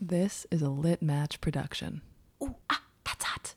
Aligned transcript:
This 0.00 0.46
is 0.52 0.62
a 0.62 0.68
Lit 0.68 1.02
Match 1.02 1.40
production. 1.40 2.02
Ooh, 2.40 2.54
ah, 2.70 2.82
that's 3.04 3.24
hot. 3.24 3.54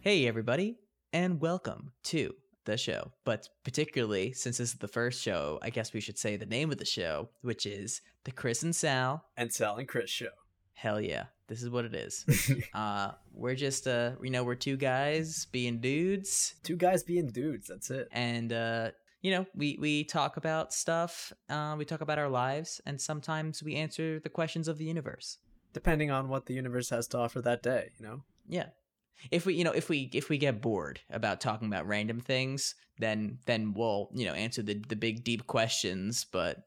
Hey, 0.00 0.26
everybody, 0.26 0.78
and 1.12 1.40
welcome 1.40 1.92
to 2.04 2.34
the 2.64 2.76
show. 2.76 3.12
But 3.24 3.48
particularly, 3.62 4.32
since 4.32 4.58
this 4.58 4.70
is 4.70 4.78
the 4.78 4.88
first 4.88 5.22
show, 5.22 5.58
I 5.62 5.70
guess 5.70 5.92
we 5.92 6.00
should 6.00 6.18
say 6.18 6.36
the 6.36 6.46
name 6.46 6.70
of 6.72 6.78
the 6.78 6.84
show, 6.84 7.28
which 7.42 7.66
is 7.66 8.00
The 8.24 8.32
Chris 8.32 8.62
and 8.62 8.74
Sal. 8.74 9.24
and 9.36 9.52
Sal 9.52 9.76
and 9.76 9.86
Chris 9.86 10.10
show. 10.10 10.28
Hell 10.74 11.00
yeah, 11.00 11.26
this 11.48 11.62
is 11.62 11.70
what 11.70 11.84
it 11.84 11.94
is. 11.94 12.24
uh, 12.74 13.12
we're 13.32 13.54
just, 13.54 13.86
uh, 13.88 14.12
you 14.22 14.30
know, 14.30 14.44
we're 14.44 14.54
two 14.54 14.76
guys 14.76 15.46
being 15.46 15.80
dudes, 15.80 16.54
Two 16.62 16.76
guys 16.76 17.02
being 17.02 17.28
dudes. 17.28 17.66
That's 17.68 17.90
it. 17.90 18.08
and, 18.12 18.52
uh, 18.52 18.90
you 19.22 19.32
know, 19.32 19.46
we, 19.54 19.76
we 19.80 20.04
talk 20.04 20.36
about 20.36 20.72
stuff, 20.72 21.32
uh, 21.48 21.74
we 21.76 21.84
talk 21.84 22.02
about 22.02 22.18
our 22.18 22.28
lives, 22.28 22.80
and 22.86 23.00
sometimes 23.00 23.62
we 23.62 23.74
answer 23.74 24.20
the 24.20 24.28
questions 24.28 24.68
of 24.68 24.78
the 24.78 24.84
universe. 24.84 25.38
Depending 25.72 26.10
on 26.10 26.28
what 26.28 26.46
the 26.46 26.54
universe 26.54 26.88
has 26.90 27.08
to 27.08 27.18
offer 27.18 27.42
that 27.42 27.62
day, 27.62 27.90
you 27.98 28.06
know. 28.06 28.22
Yeah. 28.48 28.66
If 29.30 29.44
we, 29.44 29.54
you 29.54 29.64
know, 29.64 29.72
if 29.72 29.88
we 29.88 30.08
if 30.12 30.28
we 30.28 30.38
get 30.38 30.62
bored 30.62 31.00
about 31.10 31.40
talking 31.40 31.66
about 31.66 31.88
random 31.88 32.20
things, 32.20 32.76
then 32.98 33.38
then 33.46 33.74
we'll, 33.74 34.08
you 34.14 34.24
know, 34.24 34.32
answer 34.32 34.62
the 34.62 34.74
the 34.88 34.96
big 34.96 35.24
deep 35.24 35.46
questions, 35.46 36.24
but 36.30 36.62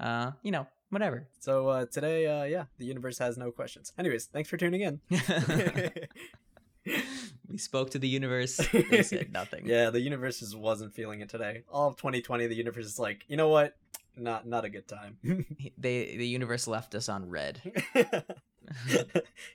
uh, 0.00 0.30
you 0.42 0.52
know, 0.52 0.66
whatever. 0.90 1.26
So 1.40 1.68
uh, 1.68 1.86
today, 1.86 2.26
uh, 2.26 2.44
yeah, 2.44 2.64
the 2.78 2.84
universe 2.86 3.18
has 3.18 3.36
no 3.38 3.50
questions. 3.50 3.92
Anyways, 3.98 4.26
thanks 4.26 4.48
for 4.48 4.56
tuning 4.56 4.80
in. 4.82 5.00
we 7.48 7.58
spoke 7.58 7.90
to 7.90 7.98
the 7.98 8.08
universe. 8.08 8.56
They 8.72 9.02
said 9.02 9.32
nothing. 9.40 9.66
yeah, 9.66 9.90
the 9.90 10.00
universe 10.00 10.40
just 10.40 10.56
wasn't 10.56 10.94
feeling 10.94 11.20
it 11.20 11.28
today. 11.28 11.62
All 11.70 11.88
of 11.88 11.96
2020, 11.96 12.46
the 12.46 12.54
universe 12.54 12.86
is 12.86 12.98
like, 12.98 13.24
you 13.28 13.36
know 13.36 13.48
what? 13.48 13.76
Not 14.16 14.46
not 14.48 14.64
a 14.64 14.68
good 14.68 14.88
time. 14.88 15.16
They 15.78 16.16
the 16.16 16.26
universe 16.26 16.66
left 16.66 16.94
us 16.96 17.08
on 17.08 17.28
read. 17.28 17.60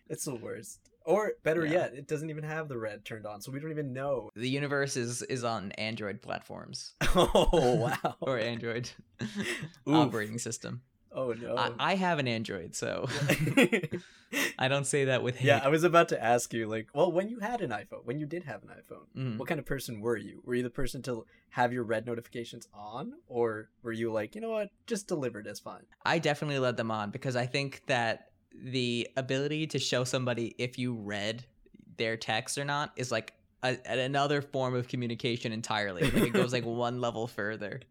it's 0.10 0.26
the 0.26 0.36
worst. 0.36 0.80
Or 1.06 1.34
better 1.44 1.66
Yeah. 1.66 1.72
yet, 1.74 1.94
it 1.96 2.08
doesn't 2.08 2.30
even 2.30 2.46
have 2.46 2.70
the 2.70 2.78
read 2.78 3.04
turned 3.04 3.26
on, 3.26 3.42
so 3.42 3.52
we 3.52 3.60
don't 3.60 3.72
even 3.72 3.92
know. 3.92 4.30
The 4.38 4.48
universe 4.50 4.96
is 4.96 5.22
is 5.24 5.44
on 5.44 5.74
Android 5.74 6.22
platforms 6.22 6.94
Oh 7.14 7.76
wow. 7.76 8.16
or 8.22 8.40
Android 8.40 8.90
operating 9.86 10.38
system. 10.40 10.82
Oh 11.14 11.34
no. 11.34 11.56
I, 11.58 11.72
I 11.80 11.96
have 11.96 12.20
an 12.20 12.28
Android, 12.28 12.76
so 12.76 13.08
I 14.58 14.68
don't 14.68 14.86
say 14.88 15.06
that 15.06 15.22
with 15.22 15.36
hate. 15.38 15.48
yeah, 15.48 15.62
I 15.64 15.68
was 15.70 15.84
about 15.84 16.10
to 16.10 16.24
ask 16.24 16.54
you, 16.54 16.68
like, 16.68 16.88
well, 16.94 17.12
when 17.12 17.30
you 17.30 17.40
had 17.40 17.62
an 17.62 17.70
iPhone, 17.70 18.04
when 18.06 18.20
you 18.20 18.26
did 18.26 18.44
have 18.46 18.64
an 18.64 18.70
iPhone, 18.70 19.06
Mhm. 19.16 19.38
what 19.38 19.48
kind 19.48 19.60
of 19.60 19.66
person 19.66 20.02
were 20.02 20.18
you? 20.18 20.42
Were 20.44 20.56
you 20.56 20.64
the 20.64 20.70
person 20.72 21.02
to 21.04 21.26
have 21.52 21.72
your 21.72 21.84
read 21.84 22.06
notifications 22.08 22.68
on, 22.74 23.14
or 23.28 23.70
were 23.84 23.92
you 23.92 24.12
like, 24.12 24.34
you 24.34 24.42
know 24.42 24.50
what, 24.50 24.70
just 24.88 25.08
delivered 25.08 25.46
is 25.46 25.60
fine? 25.60 25.84
I 26.04 26.18
definitely 26.20 26.58
led 26.60 26.78
them 26.78 26.90
on 26.90 27.12
because 27.12 27.36
I 27.36 27.46
think 27.46 27.84
that 27.88 28.30
the 28.56 29.08
ability 29.18 29.68
to 29.68 29.80
show 29.80 30.04
somebody 30.04 30.56
if 30.58 30.80
you 30.80 30.96
read 30.96 31.46
their 31.98 32.18
text 32.18 32.58
or 32.58 32.66
not 32.66 32.92
is 32.96 33.12
like 33.12 33.34
a, 33.64 33.78
another 33.88 34.42
form 34.42 34.76
of 34.76 34.88
communication 34.88 35.52
entirely. 35.52 36.04
Like 36.04 36.14
it 36.16 36.34
goes 36.34 36.54
like 36.54 36.66
one 36.66 37.02
level 37.02 37.28
further. 37.28 37.82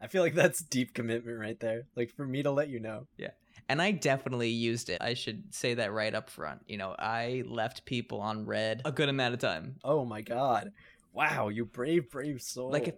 I 0.00 0.06
feel 0.06 0.22
like 0.22 0.34
that's 0.34 0.60
deep 0.60 0.94
commitment 0.94 1.38
right 1.38 1.58
there. 1.60 1.82
Like 1.94 2.10
for 2.14 2.26
me 2.26 2.42
to 2.42 2.50
let 2.50 2.68
you 2.68 2.80
know. 2.80 3.06
Yeah. 3.16 3.30
And 3.68 3.82
I 3.82 3.90
definitely 3.90 4.48
used 4.48 4.88
it. 4.88 4.98
I 5.02 5.14
should 5.14 5.54
say 5.54 5.74
that 5.74 5.92
right 5.92 6.14
up 6.14 6.30
front. 6.30 6.62
You 6.66 6.78
know, 6.78 6.94
I 6.98 7.42
left 7.46 7.84
people 7.84 8.20
on 8.20 8.46
read 8.46 8.82
a 8.84 8.92
good 8.92 9.10
amount 9.10 9.34
of 9.34 9.40
time. 9.40 9.76
Oh 9.84 10.04
my 10.06 10.22
god, 10.22 10.72
wow, 11.12 11.48
you 11.48 11.66
brave, 11.66 12.10
brave 12.10 12.40
soul. 12.40 12.70
Like 12.70 12.88
if 12.88 12.94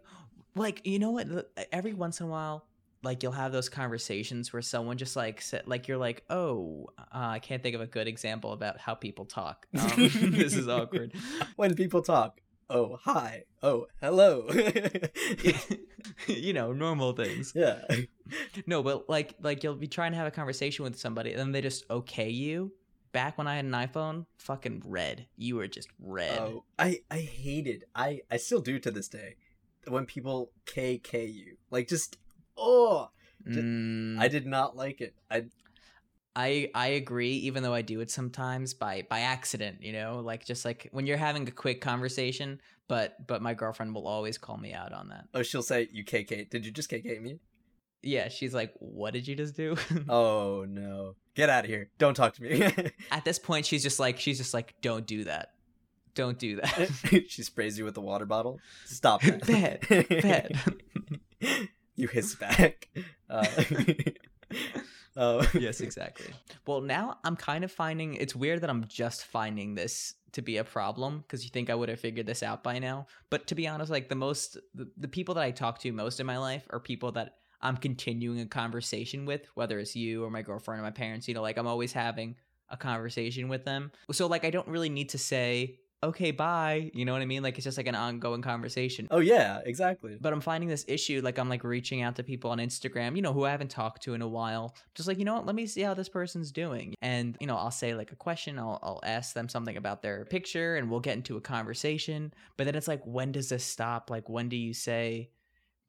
like 0.54 0.86
you 0.86 0.98
know 0.98 1.10
what 1.10 1.50
every 1.72 1.92
once 1.92 2.20
in 2.20 2.26
a 2.26 2.28
while 2.28 2.66
like 3.02 3.22
you'll 3.22 3.32
have 3.32 3.52
those 3.52 3.68
conversations 3.68 4.52
where 4.52 4.62
someone 4.62 4.96
just 4.98 5.16
like 5.16 5.40
sa- 5.40 5.58
like 5.66 5.88
you're 5.88 5.98
like 5.98 6.22
oh 6.30 6.86
uh, 6.98 7.02
i 7.12 7.38
can't 7.38 7.62
think 7.62 7.74
of 7.74 7.80
a 7.80 7.86
good 7.86 8.06
example 8.06 8.52
about 8.52 8.78
how 8.78 8.94
people 8.94 9.24
talk 9.24 9.66
um, 9.78 9.90
this 9.96 10.54
is 10.54 10.68
awkward 10.68 11.12
when 11.56 11.74
people 11.74 12.02
talk. 12.02 12.40
Oh 12.72 12.98
hi. 13.02 13.44
Oh 13.64 13.86
hello. 14.00 14.48
you 16.28 16.52
know 16.52 16.72
normal 16.72 17.12
things 17.14 17.52
yeah. 17.54 17.80
no 18.66 18.82
but 18.82 19.08
like 19.08 19.34
like 19.40 19.64
you'll 19.64 19.74
be 19.74 19.88
trying 19.88 20.12
to 20.12 20.18
have 20.18 20.26
a 20.28 20.30
conversation 20.30 20.84
with 20.84 20.96
somebody 20.96 21.30
and 21.30 21.40
then 21.40 21.52
they 21.52 21.60
just 21.60 21.84
okay 21.90 22.28
you 22.30 22.72
back 23.12 23.36
when 23.36 23.48
i 23.48 23.56
had 23.56 23.64
an 23.64 23.72
iphone 23.72 24.24
fucking 24.38 24.82
read 24.86 25.26
you 25.36 25.56
were 25.56 25.66
just 25.66 25.88
read 25.98 26.38
Oh, 26.38 26.64
I 26.78 27.00
I 27.10 27.18
hated. 27.18 27.84
I 27.94 28.20
I 28.30 28.36
still 28.36 28.60
do 28.60 28.78
to 28.78 28.90
this 28.92 29.08
day 29.08 29.34
when 29.88 30.06
people 30.06 30.52
KK 30.66 31.34
you. 31.34 31.56
Like 31.70 31.88
just 31.88 32.18
oh, 32.56 33.10
Mm, 33.48 34.18
I 34.18 34.28
did 34.28 34.46
not 34.46 34.76
like 34.76 35.00
it. 35.00 35.14
I 35.30 35.44
I 36.36 36.70
I 36.74 36.88
agree, 36.88 37.32
even 37.36 37.62
though 37.62 37.72
I 37.72 37.80
do 37.82 38.00
it 38.00 38.10
sometimes 38.10 38.74
by 38.74 39.06
by 39.08 39.20
accident, 39.20 39.82
you 39.82 39.92
know, 39.92 40.20
like 40.20 40.44
just 40.44 40.64
like 40.64 40.88
when 40.92 41.06
you're 41.06 41.16
having 41.16 41.48
a 41.48 41.50
quick 41.50 41.80
conversation, 41.80 42.60
but 42.86 43.26
but 43.26 43.40
my 43.40 43.54
girlfriend 43.54 43.94
will 43.94 44.06
always 44.06 44.36
call 44.36 44.58
me 44.58 44.74
out 44.74 44.92
on 44.92 45.08
that. 45.08 45.24
oh 45.32 45.42
she'll 45.42 45.62
say 45.62 45.88
you 45.90 46.04
KK. 46.04 46.50
Did 46.50 46.66
you 46.66 46.70
just 46.70 46.90
KK 46.90 47.20
me? 47.22 47.38
Yeah, 48.02 48.28
she's 48.28 48.52
like, 48.54 48.72
"What 48.78 49.12
did 49.14 49.26
you 49.26 49.34
just 49.36 49.56
do?" 49.56 49.76
Oh 50.08 50.66
no. 50.68 51.14
Get 51.34 51.48
out 51.48 51.64
of 51.64 51.70
here. 51.70 51.88
Don't 51.98 52.14
talk 52.14 52.34
to 52.34 52.42
me. 52.42 52.62
At 53.10 53.24
this 53.24 53.38
point, 53.38 53.64
she's 53.64 53.82
just 53.82 53.98
like, 53.98 54.20
she's 54.20 54.36
just 54.36 54.52
like, 54.52 54.74
"Don't 54.82 55.06
do 55.06 55.24
that, 55.24 55.52
don't 56.14 56.38
do 56.38 56.56
that." 56.56 56.90
she 57.28 57.42
sprays 57.42 57.78
you 57.78 57.84
with 57.86 57.94
the 57.94 58.00
water 58.02 58.26
bottle. 58.26 58.60
Stop 58.84 59.22
that. 59.22 59.46
Bad, 59.88 60.08
bad. 60.08 60.52
You 62.00 62.08
hiss 62.08 62.34
back. 62.40 62.88
Uh, 63.28 63.46
oh. 65.16 65.46
yes, 65.54 65.80
exactly. 65.80 66.32
Well, 66.66 66.80
now 66.80 67.18
I'm 67.24 67.36
kind 67.36 67.64
of 67.64 67.70
finding 67.70 68.14
it's 68.14 68.34
weird 68.34 68.62
that 68.62 68.70
I'm 68.70 68.86
just 68.88 69.24
finding 69.26 69.74
this 69.74 70.14
to 70.32 70.42
be 70.42 70.58
a 70.58 70.64
problem 70.64 71.18
because 71.18 71.44
you 71.44 71.50
think 71.50 71.70
I 71.70 71.74
would 71.74 71.88
have 71.88 72.00
figured 72.00 72.26
this 72.26 72.42
out 72.42 72.62
by 72.62 72.78
now. 72.78 73.06
But 73.30 73.46
to 73.48 73.54
be 73.54 73.66
honest, 73.66 73.90
like 73.90 74.08
the 74.08 74.14
most 74.14 74.58
the, 74.74 74.90
the 74.96 75.08
people 75.08 75.34
that 75.34 75.44
I 75.44 75.50
talk 75.50 75.78
to 75.80 75.92
most 75.92 76.20
in 76.20 76.26
my 76.26 76.38
life 76.38 76.66
are 76.70 76.80
people 76.80 77.12
that 77.12 77.36
I'm 77.62 77.76
continuing 77.76 78.40
a 78.40 78.46
conversation 78.46 79.26
with, 79.26 79.42
whether 79.54 79.78
it's 79.78 79.94
you 79.94 80.24
or 80.24 80.30
my 80.30 80.42
girlfriend 80.42 80.80
or 80.80 80.84
my 80.84 80.90
parents, 80.90 81.28
you 81.28 81.34
know, 81.34 81.42
like 81.42 81.58
I'm 81.58 81.66
always 81.66 81.92
having 81.92 82.36
a 82.70 82.76
conversation 82.76 83.48
with 83.48 83.64
them. 83.64 83.90
So 84.12 84.26
like 84.26 84.44
I 84.44 84.50
don't 84.50 84.68
really 84.68 84.88
need 84.88 85.10
to 85.10 85.18
say, 85.18 85.78
okay, 86.02 86.30
bye. 86.30 86.90
You 86.94 87.04
know 87.04 87.12
what 87.12 87.22
I 87.22 87.26
mean? 87.26 87.42
Like 87.42 87.56
it's 87.56 87.64
just 87.64 87.76
like 87.76 87.86
an 87.86 87.94
ongoing 87.94 88.42
conversation. 88.42 89.08
Oh 89.10 89.18
yeah, 89.18 89.60
exactly. 89.64 90.16
But 90.20 90.32
I'm 90.32 90.40
finding 90.40 90.68
this 90.68 90.84
issue, 90.88 91.20
like 91.22 91.38
I'm 91.38 91.48
like 91.48 91.64
reaching 91.64 92.02
out 92.02 92.16
to 92.16 92.22
people 92.22 92.50
on 92.50 92.58
Instagram, 92.58 93.16
you 93.16 93.22
know, 93.22 93.32
who 93.32 93.44
I 93.44 93.50
haven't 93.50 93.70
talked 93.70 94.02
to 94.04 94.14
in 94.14 94.22
a 94.22 94.28
while. 94.28 94.74
Just 94.94 95.08
like, 95.08 95.18
you 95.18 95.24
know 95.24 95.34
what, 95.34 95.46
let 95.46 95.54
me 95.54 95.66
see 95.66 95.82
how 95.82 95.94
this 95.94 96.08
person's 96.08 96.52
doing. 96.52 96.94
And, 97.02 97.36
you 97.40 97.46
know, 97.46 97.56
I'll 97.56 97.70
say 97.70 97.94
like 97.94 98.12
a 98.12 98.16
question, 98.16 98.58
I'll, 98.58 98.78
I'll 98.82 99.00
ask 99.04 99.34
them 99.34 99.48
something 99.48 99.76
about 99.76 100.02
their 100.02 100.24
picture 100.26 100.76
and 100.76 100.90
we'll 100.90 101.00
get 101.00 101.16
into 101.16 101.36
a 101.36 101.40
conversation. 101.40 102.32
But 102.56 102.64
then 102.64 102.74
it's 102.74 102.88
like, 102.88 103.02
when 103.04 103.32
does 103.32 103.48
this 103.48 103.64
stop? 103.64 104.10
Like, 104.10 104.28
when 104.28 104.48
do 104.48 104.56
you 104.56 104.72
say 104.74 105.30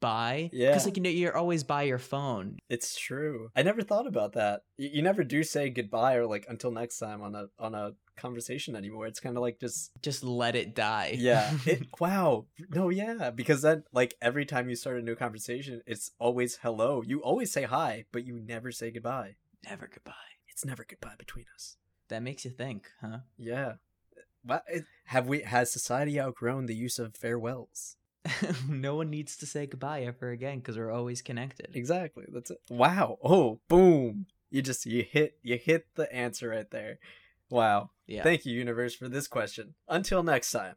bye? 0.02 0.50
Yeah. 0.52 0.70
Because, 0.70 0.86
like, 0.86 0.98
you 0.98 1.04
know, 1.04 1.10
you're 1.10 1.38
always 1.38 1.64
by 1.64 1.84
your 1.84 2.00
phone. 2.00 2.58
It's 2.70 3.00
true. 3.00 3.50
I 3.56 3.64
never 3.64 3.84
thought 3.84 4.08
about 4.08 4.34
that. 4.34 4.62
You, 4.78 4.90
you 4.94 5.02
never 5.02 5.24
do 5.24 5.44
say 5.44 5.70
goodbye 5.70 6.16
or 6.16 6.26
like 6.26 6.46
until 6.50 6.72
next 6.72 6.98
time 6.98 7.22
on 7.22 7.36
a 7.36 7.46
on 7.60 7.76
a 7.76 7.92
conversation 8.22 8.76
anymore. 8.76 9.08
It's 9.08 9.20
kind 9.20 9.36
of 9.38 9.42
like 9.42 9.60
just 9.60 9.92
Just 10.02 10.24
let 10.24 10.56
it 10.56 10.76
die. 10.76 11.16
yeah. 11.18 11.52
It, 11.66 11.88
wow. 12.00 12.46
No, 12.70 12.90
yeah, 12.90 13.32
because 13.32 13.62
then 13.62 13.84
like 13.92 14.16
every 14.22 14.46
time 14.46 14.70
you 14.70 14.76
start 14.76 14.98
a 15.00 15.02
new 15.02 15.16
conversation, 15.16 15.82
it's 15.86 16.12
always 16.20 16.60
hello. 16.62 17.02
You 17.06 17.22
always 17.24 17.52
say 17.52 17.64
hi, 17.64 18.06
but 18.12 18.26
you 18.26 18.40
never 18.40 18.72
say 18.72 18.92
goodbye. 18.92 19.36
Never 19.66 19.88
goodbye. 19.88 20.14
It's 20.50 20.66
never 20.66 20.86
goodbye 20.88 21.16
between 21.18 21.46
us. 21.56 21.78
That 22.10 22.24
makes 22.24 22.46
you 22.46 22.52
think, 22.52 22.90
huh? 23.02 23.20
Yeah. 23.38 23.74
What 24.44 24.64
have 25.06 25.28
we 25.28 25.42
has 25.42 25.72
society 25.72 26.20
outgrown 26.20 26.66
the 26.66 26.76
use 26.76 26.98
of 27.00 27.16
farewells? 27.16 27.96
no 28.70 28.96
one 28.96 29.10
needs 29.10 29.36
to 29.38 29.46
say 29.46 29.66
goodbye 29.66 30.02
ever 30.04 30.30
again 30.30 30.60
because 30.60 30.78
we're 30.78 30.92
always 30.92 31.22
connected. 31.22 31.70
Exactly. 31.74 32.26
That's 32.32 32.52
it. 32.52 32.58
Wow. 32.70 33.18
Oh, 33.24 33.60
boom. 33.68 34.26
You 34.50 34.62
just 34.62 34.86
you 34.86 35.04
hit 35.10 35.38
you 35.44 35.58
hit 35.58 35.86
the 35.96 36.12
answer 36.14 36.50
right 36.50 36.70
there. 36.72 37.00
Wow. 37.52 37.92
Yeah. 38.08 38.24
Thank 38.24 38.46
you 38.46 38.58
universe 38.58 38.96
for 38.96 39.08
this 39.08 39.28
question. 39.28 39.76
Until 39.88 40.24
next 40.24 40.52
time. 40.52 40.76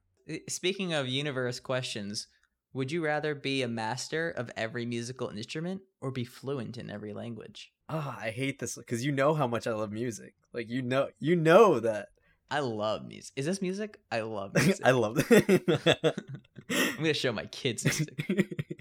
Speaking 0.49 0.93
of 0.93 1.09
universe 1.09 1.61
questions, 1.61 2.27
would 2.73 2.91
you 2.91 3.05
rather 3.05 3.35
be 3.35 3.63
a 3.63 3.69
master 3.69 4.31
of 4.31 4.51
every 4.57 4.85
musical 4.85 5.29
instrument 5.29 5.83
or 6.01 6.11
be 6.11 6.25
fluent 6.25 6.77
in 6.77 6.91
every 6.91 7.13
language? 7.13 7.73
Ah, 7.89 8.19
I 8.21 8.31
hate 8.31 8.59
this 8.59 8.79
cuz 8.87 9.05
you 9.05 9.13
know 9.13 9.35
how 9.35 9.47
much 9.47 9.67
I 9.67 9.73
love 9.73 9.93
music. 9.93 10.35
Like 10.53 10.69
you 10.69 10.83
know 10.83 11.11
you 11.19 11.37
know 11.37 11.81
that. 11.81 12.09
I 12.51 12.61
love 12.61 13.07
music. 13.07 13.33
Is 13.37 13.47
this 13.47 13.63
music? 13.63 14.01
I 14.11 14.21
love 14.21 14.55
music. 14.57 14.81
I 14.85 14.91
love 14.91 15.17
that. 15.17 16.15
I'm 16.71 16.97
gonna 16.97 17.15
show 17.15 17.33
my 17.33 17.47
kids 17.47 17.85
music. 17.85 18.74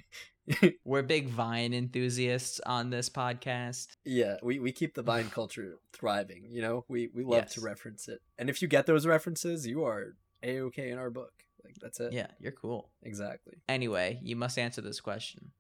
We're 0.84 1.04
big 1.04 1.30
Vine 1.30 1.74
enthusiasts 1.74 2.60
on 2.66 2.90
this 2.90 3.10
podcast. 3.10 3.88
yeah, 4.06 4.36
we, 4.44 4.60
we 4.60 4.72
keep 4.72 4.94
the 4.94 5.02
Vine 5.02 5.30
culture 5.32 5.78
thriving. 5.94 6.48
You 6.50 6.62
know, 6.62 6.86
we 6.88 7.10
we 7.14 7.24
love 7.24 7.48
to 7.52 7.62
reference 7.62 8.08
it, 8.08 8.22
and 8.38 8.50
if 8.50 8.62
you 8.62 8.68
get 8.68 8.86
those 8.86 9.06
references, 9.06 9.66
you 9.66 9.84
are 9.86 10.16
a 10.44 10.60
okay 10.62 10.90
in 10.90 10.98
our 10.98 11.10
book. 11.10 11.32
Like 11.64 11.76
that's 11.82 12.00
it. 12.00 12.12
Yeah, 12.14 12.28
you're 12.40 12.52
cool. 12.52 12.90
exactly. 13.04 13.56
Anyway, 13.70 14.20
you 14.22 14.36
must 14.36 14.60
answer 14.60 14.82
this 14.82 15.00
question. 15.00 15.52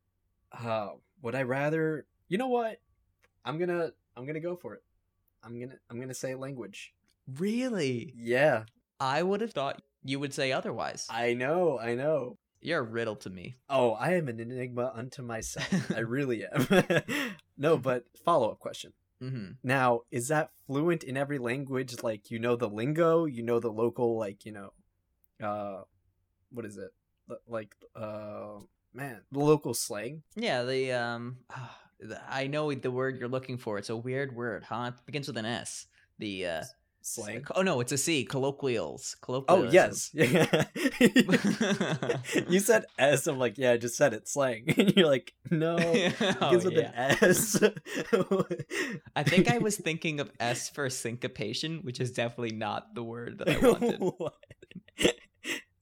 Uh, 0.52 0.90
would 1.22 1.36
I 1.36 1.44
rather? 1.44 2.06
You 2.28 2.38
know 2.38 2.50
what? 2.50 2.80
I'm 3.46 3.58
gonna 3.58 3.92
I'm 4.18 4.26
gonna 4.26 4.40
go 4.42 4.56
for 4.56 4.74
it. 4.74 4.84
I'm 5.44 5.60
gonna 5.60 5.76
I'm 5.90 6.00
gonna 6.00 6.14
say 6.14 6.36
language. 6.36 6.94
Really? 7.38 8.14
Yeah, 8.18 8.64
I 9.00 9.24
would 9.24 9.40
have 9.42 9.54
thought 9.54 9.82
you 10.04 10.20
would 10.20 10.34
say 10.34 10.52
otherwise. 10.52 11.08
I 11.10 11.34
know, 11.34 11.80
I 11.80 11.96
know. 11.96 12.38
You're 12.64 12.80
a 12.80 12.84
riddle 12.84 13.18
to 13.18 13.30
me. 13.30 13.58
Oh, 13.70 13.92
I 13.92 14.14
am 14.14 14.30
an 14.30 14.40
enigma 14.40 14.92
unto 14.96 15.22
myself. 15.22 15.92
I 15.92 16.00
really 16.18 16.46
am. 16.46 16.68
no, 17.58 17.78
but 17.78 18.06
follow 18.24 18.52
up 18.52 18.60
question. 18.60 18.94
hmm 19.20 19.52
Now, 19.64 20.02
is 20.12 20.30
that 20.30 20.52
fluent 20.66 21.04
in 21.04 21.18
every 21.18 21.40
language? 21.40 22.02
Like 22.02 22.32
you 22.32 22.40
know 22.40 22.56
the 22.56 22.70
lingo, 22.70 23.26
you 23.26 23.44
know 23.44 23.60
the 23.60 23.72
local, 23.72 24.18
like 24.18 24.46
you 24.46 24.54
know, 24.54 24.74
uh, 25.46 25.82
what 26.52 26.66
is 26.66 26.78
it? 26.78 26.92
Like 27.48 27.76
uh, 27.96 28.60
man, 28.94 29.22
the 29.32 29.40
local 29.40 29.74
slang. 29.74 30.24
Yeah, 30.36 30.64
the 30.64 30.94
um, 30.94 31.38
I 32.30 32.48
know 32.48 32.74
the 32.74 32.92
word 32.92 33.18
you're 33.20 33.30
looking 33.30 33.58
for. 33.58 33.78
It's 33.78 33.90
a 33.90 33.96
weird 33.98 34.36
word, 34.36 34.64
huh? 34.64 34.92
It 34.96 35.06
begins 35.06 35.28
with 35.28 35.38
an 35.38 35.46
S. 35.46 35.88
The 36.20 36.46
uh, 36.48 36.64
Slang. 37.06 37.46
Oh 37.56 37.62
no, 37.62 37.80
it's 37.82 37.92
a 37.92 37.98
C. 37.98 38.24
Colloquials. 38.26 39.16
Oh 39.22 39.42
Colloquialisms. 39.44 40.12
yes. 40.14 40.66
you 42.50 42.60
said 42.60 42.86
S. 42.98 43.28
I'm 43.28 43.38
like, 43.38 43.58
yeah, 43.58 43.72
I 43.72 43.78
just 43.78 43.96
said 43.96 44.14
it. 44.14 44.28
Slang. 44.28 44.66
And 44.78 44.94
you're 44.96 45.08
like, 45.08 45.34
no, 45.52 45.76
it 45.80 46.16
Oh, 46.22 46.34
begins 46.52 46.66
with 46.66 46.74
yeah. 46.76 46.92
an 46.96 47.18
S. 47.22 47.62
I 49.16 49.24
think 49.24 49.52
I 49.52 49.58
was 49.58 49.78
thinking 49.78 50.20
of 50.20 50.32
S 50.40 50.70
for 50.70 50.90
syncopation, 50.90 51.80
which 51.84 52.00
is 52.00 52.12
definitely 52.12 52.56
not 52.56 52.96
the 52.96 53.04
word 53.04 53.40
that 53.40 53.50
I 53.50 53.58
wanted. 54.00 54.34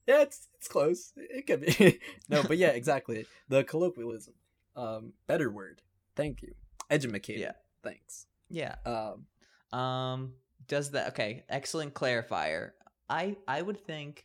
Yeah, 0.06 0.22
it's 0.22 0.48
it's 0.58 0.66
close. 0.68 1.12
It 1.16 1.46
could 1.46 1.60
be. 1.60 2.00
no, 2.28 2.42
but 2.42 2.58
yeah, 2.58 2.70
exactly. 2.70 3.24
The 3.48 3.62
colloquialism. 3.62 4.34
Um, 4.74 5.12
better 5.28 5.50
word. 5.50 5.80
Thank 6.16 6.42
you. 6.42 6.54
Edumacated. 6.90 7.40
Yeah. 7.42 7.52
Thanks. 7.84 8.26
Yeah. 8.50 8.74
Um, 8.84 9.78
Um. 9.78 10.32
Does 10.72 10.90
that? 10.92 11.08
Okay. 11.08 11.44
Excellent 11.50 11.92
clarifier. 11.92 12.70
I 13.10 13.36
I 13.46 13.60
would 13.60 13.78
think 13.86 14.24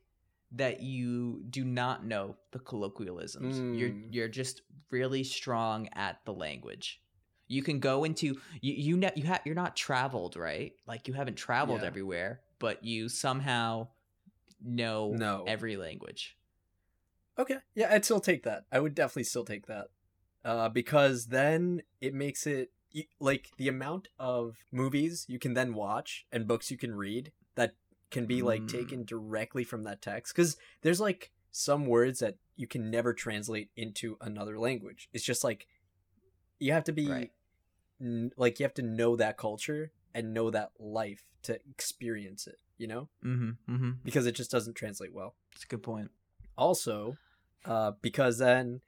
that 0.54 0.82
you 0.82 1.44
do 1.50 1.66
not 1.66 2.06
know 2.06 2.38
the 2.52 2.60
colloquialisms. 2.60 3.58
You're 3.78 3.90
Mm. 3.90 4.08
you're 4.14 4.30
just 4.30 4.62
really 4.90 5.26
strong 5.26 5.90
at 5.92 6.24
the 6.24 6.32
language. 6.32 7.02
You 7.50 7.62
can 7.64 7.80
go 7.82 8.06
into 8.06 8.28
you 8.62 8.74
you 8.88 8.96
know 8.96 9.12
you 9.14 9.24
have 9.26 9.42
you're 9.44 9.56
not 9.56 9.76
traveled 9.76 10.38
right 10.38 10.72
like 10.88 11.10
you 11.10 11.14
haven't 11.16 11.36
traveled 11.36 11.82
Yeah. 11.82 11.88
everywhere 11.88 12.40
but 12.60 12.82
you 12.82 13.10
somehow 13.10 13.90
know 14.62 15.12
No. 15.12 15.44
every 15.46 15.76
language. 15.76 16.38
Okay. 17.38 17.58
Yeah, 17.76 17.94
I'd 17.94 18.06
still 18.06 18.22
take 18.22 18.44
that. 18.44 18.64
I 18.72 18.80
would 18.80 18.96
definitely 18.96 19.26
still 19.26 19.44
take 19.46 19.68
that. 19.68 19.88
Uh, 20.46 20.70
because 20.70 21.28
then 21.28 21.82
it 22.00 22.14
makes 22.14 22.48
it 22.48 22.72
like 23.20 23.52
the 23.58 23.68
amount 23.68 24.08
of 24.20 24.56
movies 24.72 25.26
you 25.28 25.40
can 25.40 25.54
then 25.54 25.74
watch 25.74 26.26
and 26.32 26.48
books 26.48 26.72
you 26.72 26.78
can 26.78 26.96
read 26.96 27.32
that 27.56 27.76
can 28.12 28.26
be 28.26 28.42
like 28.42 28.62
Mm. 28.64 28.70
taken 28.70 29.04
directly 29.06 29.64
from 29.64 29.84
that 29.84 30.02
text. 30.02 30.34
Because 30.36 30.58
there's 30.82 31.00
like 31.02 31.32
some 31.52 31.86
words 31.86 32.20
that 32.20 32.38
you 32.56 32.68
can 32.68 32.90
never 32.90 33.14
translate 33.14 33.70
into 33.76 34.18
another 34.22 34.58
language. 34.60 35.10
It's 35.14 35.24
just 35.26 35.44
like 35.44 35.68
you 36.60 36.72
have 36.74 36.84
to 36.86 36.92
be 36.94 37.08
Right. 37.10 37.32
n- 38.02 38.32
like 38.38 38.60
you 38.60 38.64
have 38.64 38.74
to 38.76 38.82
know 38.82 39.16
that 39.16 39.38
culture 39.38 39.92
and 40.14 40.34
know 40.34 40.50
that 40.52 40.72
life 40.80 41.24
to 41.44 41.60
experience 41.70 42.48
it. 42.48 42.58
You 42.78 42.88
know, 42.88 43.10
Mm-hmm. 43.24 43.74
Mm-hmm. 43.74 43.92
because 44.04 44.26
it 44.28 44.34
just 44.36 44.52
doesn't 44.52 44.76
translate 44.76 45.12
well 45.14 45.36
That's 45.52 45.64
a 45.64 45.68
good 45.68 45.84
point. 45.84 46.12
also 46.58 47.18
uh, 47.66 47.92
because 48.02 48.38
then 48.38 48.82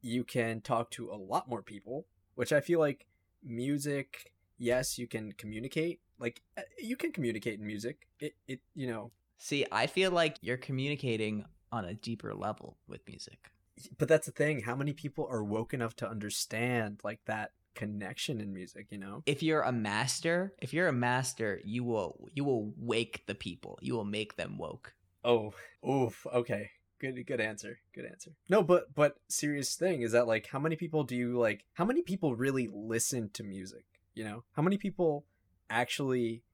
you 0.00 0.24
can 0.24 0.60
talk 0.60 0.90
to 0.92 1.10
a 1.10 1.14
lot 1.16 1.48
more 1.48 1.62
people 1.62 2.06
which 2.34 2.52
i 2.52 2.60
feel 2.60 2.78
like 2.80 3.06
music 3.44 4.32
yes 4.58 4.98
you 4.98 5.06
can 5.06 5.32
communicate 5.32 6.00
like 6.18 6.42
uh, 6.56 6.62
you 6.78 6.96
can 6.96 7.12
communicate 7.12 7.58
in 7.58 7.66
music 7.66 8.06
it, 8.20 8.34
it 8.46 8.60
you 8.74 8.86
know 8.86 9.10
See, 9.38 9.66
I 9.72 9.88
feel 9.88 10.12
like 10.12 10.36
you're 10.40 10.56
communicating 10.56 11.44
on 11.72 11.84
a 11.84 11.94
deeper 11.94 12.32
level 12.32 12.76
with 12.86 13.00
music. 13.08 13.50
but 13.98 14.06
that's 14.06 14.26
the 14.26 14.32
thing 14.32 14.60
how 14.62 14.76
many 14.76 14.92
people 14.92 15.26
are 15.28 15.42
woke 15.42 15.74
enough 15.74 15.96
to 15.96 16.08
understand 16.08 17.00
like 17.02 17.18
that 17.26 17.50
connection 17.74 18.40
in 18.40 18.52
music 18.52 18.86
you 18.90 18.98
know 18.98 19.22
If 19.26 19.42
you're 19.42 19.62
a 19.62 19.72
master, 19.72 20.52
if 20.62 20.72
you're 20.72 20.86
a 20.88 20.92
master, 20.92 21.60
you 21.64 21.82
will 21.82 22.28
you 22.34 22.44
will 22.44 22.72
wake 22.76 23.24
the 23.26 23.34
people. 23.34 23.78
You 23.82 23.94
will 23.96 24.04
make 24.04 24.36
them 24.36 24.58
woke. 24.58 24.94
oh 25.24 25.52
oof 25.88 26.24
okay 26.32 26.70
good 27.02 27.26
good 27.26 27.40
answer 27.40 27.78
good 27.94 28.04
answer 28.04 28.30
no 28.48 28.62
but 28.62 28.94
but 28.94 29.16
serious 29.28 29.74
thing 29.74 30.02
is 30.02 30.12
that 30.12 30.28
like 30.28 30.46
how 30.46 30.58
many 30.58 30.76
people 30.76 31.02
do 31.02 31.16
you 31.16 31.38
like 31.38 31.64
how 31.74 31.84
many 31.84 32.00
people 32.00 32.36
really 32.36 32.68
listen 32.72 33.28
to 33.30 33.42
music 33.42 33.84
you 34.14 34.22
know 34.22 34.44
how 34.52 34.62
many 34.62 34.78
people 34.78 35.24
actually 35.68 36.44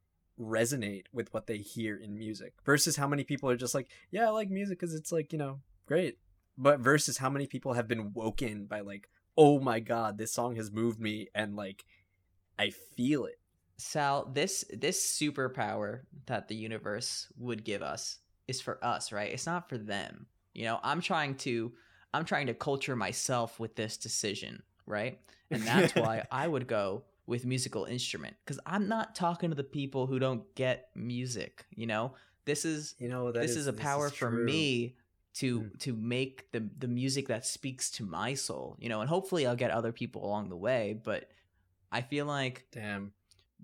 resonate 0.40 1.04
with 1.12 1.32
what 1.34 1.46
they 1.46 1.58
hear 1.58 1.96
in 1.96 2.16
music 2.16 2.54
versus 2.64 2.96
how 2.96 3.06
many 3.06 3.24
people 3.24 3.50
are 3.50 3.56
just 3.56 3.74
like 3.74 3.88
yeah 4.10 4.26
i 4.26 4.30
like 4.30 4.48
music 4.48 4.80
because 4.80 4.94
it's 4.94 5.12
like 5.12 5.32
you 5.32 5.38
know 5.38 5.60
great 5.86 6.18
but 6.56 6.80
versus 6.80 7.18
how 7.18 7.28
many 7.28 7.46
people 7.46 7.74
have 7.74 7.86
been 7.86 8.12
woken 8.14 8.64
by 8.64 8.80
like 8.80 9.10
oh 9.36 9.60
my 9.60 9.80
god 9.80 10.16
this 10.16 10.32
song 10.32 10.56
has 10.56 10.70
moved 10.72 10.98
me 10.98 11.28
and 11.34 11.56
like 11.56 11.84
i 12.58 12.70
feel 12.96 13.26
it 13.26 13.38
Sal, 13.80 14.28
this 14.32 14.64
this 14.72 15.00
superpower 15.00 16.00
that 16.26 16.48
the 16.48 16.56
universe 16.56 17.28
would 17.38 17.64
give 17.64 17.80
us 17.80 18.18
is 18.48 18.60
for 18.60 18.84
us, 18.84 19.12
right? 19.12 19.32
It's 19.32 19.46
not 19.46 19.68
for 19.68 19.78
them. 19.78 20.26
You 20.58 20.64
know, 20.64 20.80
I'm 20.82 21.00
trying 21.00 21.36
to 21.36 21.72
I'm 22.12 22.24
trying 22.24 22.48
to 22.48 22.54
culture 22.54 22.96
myself 22.96 23.60
with 23.60 23.76
this 23.76 23.96
decision, 23.96 24.60
right? 24.86 25.20
And 25.52 25.62
that's 25.62 25.94
why 25.94 26.24
I 26.32 26.48
would 26.48 26.66
go 26.66 27.04
with 27.26 27.46
musical 27.46 27.84
instrument 27.84 28.34
cuz 28.44 28.58
I'm 28.66 28.88
not 28.88 29.14
talking 29.14 29.50
to 29.50 29.54
the 29.54 29.62
people 29.62 30.08
who 30.08 30.18
don't 30.18 30.52
get 30.56 30.90
music, 30.96 31.64
you 31.70 31.86
know? 31.86 32.14
This 32.44 32.64
is 32.64 32.96
you 32.98 33.08
know 33.08 33.30
this 33.30 33.54
is, 33.54 33.68
a 33.68 33.72
power 33.72 34.10
for 34.10 34.32
me 34.32 34.96
to 35.34 35.60
Mm. 35.60 35.78
to 35.78 35.92
make 35.94 36.50
the 36.50 36.68
the 36.76 36.88
music 36.88 37.28
that 37.28 37.46
speaks 37.46 37.90
to 37.92 38.04
my 38.04 38.34
soul, 38.34 38.76
you 38.80 38.88
know, 38.88 39.00
and 39.00 39.08
hopefully 39.08 39.46
I'll 39.46 39.62
get 39.64 39.70
other 39.70 39.92
people 39.92 40.24
along 40.24 40.48
the 40.48 40.56
way, 40.56 41.00
but 41.04 41.30
I 41.92 42.00
feel 42.00 42.26
like 42.26 42.66
damn 42.72 43.12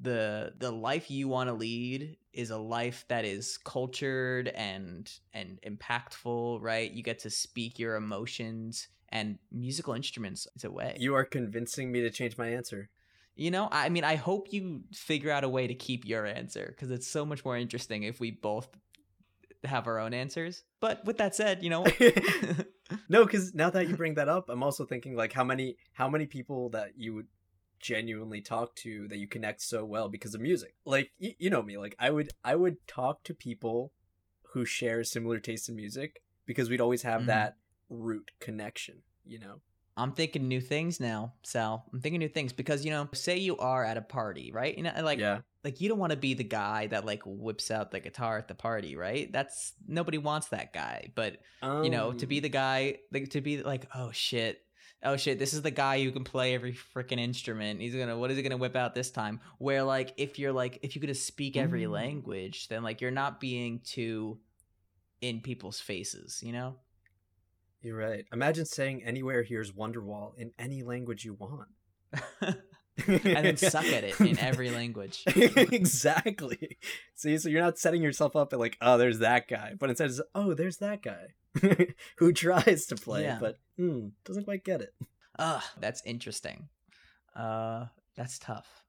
the 0.00 0.54
the 0.58 0.70
life 0.70 1.10
you 1.10 1.26
want 1.26 1.48
to 1.48 1.54
lead 1.54 2.18
is 2.34 2.50
a 2.50 2.58
life 2.58 3.04
that 3.08 3.24
is 3.24 3.58
cultured 3.58 4.48
and 4.48 5.10
and 5.32 5.58
impactful 5.66 6.60
right? 6.60 6.90
You 6.90 7.02
get 7.02 7.20
to 7.20 7.30
speak 7.30 7.78
your 7.78 7.96
emotions 7.96 8.88
and 9.10 9.38
musical 9.52 9.94
instruments 9.94 10.46
is 10.56 10.64
a 10.64 10.70
way. 10.70 10.96
You, 10.98 11.10
you 11.10 11.14
are 11.14 11.24
convincing 11.24 11.92
me 11.92 12.00
to 12.02 12.10
change 12.10 12.36
my 12.36 12.48
answer. 12.48 12.90
You 13.36 13.50
know 13.50 13.68
i 13.72 13.88
mean 13.88 14.04
i 14.04 14.14
hope 14.14 14.52
you 14.52 14.84
figure 14.92 15.32
out 15.32 15.42
a 15.42 15.48
way 15.48 15.66
to 15.66 15.74
keep 15.74 16.04
your 16.04 16.24
answer 16.24 16.66
because 16.68 16.92
it's 16.92 17.08
so 17.08 17.26
much 17.26 17.44
more 17.44 17.56
interesting 17.56 18.04
if 18.04 18.20
we 18.20 18.30
both 18.30 18.68
have 19.64 19.88
our 19.88 19.98
own 19.98 20.14
answers. 20.14 20.62
But 20.78 21.04
with 21.04 21.18
that 21.18 21.34
said 21.34 21.60
you 21.60 21.68
know 21.68 21.84
no 23.08 23.24
because 23.24 23.54
now 23.54 23.70
that 23.70 23.88
you 23.88 23.96
bring 23.96 24.14
that 24.14 24.28
up 24.28 24.48
i'm 24.48 24.62
also 24.62 24.84
thinking 24.84 25.16
like 25.16 25.32
how 25.32 25.44
many 25.44 25.76
how 25.92 26.08
many 26.08 26.26
people 26.26 26.70
that 26.70 26.90
you 26.96 27.14
would 27.14 27.26
genuinely 27.84 28.40
talk 28.40 28.74
to 28.74 29.06
that 29.08 29.18
you 29.18 29.28
connect 29.28 29.60
so 29.60 29.84
well 29.84 30.08
because 30.08 30.34
of 30.34 30.40
music 30.40 30.74
like 30.86 31.10
y- 31.20 31.36
you 31.38 31.50
know 31.50 31.62
me 31.62 31.76
like 31.76 31.94
i 31.98 32.08
would 32.10 32.30
i 32.42 32.54
would 32.56 32.76
talk 32.86 33.22
to 33.22 33.34
people 33.34 33.92
who 34.52 34.64
share 34.64 35.04
similar 35.04 35.38
taste 35.38 35.68
in 35.68 35.76
music 35.76 36.22
because 36.46 36.70
we'd 36.70 36.80
always 36.80 37.02
have 37.02 37.22
Mhm. 37.22 37.26
that 37.26 37.56
root 37.90 38.30
connection 38.40 39.02
you 39.26 39.38
know 39.38 39.60
I'm 39.96 40.10
thinking 40.10 40.48
new 40.48 40.60
things 40.60 40.98
now, 40.98 41.34
Sal. 41.44 41.84
I'm 41.92 42.00
thinking 42.00 42.18
new 42.18 42.28
things 42.28 42.52
because 42.52 42.84
you 42.84 42.90
know, 42.90 43.08
say 43.12 43.36
you 43.38 43.56
are 43.58 43.84
at 43.84 43.96
a 43.96 44.02
party, 44.02 44.50
right? 44.50 44.76
You 44.76 44.82
know, 44.82 44.92
like 45.04 45.20
yeah 45.20 45.38
like 45.62 45.80
you 45.80 45.88
don't 45.88 46.00
want 46.00 46.10
to 46.10 46.16
be 46.16 46.34
the 46.34 46.42
guy 46.62 46.88
that 46.88 47.06
like 47.06 47.22
whips 47.24 47.70
out 47.70 47.92
the 47.92 48.00
guitar 48.00 48.36
at 48.36 48.48
the 48.48 48.56
party, 48.56 48.96
right? 48.96 49.32
That's 49.32 49.72
nobody 49.86 50.18
wants 50.18 50.48
that 50.48 50.72
guy. 50.72 51.12
But 51.14 51.38
you 51.84 51.90
know, 51.90 52.12
to 52.14 52.26
be 52.26 52.38
Um, 52.38 52.42
the 52.42 52.48
guy, 52.48 52.98
like 53.12 53.30
to 53.30 53.40
be 53.40 53.62
like, 53.62 53.86
oh 53.94 54.10
shit, 54.10 54.63
oh 55.04 55.16
shit, 55.16 55.38
this 55.38 55.54
is 55.54 55.62
the 55.62 55.70
guy 55.70 56.02
who 56.02 56.10
can 56.10 56.24
play 56.24 56.54
every 56.54 56.72
freaking 56.94 57.18
instrument. 57.20 57.80
He's 57.80 57.94
gonna, 57.94 58.16
what 58.18 58.30
is 58.30 58.36
he 58.36 58.42
gonna 58.42 58.56
whip 58.56 58.76
out 58.76 58.94
this 58.94 59.10
time? 59.10 59.40
Where 59.58 59.82
like, 59.82 60.12
if 60.16 60.38
you're 60.38 60.52
like, 60.52 60.78
if 60.82 60.94
you 60.94 61.00
could 61.00 61.08
just 61.10 61.26
speak 61.26 61.56
every 61.56 61.84
Mm. 61.84 61.90
language, 61.92 62.68
then 62.68 62.82
like 62.82 63.00
you're 63.00 63.10
not 63.10 63.40
being 63.40 63.80
too 63.84 64.38
in 65.20 65.40
people's 65.40 65.80
faces, 65.80 66.40
you 66.42 66.52
know? 66.52 66.76
you're 67.82 67.98
right 67.98 68.24
imagine 68.32 68.64
saying 68.64 69.04
anywhere 69.04 69.42
here's 69.42 69.70
wonderwall 69.72 70.32
in 70.38 70.50
any 70.58 70.82
language 70.82 71.22
you 71.22 71.34
want 71.34 71.68
and 73.06 73.44
then 73.44 73.56
suck 73.58 73.84
at 73.84 74.04
it 74.04 74.18
in 74.22 74.38
every 74.38 74.70
language. 74.80 75.22
exactly. 75.26 76.78
See, 77.14 77.36
so 77.38 77.48
you're 77.48 77.60
not 77.60 77.78
setting 77.78 78.02
yourself 78.02 78.36
up 78.36 78.52
at 78.52 78.58
like, 78.58 78.76
oh, 78.80 78.96
there's 78.98 79.18
that 79.18 79.48
guy, 79.48 79.74
but 79.78 79.90
instead 79.90 80.10
it's, 80.10 80.20
oh, 80.34 80.54
there's 80.54 80.78
that 80.78 81.02
guy. 81.02 81.34
who 82.18 82.32
tries 82.32 82.86
to 82.86 82.96
play 82.96 83.22
Yeah. 83.22 83.38
but 83.40 83.58
hmm, 83.76 84.08
doesn't 84.24 84.44
quite 84.44 84.64
get 84.64 84.80
it. 84.80 84.94
Ugh, 85.38 85.62
that's 85.80 86.02
interesting. 86.04 86.68
Uh, 87.34 87.86
that's 88.16 88.38
tough. 88.38 88.84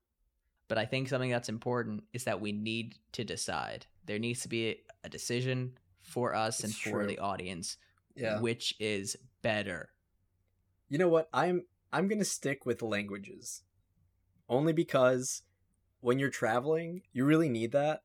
But 0.67 0.77
I 0.77 0.86
think 0.86 1.10
something 1.10 1.29
that's 1.29 1.50
important 1.50 2.03
is 2.13 2.24
that 2.24 2.41
we 2.41 2.51
need 2.51 2.95
to 3.13 3.24
decide. 3.24 3.86
There 4.05 4.19
needs 4.19 4.41
to 4.41 4.48
be 4.50 4.77
a 5.03 5.10
decision 5.10 5.77
for 6.01 6.34
us 6.36 6.62
and 6.62 6.72
It's 6.72 6.79
for 6.79 7.00
true. 7.03 7.07
the 7.07 7.19
audience, 7.19 7.77
Yeah. 8.15 8.39
which 8.39 8.75
is 8.79 9.15
better. 9.41 9.89
You 10.89 10.98
know 10.98 11.07
what? 11.10 11.29
I'm 11.34 11.65
I'm 11.91 12.07
gonna 12.07 12.25
stick 12.25 12.65
with 12.65 12.81
languages, 12.81 13.63
only 14.50 14.74
because 14.74 15.41
when 16.01 16.19
you're 16.19 16.29
traveling, 16.29 17.01
you 17.13 17.25
really 17.25 17.50
need 17.50 17.72
that 17.72 18.03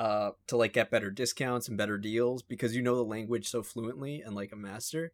uh 0.00 0.30
to 0.46 0.56
like 0.56 0.72
get 0.72 0.90
better 0.90 1.10
discounts 1.10 1.68
and 1.68 1.78
better 1.78 1.96
deals 1.96 2.42
because 2.42 2.74
you 2.74 2.82
know 2.82 2.96
the 2.96 3.04
language 3.04 3.48
so 3.48 3.62
fluently 3.62 4.20
and 4.20 4.34
like 4.34 4.52
a 4.52 4.56
master 4.56 5.12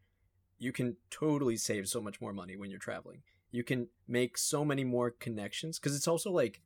you 0.59 0.73
can 0.73 0.97
totally 1.11 1.57
save 1.57 1.89
so 1.89 2.01
much 2.01 2.21
more 2.21 2.35
money 2.35 2.55
when 2.55 2.69
you're 2.69 2.79
traveling. 2.79 3.23
You 3.51 3.65
can 3.65 3.89
make 4.07 4.37
so 4.37 4.63
many 4.63 4.85
more 4.85 5.11
connections 5.11 5.79
because 5.79 5.97
it's 5.97 6.07
also 6.07 6.31
like 6.31 6.61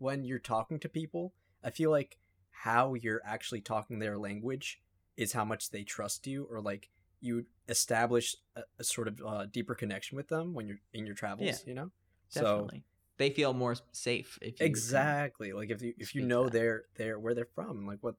when 0.00 0.24
you're 0.24 0.38
talking 0.38 0.78
to 0.80 0.88
people 0.88 1.32
i 1.62 1.70
feel 1.70 1.90
like 1.90 2.18
how 2.50 2.94
you're 2.94 3.22
actually 3.24 3.60
talking 3.60 3.98
their 3.98 4.18
language 4.18 4.80
is 5.16 5.32
how 5.32 5.44
much 5.44 5.70
they 5.70 5.84
trust 5.84 6.26
you 6.26 6.46
or 6.50 6.60
like 6.60 6.90
you 7.20 7.44
establish 7.68 8.34
a, 8.56 8.62
a 8.78 8.84
sort 8.84 9.06
of 9.06 9.20
uh, 9.24 9.46
deeper 9.46 9.74
connection 9.74 10.16
with 10.16 10.28
them 10.28 10.54
when 10.54 10.66
you're 10.66 10.80
in 10.92 11.06
your 11.06 11.14
travels 11.14 11.46
Yeah, 11.46 11.56
you 11.66 11.74
know? 11.74 11.90
Definitely. 12.32 12.82
They 13.20 13.30
feel 13.30 13.52
more 13.52 13.76
safe 13.92 14.38
if 14.42 14.60
exactly 14.60 15.52
like 15.52 15.70
if 15.70 15.80
you 15.82 15.92
if 15.98 16.14
you 16.14 16.22
know 16.26 16.44
that. 16.44 16.52
they're 16.52 16.82
they're 16.96 17.18
where 17.18 17.34
they're 17.34 17.54
from 17.54 17.78
and 17.78 17.86
like 17.86 17.98
what 18.00 18.16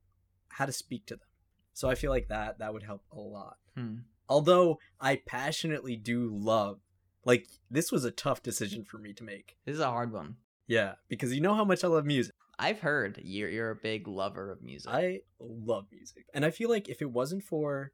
how 0.49 0.65
to 0.65 0.71
speak 0.71 1.05
to 1.07 1.15
them 1.15 1.27
so 1.73 1.89
i 1.89 1.95
feel 1.95 2.11
like 2.11 2.27
that 2.29 2.59
that 2.59 2.71
would 2.73 2.83
help 2.83 3.03
a 3.11 3.19
lot 3.19 3.57
Hmm. 3.75 3.95
although 4.29 4.79
i 4.99 5.15
passionately 5.25 5.95
do 5.95 6.29
love 6.33 6.79
like 7.25 7.47
this 7.69 7.91
was 7.91 8.03
a 8.05 8.11
tough 8.11 8.43
decision 8.43 8.83
for 8.83 8.97
me 8.97 9.11
to 9.13 9.23
make 9.23 9.55
This 9.65 9.75
is 9.75 9.79
a 9.81 9.87
hard 9.89 10.11
one. 10.13 10.35
yeah 10.67 10.93
because 11.07 11.33
you 11.33 11.41
know 11.41 11.55
how 11.55 11.65
much 11.65 11.83
i 11.83 11.87
love 11.87 12.05
music 12.05 12.33
I've 12.59 12.81
heard 12.81 13.19
you're 13.23 13.49
you're 13.49 13.71
a 13.71 13.75
big 13.75 14.07
lover 14.07 14.51
of 14.51 14.61
music. 14.61 14.91
i 14.91 15.21
love 15.39 15.85
music 15.91 16.25
and 16.33 16.45
i 16.45 16.51
feel 16.51 16.69
like 16.69 16.89
if 16.89 17.01
it 17.01 17.09
wasn't 17.11 17.43
for 17.43 17.91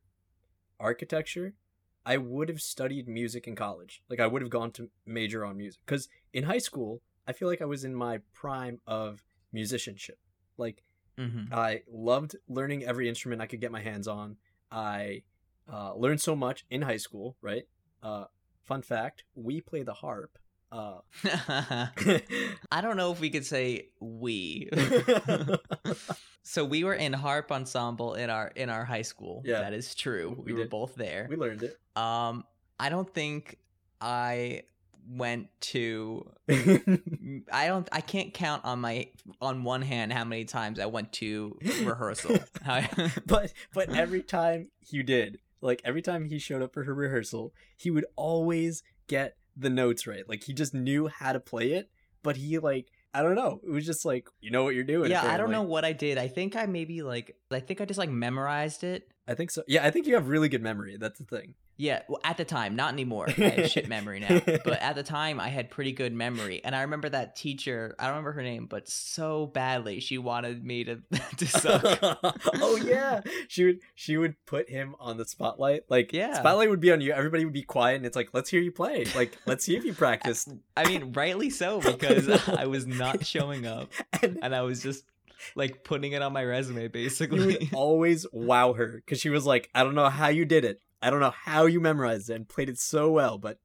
architecture 0.80 1.54
i 2.14 2.16
would 2.18 2.50
have 2.50 2.62
studied 2.62 3.08
music 3.20 3.44
in 3.48 3.56
college 3.56 3.94
like 4.10 4.20
i 4.26 4.28
would 4.32 4.42
have 4.42 4.56
gone 4.58 4.72
to 4.72 4.90
major 5.06 5.42
on 5.46 5.58
music 5.58 5.80
because 5.86 6.08
in 6.34 6.44
high 6.52 6.64
school 6.70 7.02
i 7.28 7.32
feel 7.34 7.48
like 7.52 7.62
i 7.62 7.72
was 7.76 7.84
in 7.84 7.94
my 8.06 8.16
prime 8.42 8.78
of 8.88 9.24
musicianship 9.52 10.20
like 10.58 10.78
Mhm. 11.18 11.52
I 11.52 11.82
loved 11.92 12.36
learning 12.48 12.84
every 12.84 13.10
instrument 13.10 13.42
I 13.42 13.48
could 13.48 13.60
get 13.60 13.72
my 13.72 13.82
hands 13.82 14.08
on. 14.08 14.38
I 14.72 15.24
uh, 15.68 15.96
learned 15.96 16.22
so 16.22 16.36
much 16.36 16.64
in 16.70 16.84
high 16.84 17.02
school, 17.08 17.36
right? 17.42 17.66
Uh, 18.04 18.26
fun 18.70 18.84
fact: 18.84 19.24
we 19.34 19.60
play 19.60 19.82
the 19.82 19.96
harp. 19.96 20.38
Uh, 20.72 21.00
I 22.72 22.82
don't 22.82 22.98
know 22.98 23.12
if 23.12 23.20
we 23.20 23.30
could 23.30 23.46
say 23.46 23.90
we. 24.02 24.70
so 26.44 26.66
we 26.66 26.84
were 26.84 26.94
in 26.94 27.14
harp 27.14 27.52
ensemble 27.52 28.14
in 28.16 28.30
our 28.30 28.48
in 28.56 28.70
our 28.70 28.86
high 28.86 29.02
school. 29.02 29.42
Yeah. 29.46 29.62
that 29.62 29.74
is 29.74 29.96
true. 29.96 30.36
We 30.38 30.52
We, 30.52 30.54
were 30.54 30.60
did. 30.66 30.70
both 30.70 30.96
there. 30.96 31.28
we 31.30 31.36
learned 31.36 31.64
it. 31.64 31.78
Um, 31.96 32.44
I 32.80 32.90
don't 32.90 33.12
think 33.14 33.58
I 34.02 34.64
went 35.10 35.48
to. 35.62 36.30
I 36.50 37.68
don't. 37.68 37.88
I 37.92 38.02
can't 38.02 38.34
count 38.34 38.66
on 38.66 38.80
my 38.82 39.08
on 39.42 39.64
one 39.64 39.82
hand 39.82 40.12
how 40.12 40.26
many 40.26 40.44
times 40.46 40.80
I 40.80 40.86
went 40.88 41.14
to 41.14 41.58
rehearsal. 41.84 42.38
But 43.26 43.54
but 43.74 43.90
every 43.96 44.22
time 44.22 44.68
you 44.90 45.04
did, 45.04 45.40
like 45.62 45.82
every 45.86 46.02
time 46.02 46.26
he 46.26 46.40
showed 46.40 46.62
up 46.62 46.74
for 46.74 46.84
her 46.84 46.94
rehearsal, 46.94 47.54
he 47.78 47.90
would 47.90 48.06
always 48.18 48.84
get 49.08 49.37
the 49.58 49.70
notes 49.70 50.08
right. 50.08 50.28
Like 50.28 50.44
he 50.44 50.54
just 50.54 50.74
knew 50.74 51.08
how 51.08 51.34
to 51.34 51.40
play 51.40 51.74
it, 51.74 51.90
but 52.24 52.38
he 52.38 52.58
like 52.60 52.88
I 53.14 53.24
don't 53.24 53.36
know. 53.36 53.60
It 53.66 53.72
was 53.72 53.86
just 53.86 54.06
like 54.06 54.28
you 54.42 54.52
know 54.52 54.64
what 54.64 54.76
you're 54.76 54.84
doing. 54.84 55.10
yeah, 55.10 55.26
I 55.26 55.38
don't 55.38 55.52
know 55.52 55.64
what 55.64 55.86
I 55.86 55.94
did. 55.94 56.18
I 56.18 56.28
think 56.28 56.56
I 56.56 56.66
maybe 56.66 57.02
like. 57.02 57.36
I 57.52 57.60
think 57.60 57.82
I 57.82 57.86
just 57.86 57.98
like 57.98 58.10
memorized 58.10 58.84
it. 58.84 59.10
I 59.28 59.34
think 59.34 59.52
so. 59.52 59.64
Yeah, 59.68 59.86
I 59.86 59.92
think 59.92 60.08
you 60.08 60.14
have 60.16 60.28
really 60.28 60.50
good 60.50 60.62
memory. 60.62 60.98
That's 61.00 61.20
the 61.20 61.26
thing. 61.26 61.56
Yeah, 61.80 62.02
well, 62.10 62.20
at 62.24 62.38
the 62.38 62.46
time, 62.46 62.76
not 62.76 62.92
anymore. 62.94 63.28
I 63.30 63.32
have 63.32 63.70
shit 63.70 63.88
memory 63.98 64.20
now. 64.20 64.40
But 64.46 64.82
at 64.82 64.96
the 64.96 65.04
time, 65.04 65.40
I 65.40 65.50
had 65.50 65.70
pretty 65.70 65.92
good 65.92 66.12
memory, 66.12 66.60
and 66.64 66.76
I 66.76 66.82
remember 66.82 67.08
that 67.10 67.36
teacher. 67.36 67.96
I 68.00 68.06
don't 68.06 68.14
remember 68.14 68.32
her 68.32 68.42
name, 68.42 68.66
but 68.66 68.90
so 68.90 69.46
badly 69.46 70.00
she 70.00 70.18
wanted 70.18 70.64
me 70.66 70.84
to 70.86 71.02
to 71.38 71.48
suck. 71.48 71.84
oh 72.56 72.80
yeah, 72.84 73.22
she 73.48 73.66
would 73.66 73.80
she 73.94 74.18
would 74.18 74.36
put 74.48 74.70
him 74.70 74.96
on 75.00 75.18
the 75.18 75.26
spotlight. 75.26 75.84
Like 75.88 76.12
Yeah. 76.14 76.34
spotlight 76.34 76.70
would 76.72 76.80
be 76.80 76.92
on 76.92 77.00
you. 77.00 77.12
Everybody 77.14 77.46
would 77.46 77.54
be 77.54 77.62
quiet, 77.64 77.98
and 77.98 78.06
it's 78.06 78.16
like, 78.16 78.30
let's 78.34 78.50
hear 78.50 78.62
you 78.62 78.72
play. 78.72 79.06
Like 79.16 79.38
let's 79.46 79.64
see 79.64 79.76
if 79.78 79.86
you 79.86 79.94
practiced. 79.94 80.50
I 80.76 80.88
mean, 80.88 81.14
rightly 81.14 81.50
so 81.52 81.80
because 81.80 82.28
I 82.50 82.66
was 82.66 82.88
not 82.88 83.26
showing 83.26 83.68
up, 83.68 83.92
And 84.24 84.40
and 84.42 84.56
I 84.56 84.62
was 84.62 84.82
just 84.82 85.06
like 85.56 85.84
putting 85.84 86.14
it 86.14 86.24
on 86.24 86.34
my 86.34 86.44
resume, 86.44 86.82
you 86.84 86.90
basically. 86.90 87.40
would 87.46 87.70
always 87.74 88.26
wow 88.32 88.74
her 88.74 89.04
because 89.06 89.20
she 89.20 89.30
was 89.30 89.46
like, 89.46 89.70
I 89.76 89.84
don't 89.84 89.94
know 89.96 90.10
how 90.10 90.30
you 90.30 90.44
did 90.46 90.66
it. 90.66 90.82
I 91.02 91.10
don't 91.10 91.20
know 91.20 91.34
how 91.46 91.66
you 91.66 91.80
memorized 91.80 92.30
it 92.30 92.34
and 92.36 92.48
played 92.50 92.70
it 92.70 92.80
so 92.80 93.12
well, 93.12 93.38
but 93.38 93.60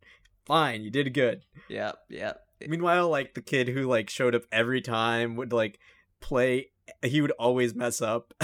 fine, 0.45 0.83
you 0.83 0.91
did 0.91 1.12
good. 1.15 1.45
yeah, 1.69 1.93
yeah. 2.09 2.35
Meanwhile, 2.67 3.09
like 3.09 3.35
the 3.35 3.43
kid 3.43 3.69
who 3.69 3.83
like 3.89 4.09
showed 4.11 4.35
up 4.35 4.43
every 4.53 4.81
time 4.81 5.37
would 5.37 5.53
like 5.53 5.79
play. 6.21 6.71
He 7.03 7.21
would 7.21 7.31
always 7.33 7.75
mess 7.75 8.01
up. 8.03 8.35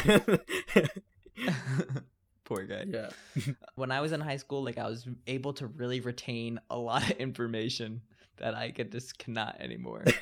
Poor 2.45 2.65
guy. 2.65 2.85
yeah. 2.89 3.11
When 3.75 3.91
I 3.93 4.01
was 4.01 4.13
in 4.13 4.21
high 4.21 4.39
school, 4.39 4.65
like 4.65 4.79
I 4.79 4.89
was 4.89 5.07
able 5.27 5.53
to 5.55 5.67
really 5.67 6.01
retain 6.01 6.59
a 6.71 6.79
lot 6.79 7.03
of 7.11 7.17
information 7.19 8.01
that 8.39 8.55
I 8.55 8.71
could 8.71 8.91
just 8.91 9.19
cannot 9.19 9.57
anymore. 9.61 10.03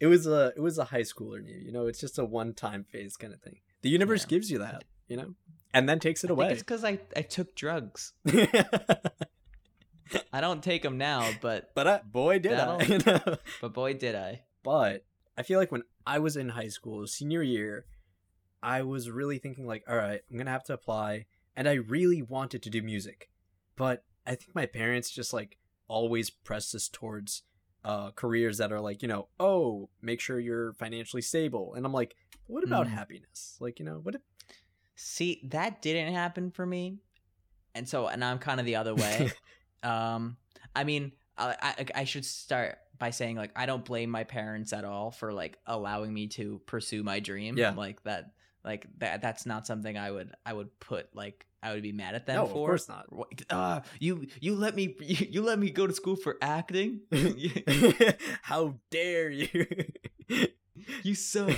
it 0.00 0.06
was 0.06 0.26
a 0.26 0.52
it 0.56 0.60
was 0.60 0.78
a 0.78 0.84
high 0.84 1.02
schooler 1.02 1.46
you. 1.46 1.56
You 1.56 1.70
know, 1.72 1.86
it's 1.86 2.00
just 2.00 2.18
a 2.18 2.24
one 2.24 2.54
time 2.54 2.84
phase 2.84 3.16
kind 3.16 3.34
of 3.34 3.40
thing. 3.42 3.58
The 3.82 3.90
universe 3.90 4.22
Yeah. 4.22 4.28
gives 4.30 4.50
you 4.50 4.58
that, 4.60 4.84
you 5.08 5.16
know, 5.18 5.34
and 5.74 5.88
then 5.88 5.98
takes 6.00 6.24
it 6.24 6.28
I 6.28 6.28
think 6.28 6.38
away. 6.38 6.52
it's 6.52 6.62
because 6.62 6.84
I, 6.84 6.98
I 7.16 7.22
took 7.22 7.54
drugs. 7.54 8.12
I 10.32 10.40
don't 10.40 10.62
take 10.62 10.82
them 10.82 10.98
now, 10.98 11.28
but 11.40 11.70
but 11.74 11.86
I, 11.88 12.00
boy, 12.04 12.38
did 12.38 12.52
I! 12.52 12.82
you 12.84 12.98
know? 12.98 13.36
but 13.60 13.72
boy 13.72 13.94
did 13.94 14.14
I. 14.14 14.42
but 14.62 15.04
I 15.36 15.42
feel 15.42 15.58
like 15.58 15.72
when 15.72 15.82
I 16.06 16.18
was 16.18 16.36
in 16.36 16.50
high 16.50 16.68
school, 16.68 17.06
senior 17.06 17.42
year, 17.42 17.86
I 18.62 18.82
was 18.82 19.10
really 19.10 19.38
thinking 19.38 19.66
like, 19.66 19.82
all 19.88 19.96
right, 19.96 20.20
I'm 20.30 20.36
gonna 20.36 20.50
have 20.50 20.64
to 20.64 20.74
apply, 20.74 21.26
and 21.56 21.68
I 21.68 21.72
really 21.74 22.22
wanted 22.22 22.62
to 22.62 22.70
do 22.70 22.82
music, 22.82 23.28
but 23.76 24.04
I 24.26 24.34
think 24.36 24.54
my 24.54 24.66
parents 24.66 25.10
just 25.10 25.32
like 25.32 25.58
always 25.88 26.30
pressed 26.30 26.74
us 26.74 26.88
towards 26.88 27.42
uh 27.84 28.10
careers 28.12 28.56
that 28.58 28.72
are 28.72 28.80
like 28.80 29.02
you 29.02 29.08
know 29.08 29.28
oh 29.38 29.90
make 30.00 30.18
sure 30.18 30.40
you're 30.40 30.72
financially 30.72 31.20
stable 31.20 31.74
and 31.74 31.84
i'm 31.84 31.92
like 31.92 32.16
what 32.46 32.64
about 32.64 32.86
Mm. 32.86 32.90
happiness 32.92 33.58
like 33.60 33.78
you 33.78 33.84
know 33.84 34.00
what 34.02 34.14
if 34.14 34.22
See, 34.96 35.40
that 35.50 35.82
didn't 35.82 36.14
happen 36.14 36.50
for 36.50 36.64
me, 36.64 36.98
and 37.74 37.88
so 37.88 38.06
and 38.06 38.24
I'm 38.24 38.38
kind 38.38 38.60
of 38.60 38.66
the 38.66 38.76
other 38.76 38.94
way. 38.94 39.32
um, 39.82 40.36
I 40.74 40.84
mean, 40.84 41.12
I, 41.36 41.56
I 41.60 41.86
I 41.94 42.04
should 42.04 42.24
start 42.24 42.78
by 42.98 43.10
saying 43.10 43.36
like 43.36 43.50
I 43.56 43.66
don't 43.66 43.84
blame 43.84 44.10
my 44.10 44.24
parents 44.24 44.72
at 44.72 44.84
all 44.84 45.10
for 45.10 45.32
like 45.32 45.58
allowing 45.66 46.12
me 46.12 46.28
to 46.28 46.60
pursue 46.66 47.02
my 47.02 47.20
dream. 47.20 47.56
Yeah. 47.58 47.70
like 47.70 48.02
that. 48.04 48.32
Like 48.64 48.86
that. 48.98 49.20
That's 49.20 49.46
not 49.46 49.66
something 49.66 49.98
I 49.98 50.10
would. 50.10 50.32
I 50.46 50.52
would 50.52 50.78
put 50.80 51.14
like 51.14 51.46
I 51.62 51.72
would 51.72 51.82
be 51.82 51.92
mad 51.92 52.14
at 52.14 52.26
them 52.26 52.36
no 52.36 52.46
for. 52.46 52.50
of 52.50 52.54
course 52.54 52.88
not 52.88 53.06
Uh, 53.50 53.80
you 53.98 54.26
you 54.40 54.54
let 54.54 54.74
me 54.74 54.94
you, 55.00 55.26
you 55.30 55.42
let 55.42 55.58
me 55.58 55.70
go 55.70 55.86
to 55.86 55.92
school 55.92 56.16
for 56.16 56.36
acting. 56.40 57.00
how 58.42 58.74
dare 58.90 59.30
you 59.30 59.66
you 61.02 61.14
suck. 61.14 61.50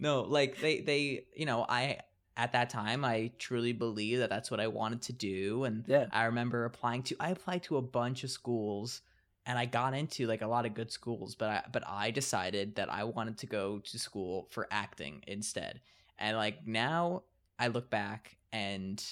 no, 0.00 0.22
like 0.22 0.60
they 0.60 0.80
they 0.80 1.26
you 1.36 1.46
know 1.46 1.64
I 1.68 1.98
at 2.36 2.52
that 2.52 2.70
time 2.70 3.04
I 3.04 3.30
truly 3.38 3.72
believe 3.72 4.18
that 4.18 4.30
that's 4.30 4.50
what 4.50 4.60
I 4.60 4.66
wanted 4.66 5.02
to 5.02 5.12
do, 5.12 5.64
and 5.64 5.84
yeah. 5.86 6.06
I 6.12 6.24
remember 6.24 6.64
applying 6.64 7.02
to 7.04 7.16
I 7.20 7.30
applied 7.30 7.62
to 7.64 7.76
a 7.76 7.82
bunch 7.82 8.24
of 8.24 8.30
schools, 8.30 9.02
and 9.46 9.58
I 9.58 9.66
got 9.66 9.94
into 9.94 10.26
like 10.26 10.42
a 10.42 10.46
lot 10.46 10.66
of 10.66 10.74
good 10.74 10.90
schools, 10.90 11.34
but 11.34 11.50
I 11.50 11.62
but 11.72 11.84
I 11.86 12.10
decided 12.10 12.76
that 12.76 12.92
I 12.92 13.04
wanted 13.04 13.38
to 13.38 13.46
go 13.46 13.78
to 13.78 13.98
school 13.98 14.48
for 14.50 14.66
acting 14.70 15.22
instead, 15.26 15.80
and 16.18 16.36
like 16.36 16.66
now 16.66 17.22
I 17.58 17.68
look 17.68 17.90
back 17.90 18.36
and 18.52 19.02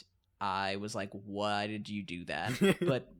I 0.40 0.76
was 0.76 0.94
like, 0.94 1.10
why 1.12 1.68
did 1.68 1.88
you 1.88 2.02
do 2.02 2.24
that? 2.24 2.52
but 2.80 3.12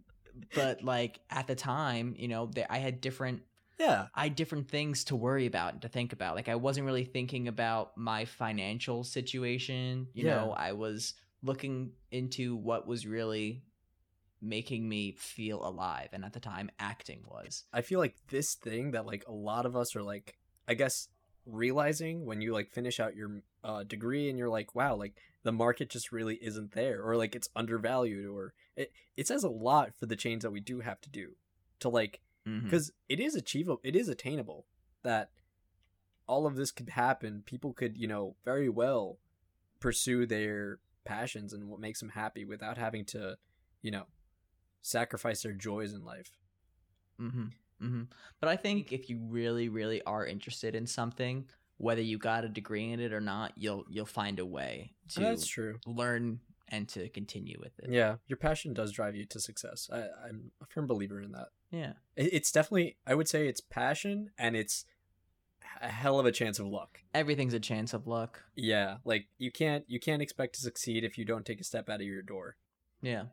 but 0.54 0.82
like 0.82 1.20
at 1.30 1.46
the 1.46 1.54
time, 1.54 2.14
you 2.18 2.28
know, 2.28 2.46
there, 2.46 2.66
I 2.68 2.78
had 2.78 3.00
different 3.00 3.42
yeah 3.82 4.06
I 4.14 4.24
had 4.24 4.36
different 4.36 4.68
things 4.68 5.04
to 5.04 5.16
worry 5.16 5.46
about 5.46 5.72
and 5.72 5.82
to 5.82 5.88
think 5.88 6.12
about. 6.12 6.36
Like 6.36 6.48
I 6.48 6.54
wasn't 6.54 6.86
really 6.86 7.04
thinking 7.04 7.48
about 7.48 7.96
my 7.96 8.24
financial 8.24 9.04
situation. 9.04 10.08
You 10.14 10.24
Yeah. 10.24 10.34
know, 10.34 10.52
I 10.52 10.72
was 10.72 11.14
looking 11.42 11.92
into 12.10 12.54
what 12.56 12.86
was 12.86 13.06
really 13.06 13.64
making 14.40 14.88
me 14.88 15.12
feel 15.12 15.64
alive. 15.66 16.08
And 16.12 16.24
at 16.24 16.32
the 16.32 16.40
time, 16.40 16.70
acting 16.78 17.22
was. 17.26 17.64
I 17.72 17.82
feel 17.82 18.00
like 18.00 18.16
this 18.28 18.54
thing 18.54 18.92
that 18.92 19.06
like 19.06 19.24
a 19.28 19.32
lot 19.32 19.66
of 19.66 19.76
us 19.76 19.94
are 19.96 20.02
like 20.02 20.38
I 20.68 20.74
guess 20.74 21.08
realizing 21.44 22.24
when 22.24 22.40
you 22.40 22.52
like 22.52 22.70
finish 22.70 23.00
out 23.00 23.16
your 23.16 23.42
uh, 23.64 23.82
degree 23.82 24.28
and 24.28 24.38
you're 24.38 24.48
like 24.48 24.76
wow 24.76 24.94
like 24.94 25.14
the 25.42 25.50
market 25.50 25.90
just 25.90 26.12
really 26.12 26.36
isn't 26.36 26.70
there 26.72 27.02
or 27.02 27.16
like 27.16 27.34
it's 27.34 27.48
undervalued 27.56 28.26
or 28.28 28.54
it 28.76 28.92
it 29.16 29.26
says 29.26 29.42
a 29.42 29.48
lot 29.48 29.92
for 29.98 30.06
the 30.06 30.14
change 30.14 30.42
that 30.42 30.52
we 30.52 30.60
do 30.60 30.80
have 30.80 31.00
to 31.00 31.10
do 31.10 31.32
to 31.80 31.88
like. 31.88 32.20
Because 32.44 32.90
it 33.08 33.20
is 33.20 33.34
achievable 33.34 33.80
it 33.84 33.94
is 33.94 34.08
attainable 34.08 34.66
that 35.02 35.30
all 36.26 36.46
of 36.46 36.56
this 36.56 36.70
could 36.70 36.88
happen 36.90 37.42
people 37.46 37.72
could 37.72 37.96
you 37.96 38.06
know 38.08 38.34
very 38.44 38.68
well 38.68 39.18
pursue 39.80 40.26
their 40.26 40.78
passions 41.04 41.52
and 41.52 41.68
what 41.68 41.80
makes 41.80 42.00
them 42.00 42.10
happy 42.10 42.44
without 42.44 42.78
having 42.78 43.04
to 43.04 43.36
you 43.80 43.90
know 43.90 44.04
sacrifice 44.80 45.42
their 45.42 45.52
joys 45.52 45.92
in 45.92 46.04
life 46.04 46.32
Mm-hmm. 47.20 47.44
Mm-hmm. 47.82 48.02
But 48.40 48.48
I 48.48 48.56
think 48.56 48.92
if 48.92 49.08
you 49.10 49.18
really, 49.28 49.68
really 49.68 50.02
are 50.02 50.26
interested 50.26 50.74
in 50.74 50.86
something, 50.86 51.46
whether 51.78 52.00
you 52.00 52.18
got 52.18 52.44
a 52.44 52.48
degree 52.48 52.90
in 52.90 53.00
it 53.00 53.12
or 53.12 53.20
not, 53.20 53.52
you'll 53.56 53.84
you'll 53.88 54.06
find 54.06 54.38
a 54.38 54.46
way 54.46 54.92
to 55.10 55.20
that's 55.20 55.46
true 55.46 55.78
learn 55.86 56.40
and 56.68 56.88
to 56.88 57.08
continue 57.10 57.58
with 57.60 57.78
it. 57.80 57.90
yeah 57.90 58.14
your 58.28 58.36
passion 58.38 58.72
does 58.72 58.92
drive 58.92 59.14
you 59.14 59.26
to 59.26 59.38
success 59.38 59.90
I, 59.92 60.06
i'm 60.26 60.50
a 60.62 60.66
firm 60.66 60.86
believer 60.86 61.20
in 61.20 61.32
that 61.32 61.48
Yeah. 61.72 61.94
It's 62.16 62.52
definitely 62.52 62.96
i 63.06 63.14
would 63.14 63.28
say 63.28 63.48
it's 63.48 63.60
passion 63.60 64.30
and 64.38 64.54
it's 64.54 64.84
a 65.80 65.88
hell 65.88 66.20
of 66.20 66.26
a 66.26 66.32
chance 66.32 66.58
of 66.58 66.66
luck 66.66 67.00
Everything's 67.14 67.54
a 67.54 67.60
chance 67.60 67.92
of 67.94 68.06
luck. 68.06 68.42
yeah 68.54 68.98
like 69.04 69.26
you 69.38 69.50
can't 69.50 69.84
you 69.88 69.98
can't 69.98 70.20
expect 70.22 70.54
to 70.56 70.60
succeed 70.60 71.02
if 71.04 71.16
you 71.18 71.24
don't 71.24 71.44
take 71.46 71.60
a 71.60 71.64
step 71.64 71.88
out 71.88 72.00
of 72.00 72.06
your 72.06 72.22
door 72.22 72.56
Yeah. 73.00 73.24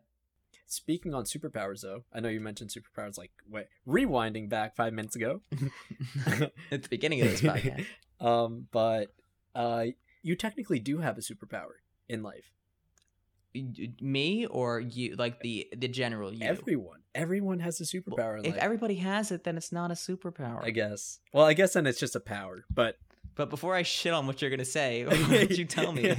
Speaking 0.71 1.15
on 1.15 1.23
superpowers, 1.23 1.81
though, 1.81 2.03
I 2.13 2.19
know 2.19 2.29
you 2.29 2.39
mentioned 2.39 2.69
superpowers 2.69 3.17
like 3.17 3.31
wait, 3.49 3.65
rewinding 3.87 4.49
back 4.49 4.75
five 4.75 4.93
minutes 4.93 5.15
ago. 5.15 5.41
At 6.71 6.83
the 6.83 6.89
beginning 6.89 7.21
of 7.21 7.31
this 7.31 7.41
podcast. 7.41 7.85
um, 8.21 8.67
but 8.71 9.13
uh, 9.55 9.85
you 10.21 10.35
technically 10.35 10.77
do 10.79 10.99
have 10.99 11.17
a 11.17 11.21
superpower 11.21 11.81
in 12.07 12.21
life. 12.21 12.51
Me 13.53 14.45
or 14.45 14.79
you 14.79 15.15
like 15.15 15.39
the 15.41 15.67
the 15.75 15.87
general 15.87 16.33
you. 16.33 16.45
Everyone, 16.45 16.99
everyone 17.15 17.59
has 17.59 17.81
a 17.81 17.83
superpower 17.83 18.39
in 18.39 18.45
if 18.45 18.55
everybody 18.57 18.95
has 18.95 19.31
it, 19.31 19.43
then 19.43 19.57
it's 19.57 19.71
not 19.71 19.91
a 19.91 19.95
superpower. 19.95 20.63
I 20.63 20.69
guess. 20.69 21.19
Well, 21.33 21.45
I 21.45 21.53
guess 21.53 21.73
then 21.73 21.87
it's 21.87 21.99
just 21.99 22.15
a 22.15 22.19
power. 22.19 22.63
But 22.69 22.97
But 23.35 23.49
before 23.49 23.75
I 23.75 23.83
shit 23.83 24.13
on 24.13 24.27
what 24.27 24.41
you're 24.41 24.51
gonna 24.51 24.65
say, 24.65 25.05
why 25.07 25.15
don't 25.15 25.57
you 25.57 25.65
tell 25.65 25.91
me? 25.91 26.15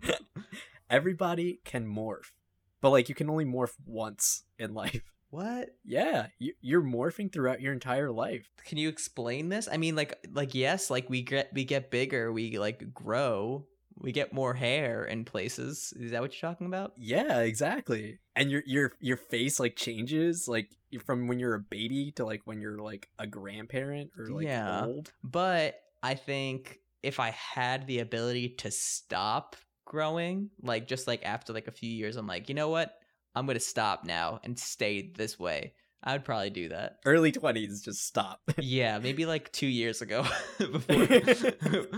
Everybody 0.90 1.60
can 1.64 1.86
morph, 1.86 2.32
but 2.80 2.90
like 2.90 3.08
you 3.08 3.14
can 3.14 3.28
only 3.28 3.44
morph 3.44 3.74
once 3.84 4.44
in 4.58 4.72
life. 4.74 5.02
What? 5.30 5.74
Yeah, 5.84 6.28
you, 6.38 6.54
you're 6.60 6.82
morphing 6.82 7.32
throughout 7.32 7.60
your 7.60 7.72
entire 7.72 8.10
life. 8.10 8.48
Can 8.64 8.78
you 8.78 8.88
explain 8.88 9.48
this? 9.48 9.68
I 9.70 9.76
mean, 9.76 9.96
like, 9.96 10.24
like 10.32 10.54
yes, 10.54 10.88
like 10.88 11.10
we 11.10 11.22
get 11.22 11.52
we 11.52 11.64
get 11.64 11.90
bigger, 11.90 12.32
we 12.32 12.56
like 12.58 12.94
grow, 12.94 13.66
we 13.98 14.12
get 14.12 14.32
more 14.32 14.54
hair 14.54 15.04
in 15.04 15.24
places. 15.24 15.92
Is 15.98 16.10
that 16.10 16.20
what 16.20 16.32
you're 16.32 16.50
talking 16.50 16.66
about? 16.66 16.92
Yeah, 16.96 17.40
exactly. 17.40 18.18
And 18.34 18.50
your 18.50 18.62
your 18.66 18.92
your 19.00 19.16
face 19.16 19.58
like 19.58 19.76
changes 19.76 20.46
like 20.46 20.68
from 21.04 21.26
when 21.28 21.38
you're 21.38 21.54
a 21.54 21.60
baby 21.60 22.12
to 22.16 22.24
like 22.24 22.42
when 22.44 22.60
you're 22.60 22.78
like 22.78 23.08
a 23.18 23.26
grandparent 23.26 24.10
or 24.18 24.28
like 24.28 24.46
Yeah. 24.46 24.84
old. 24.86 25.12
But 25.24 25.80
I 26.02 26.14
think 26.14 26.80
if 27.02 27.18
I 27.20 27.30
had 27.30 27.86
the 27.86 28.00
ability 28.00 28.50
to 28.58 28.70
stop 28.70 29.56
growing, 29.84 30.50
like 30.62 30.86
just 30.88 31.06
like 31.06 31.24
after 31.24 31.52
like 31.52 31.68
a 31.68 31.72
few 31.72 31.90
years, 31.90 32.16
I'm 32.16 32.26
like, 32.26 32.48
you 32.48 32.54
know 32.54 32.68
what? 32.68 32.94
I'm 33.34 33.46
gonna 33.46 33.60
stop 33.60 34.04
now 34.04 34.40
and 34.44 34.58
stay 34.58 35.12
this 35.14 35.38
way. 35.38 35.74
I 36.06 36.12
would 36.12 36.24
probably 36.24 36.50
do 36.50 36.68
that. 36.68 37.00
Early 37.04 37.32
20s 37.32 37.82
just 37.82 38.06
stop. 38.06 38.40
Yeah, 38.58 38.98
maybe 38.98 39.26
like 39.26 39.52
two 39.52 39.66
years 39.66 40.02
ago, 40.02 40.24
before 40.58 41.06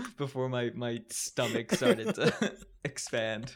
before 0.17 0.49
my 0.49 0.71
my 0.75 1.01
stomach 1.09 1.71
started 1.71 2.15
to 2.15 2.53
expand. 2.83 3.55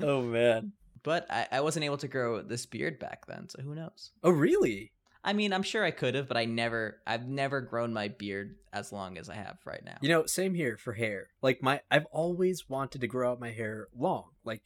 oh 0.00 0.22
man. 0.22 0.72
But 1.02 1.26
I, 1.30 1.48
I 1.52 1.60
wasn't 1.62 1.84
able 1.84 1.96
to 1.98 2.08
grow 2.08 2.42
this 2.42 2.66
beard 2.66 2.98
back 2.98 3.26
then, 3.26 3.48
so 3.48 3.60
who 3.62 3.74
knows? 3.74 4.12
Oh 4.22 4.30
really? 4.30 4.92
I 5.24 5.32
mean, 5.32 5.52
I'm 5.52 5.62
sure 5.62 5.84
I 5.84 5.90
could 5.90 6.14
have, 6.14 6.28
but 6.28 6.36
I 6.36 6.46
never, 6.46 7.00
I've 7.06 7.26
never 7.28 7.60
grown 7.60 7.92
my 7.92 8.08
beard 8.08 8.56
as 8.72 8.92
long 8.92 9.18
as 9.18 9.28
I 9.28 9.34
have 9.34 9.58
right 9.66 9.84
now. 9.84 9.96
You 10.00 10.08
know, 10.08 10.26
same 10.26 10.54
here 10.54 10.78
for 10.78 10.92
hair. 10.92 11.28
Like 11.42 11.62
my 11.62 11.80
I've 11.90 12.06
always 12.12 12.68
wanted 12.68 13.00
to 13.00 13.08
grow 13.08 13.32
out 13.32 13.40
my 13.40 13.50
hair 13.50 13.88
long. 13.96 14.30
Like 14.44 14.62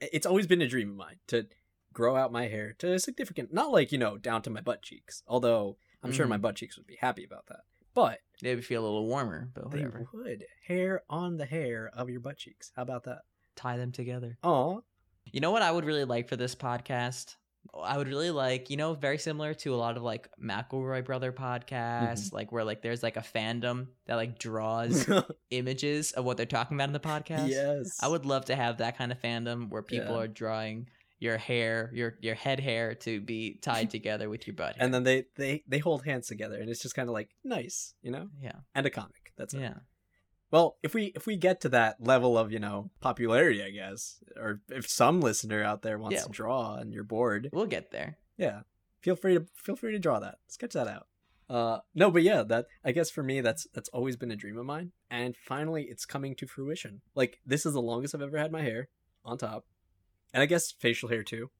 it's 0.00 0.26
always 0.26 0.46
been 0.46 0.62
a 0.62 0.68
dream 0.68 0.90
of 0.90 0.96
mine 0.96 1.16
to 1.28 1.46
grow 1.92 2.16
out 2.16 2.32
my 2.32 2.48
hair 2.48 2.72
to 2.78 2.92
a 2.92 2.98
significant 2.98 3.52
not 3.52 3.70
like, 3.72 3.92
you 3.92 3.98
know, 3.98 4.16
down 4.18 4.42
to 4.42 4.50
my 4.50 4.60
butt 4.60 4.82
cheeks. 4.82 5.22
Although 5.26 5.76
I'm 6.02 6.12
sure 6.12 6.26
Mhm. 6.26 6.30
my 6.30 6.36
butt 6.38 6.56
cheeks 6.56 6.76
would 6.76 6.86
be 6.86 6.96
happy 7.00 7.24
about 7.24 7.46
that. 7.46 7.60
But 7.94 8.20
They 8.40 8.54
would 8.54 8.64
feel 8.64 8.82
a 8.82 8.86
little 8.86 9.06
warmer, 9.06 9.50
but 9.54 9.70
they 9.70 9.78
whatever. 9.84 10.08
would. 10.14 10.46
Hair 10.66 11.02
on 11.10 11.36
the 11.36 11.44
hair 11.46 11.90
of 11.94 12.08
your 12.10 12.20
butt 12.20 12.38
cheeks. 12.38 12.72
How 12.74 12.82
about 12.82 13.04
that? 13.04 13.22
Tie 13.54 13.76
them 13.76 13.92
together. 13.92 14.38
Aw. 14.42 14.80
You 15.26 15.40
know 15.40 15.50
what 15.52 15.62
I 15.62 15.70
would 15.70 15.84
really 15.84 16.04
like 16.04 16.28
for 16.28 16.36
this 16.36 16.54
podcast? 16.54 17.36
I 17.80 17.96
would 17.96 18.08
really 18.08 18.32
like, 18.32 18.70
you 18.70 18.76
know, 18.76 18.94
very 18.94 19.18
similar 19.18 19.54
to 19.54 19.72
a 19.72 19.76
lot 19.76 19.96
of 19.96 20.02
like 20.02 20.28
McElroy 20.42 21.04
brother 21.04 21.32
podcasts, 21.32 22.26
Mm-hmm. 22.26 22.34
like 22.36 22.50
where 22.50 22.64
like 22.64 22.82
there's 22.82 23.04
like 23.04 23.16
a 23.16 23.20
fandom 23.20 23.86
that 24.06 24.16
like 24.16 24.36
draws 24.38 25.06
images 25.50 26.10
of 26.12 26.24
what 26.24 26.36
they're 26.36 26.46
talking 26.46 26.76
about 26.76 26.88
in 26.88 26.92
the 26.92 26.98
podcast. 27.00 27.48
yes. 27.48 27.98
I 28.02 28.08
would 28.08 28.24
love 28.26 28.46
to 28.46 28.56
have 28.56 28.78
that 28.78 28.96
kind 28.98 29.12
of 29.12 29.20
fandom 29.20 29.68
where 29.70 29.82
people 29.82 30.14
Yeah. 30.16 30.22
are 30.22 30.28
drawing 30.28 30.88
your 31.22 31.38
hair, 31.38 31.90
your 31.94 32.10
your 32.20 32.34
head 32.34 32.58
hair 32.60 32.94
to 33.06 33.20
be 33.20 33.58
tied 33.62 33.88
together 33.96 34.28
with 34.28 34.46
your 34.46 34.56
butt. 34.56 34.74
and 34.78 34.92
then 34.92 35.04
they 35.04 35.24
they 35.36 35.62
they 35.66 35.78
hold 35.78 36.04
hands 36.04 36.26
together 36.26 36.58
and 36.60 36.68
it's 36.68 36.82
just 36.82 36.94
kind 36.96 37.08
of 37.08 37.12
like 37.14 37.30
nice, 37.44 37.94
you 38.02 38.10
know? 38.10 38.28
yeah, 38.40 38.58
And 38.74 38.84
a 38.86 38.90
comic. 38.90 39.32
That's 39.38 39.54
it. 39.54 39.60
yeah. 39.60 39.78
Well, 40.50 40.76
if 40.82 40.92
we 40.94 41.04
if 41.14 41.24
we 41.26 41.36
get 41.36 41.60
to 41.62 41.68
that 41.70 41.96
level 42.00 42.36
of, 42.36 42.52
you 42.52 42.58
know, 42.58 42.90
popularity, 43.00 43.62
I 43.62 43.70
guess, 43.70 44.18
or 44.36 44.60
if 44.68 44.86
some 44.88 45.20
listener 45.20 45.62
out 45.62 45.80
there 45.82 45.98
wants 45.98 46.16
Yeah. 46.16 46.24
to 46.24 46.28
draw 46.30 46.74
and 46.74 46.92
you're 46.92 47.04
bored, 47.04 47.48
We'll 47.52 47.66
get 47.76 47.90
there. 47.90 48.18
yeah. 48.36 48.60
Feel 49.00 49.16
free 49.16 49.34
to 49.38 49.46
feel 49.56 49.76
free 49.76 49.92
to 49.92 49.98
draw 49.98 50.18
that. 50.20 50.36
Sketch 50.48 50.74
that 50.74 50.88
out. 50.88 51.06
Uh 51.48 51.78
no, 51.94 52.10
but 52.10 52.22
yeah, 52.22 52.42
that 52.44 52.66
I 52.84 52.92
guess 52.92 53.10
for 53.10 53.22
me 53.22 53.40
that's 53.40 53.66
that's 53.74 53.88
always 53.90 54.16
been 54.16 54.30
a 54.30 54.36
dream 54.36 54.58
of 54.58 54.66
mine 54.66 54.92
and 55.10 55.34
finally 55.36 55.84
it's 55.88 56.04
coming 56.04 56.34
to 56.36 56.46
fruition. 56.46 57.00
Like 57.14 57.38
this 57.46 57.64
is 57.66 57.72
the 57.74 57.80
longest 57.90 58.14
I've 58.14 58.22
ever 58.22 58.38
had 58.38 58.52
my 58.52 58.62
hair 58.62 58.88
on 59.24 59.38
top. 59.38 59.64
And 60.32 60.42
I 60.42 60.46
guess 60.46 60.72
facial 60.72 61.08
hair 61.08 61.22
too. 61.22 61.50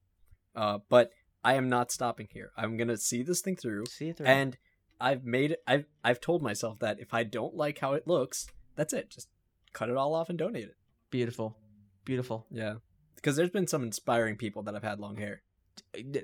Uh 0.55 0.79
but 0.89 1.11
I 1.43 1.55
am 1.55 1.67
not 1.69 1.91
stopping 1.91 2.27
here. 2.31 2.51
I'm 2.55 2.77
going 2.77 2.87
to 2.87 2.95
see 2.97 3.21
this 3.21 3.41
thing 3.41 3.57
through 3.57 3.85
See 3.87 4.09
it 4.09 4.17
through. 4.17 4.27
and 4.27 4.57
I've 5.01 5.25
made 5.25 5.57
I've 5.67 5.85
I've 6.03 6.21
told 6.21 6.41
myself 6.41 6.79
that 6.79 6.99
if 6.99 7.13
I 7.13 7.23
don't 7.23 7.55
like 7.55 7.79
how 7.79 7.93
it 7.93 8.07
looks, 8.07 8.47
that's 8.75 8.93
it. 8.93 9.09
Just 9.09 9.27
cut 9.73 9.89
it 9.89 9.97
all 9.97 10.15
off 10.15 10.29
and 10.29 10.37
donate 10.37 10.65
it. 10.65 10.77
beautiful, 11.09 11.57
beautiful. 12.05 12.47
Yeah. 12.49 12.75
Because 13.15 13.35
there's 13.35 13.49
been 13.49 13.67
some 13.67 13.83
inspiring 13.83 14.35
people 14.37 14.63
that 14.63 14.73
have 14.73 14.83
had 14.83 14.99
long 14.99 15.17
hair. 15.17 15.41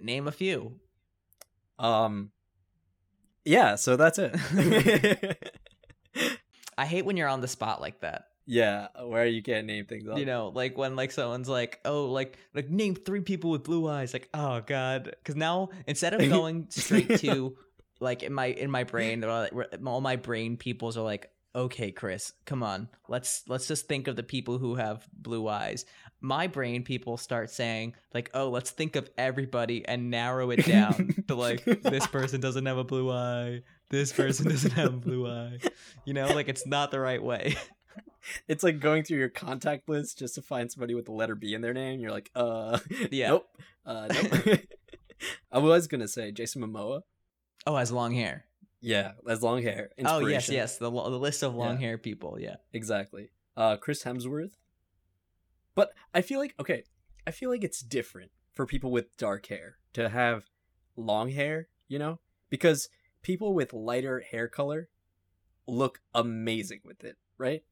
Name 0.02 0.28
a 0.28 0.32
few. 0.32 0.80
Um 1.78 2.32
Yeah, 3.44 3.76
so 3.76 3.98
that's 3.98 4.20
it. 4.20 4.36
I 6.78 6.86
hate 6.86 7.04
when 7.06 7.18
you're 7.18 7.28
on 7.28 7.42
the 7.42 7.48
spot 7.48 7.82
like 7.82 8.00
that. 8.02 8.29
Yeah, 8.50 8.88
where 9.04 9.28
you 9.28 9.44
can't 9.44 9.68
name 9.68 9.86
things 9.86 10.08
off. 10.08 10.18
You 10.18 10.26
know, 10.26 10.52
like 10.56 10.76
when 10.76 10.96
like 10.96 11.12
someone's 11.12 11.48
like, 11.48 11.80
"Oh, 11.86 12.06
like 12.06 12.36
like 12.56 12.68
name 12.68 12.96
three 12.96 13.22
people 13.22 13.52
with 13.52 13.64
blue 13.64 13.88
eyes." 13.88 14.12
Like, 14.12 14.28
"Oh 14.34 14.62
god." 14.66 15.16
Cuz 15.24 15.36
now 15.36 15.70
instead 15.86 16.16
of 16.16 16.28
going 16.28 16.66
straight 16.70 17.20
to 17.20 17.56
like 18.00 18.24
in 18.24 18.34
my 18.34 18.48
in 18.48 18.72
my 18.72 18.86
brain, 18.86 19.24
uh, 19.24 19.50
all 19.86 20.02
my 20.02 20.16
brain 20.16 20.58
peoples 20.58 20.98
are 20.98 21.04
like, 21.04 21.30
"Okay, 21.56 21.92
Chris, 21.92 22.34
come 22.46 22.64
on. 22.64 22.90
Let's 23.08 23.44
let's 23.48 23.68
just 23.68 23.88
think 23.88 24.08
of 24.08 24.16
the 24.16 24.24
people 24.24 24.58
who 24.58 24.74
have 24.74 25.08
blue 25.14 25.48
eyes." 25.48 25.86
My 26.20 26.48
brain 26.48 26.84
people 26.84 27.18
start 27.18 27.52
saying 27.52 27.94
like, 28.16 28.32
"Oh, 28.34 28.50
let's 28.50 28.72
think 28.72 28.96
of 28.96 29.12
everybody 29.16 29.86
and 29.88 30.10
narrow 30.10 30.50
it 30.50 30.66
down 30.66 31.24
to 31.28 31.36
like 31.36 31.66
this 31.66 32.08
person 32.18 32.42
doesn't 32.42 32.66
have 32.66 32.80
a 32.80 32.84
blue 32.84 33.12
eye. 33.12 33.62
This 33.92 34.12
person 34.12 34.50
doesn't 34.50 34.74
have 34.74 34.96
a 34.96 34.98
blue 34.98 35.30
eye." 35.30 35.60
You 36.04 36.16
know, 36.16 36.30
like 36.34 36.50
it's 36.50 36.66
not 36.66 36.90
the 36.90 37.00
right 37.00 37.22
way. 37.22 37.56
It's 38.48 38.64
like 38.64 38.80
going 38.80 39.04
through 39.04 39.18
your 39.20 39.30
contact 39.30 39.88
list 39.90 40.18
just 40.20 40.36
to 40.36 40.42
find 40.42 40.72
somebody 40.72 40.94
with 40.96 41.06
the 41.06 41.12
letter 41.12 41.36
B 41.36 41.54
in 41.54 41.62
their 41.62 41.74
name. 41.74 42.00
You're 42.00 42.12
like, 42.12 42.30
uh, 42.36 42.80
Yeah. 43.12 43.30
nope, 43.30 43.48
uh, 43.86 44.08
nope. 44.12 44.60
I 45.52 45.58
was 45.60 45.88
gonna 45.88 46.08
say 46.08 46.32
Jason 46.32 46.62
Momoa. 46.62 47.02
Oh, 47.68 47.76
has 47.76 47.92
long 47.92 48.14
hair. 48.14 48.46
Yeah, 48.82 49.12
has 49.28 49.44
long 49.44 49.62
hair. 49.62 49.90
Oh 50.06 50.20
yes, 50.26 50.48
yes. 50.50 50.78
The 50.78 50.90
lo- 50.90 51.10
the 51.10 51.20
list 51.20 51.44
of 51.44 51.54
long 51.56 51.74
Yeah. 51.80 51.88
hair 51.88 51.98
people. 51.98 52.38
Yeah. 52.40 52.56
exactly. 52.72 53.30
Uh, 53.58 53.76
Chris 53.78 54.04
Hemsworth. 54.04 54.54
But 55.76 55.92
I 56.14 56.22
feel 56.22 56.40
like 56.40 56.56
okay, 56.60 56.84
I 57.28 57.32
feel 57.32 57.50
like 57.50 57.64
it's 57.64 57.82
different 57.82 58.32
for 58.54 58.66
people 58.66 58.92
with 58.92 59.16
dark 59.18 59.48
hair 59.48 59.76
to 59.94 60.10
have 60.10 60.46
long 60.96 61.32
hair. 61.32 61.68
You 61.88 62.00
know, 62.00 62.20
because 62.50 62.88
people 63.22 63.54
with 63.54 63.74
lighter 63.74 64.22
hair 64.32 64.48
color 64.48 64.88
look 65.68 66.00
amazing 66.16 66.80
with 66.86 67.04
it, 67.04 67.18
right? 67.38 67.64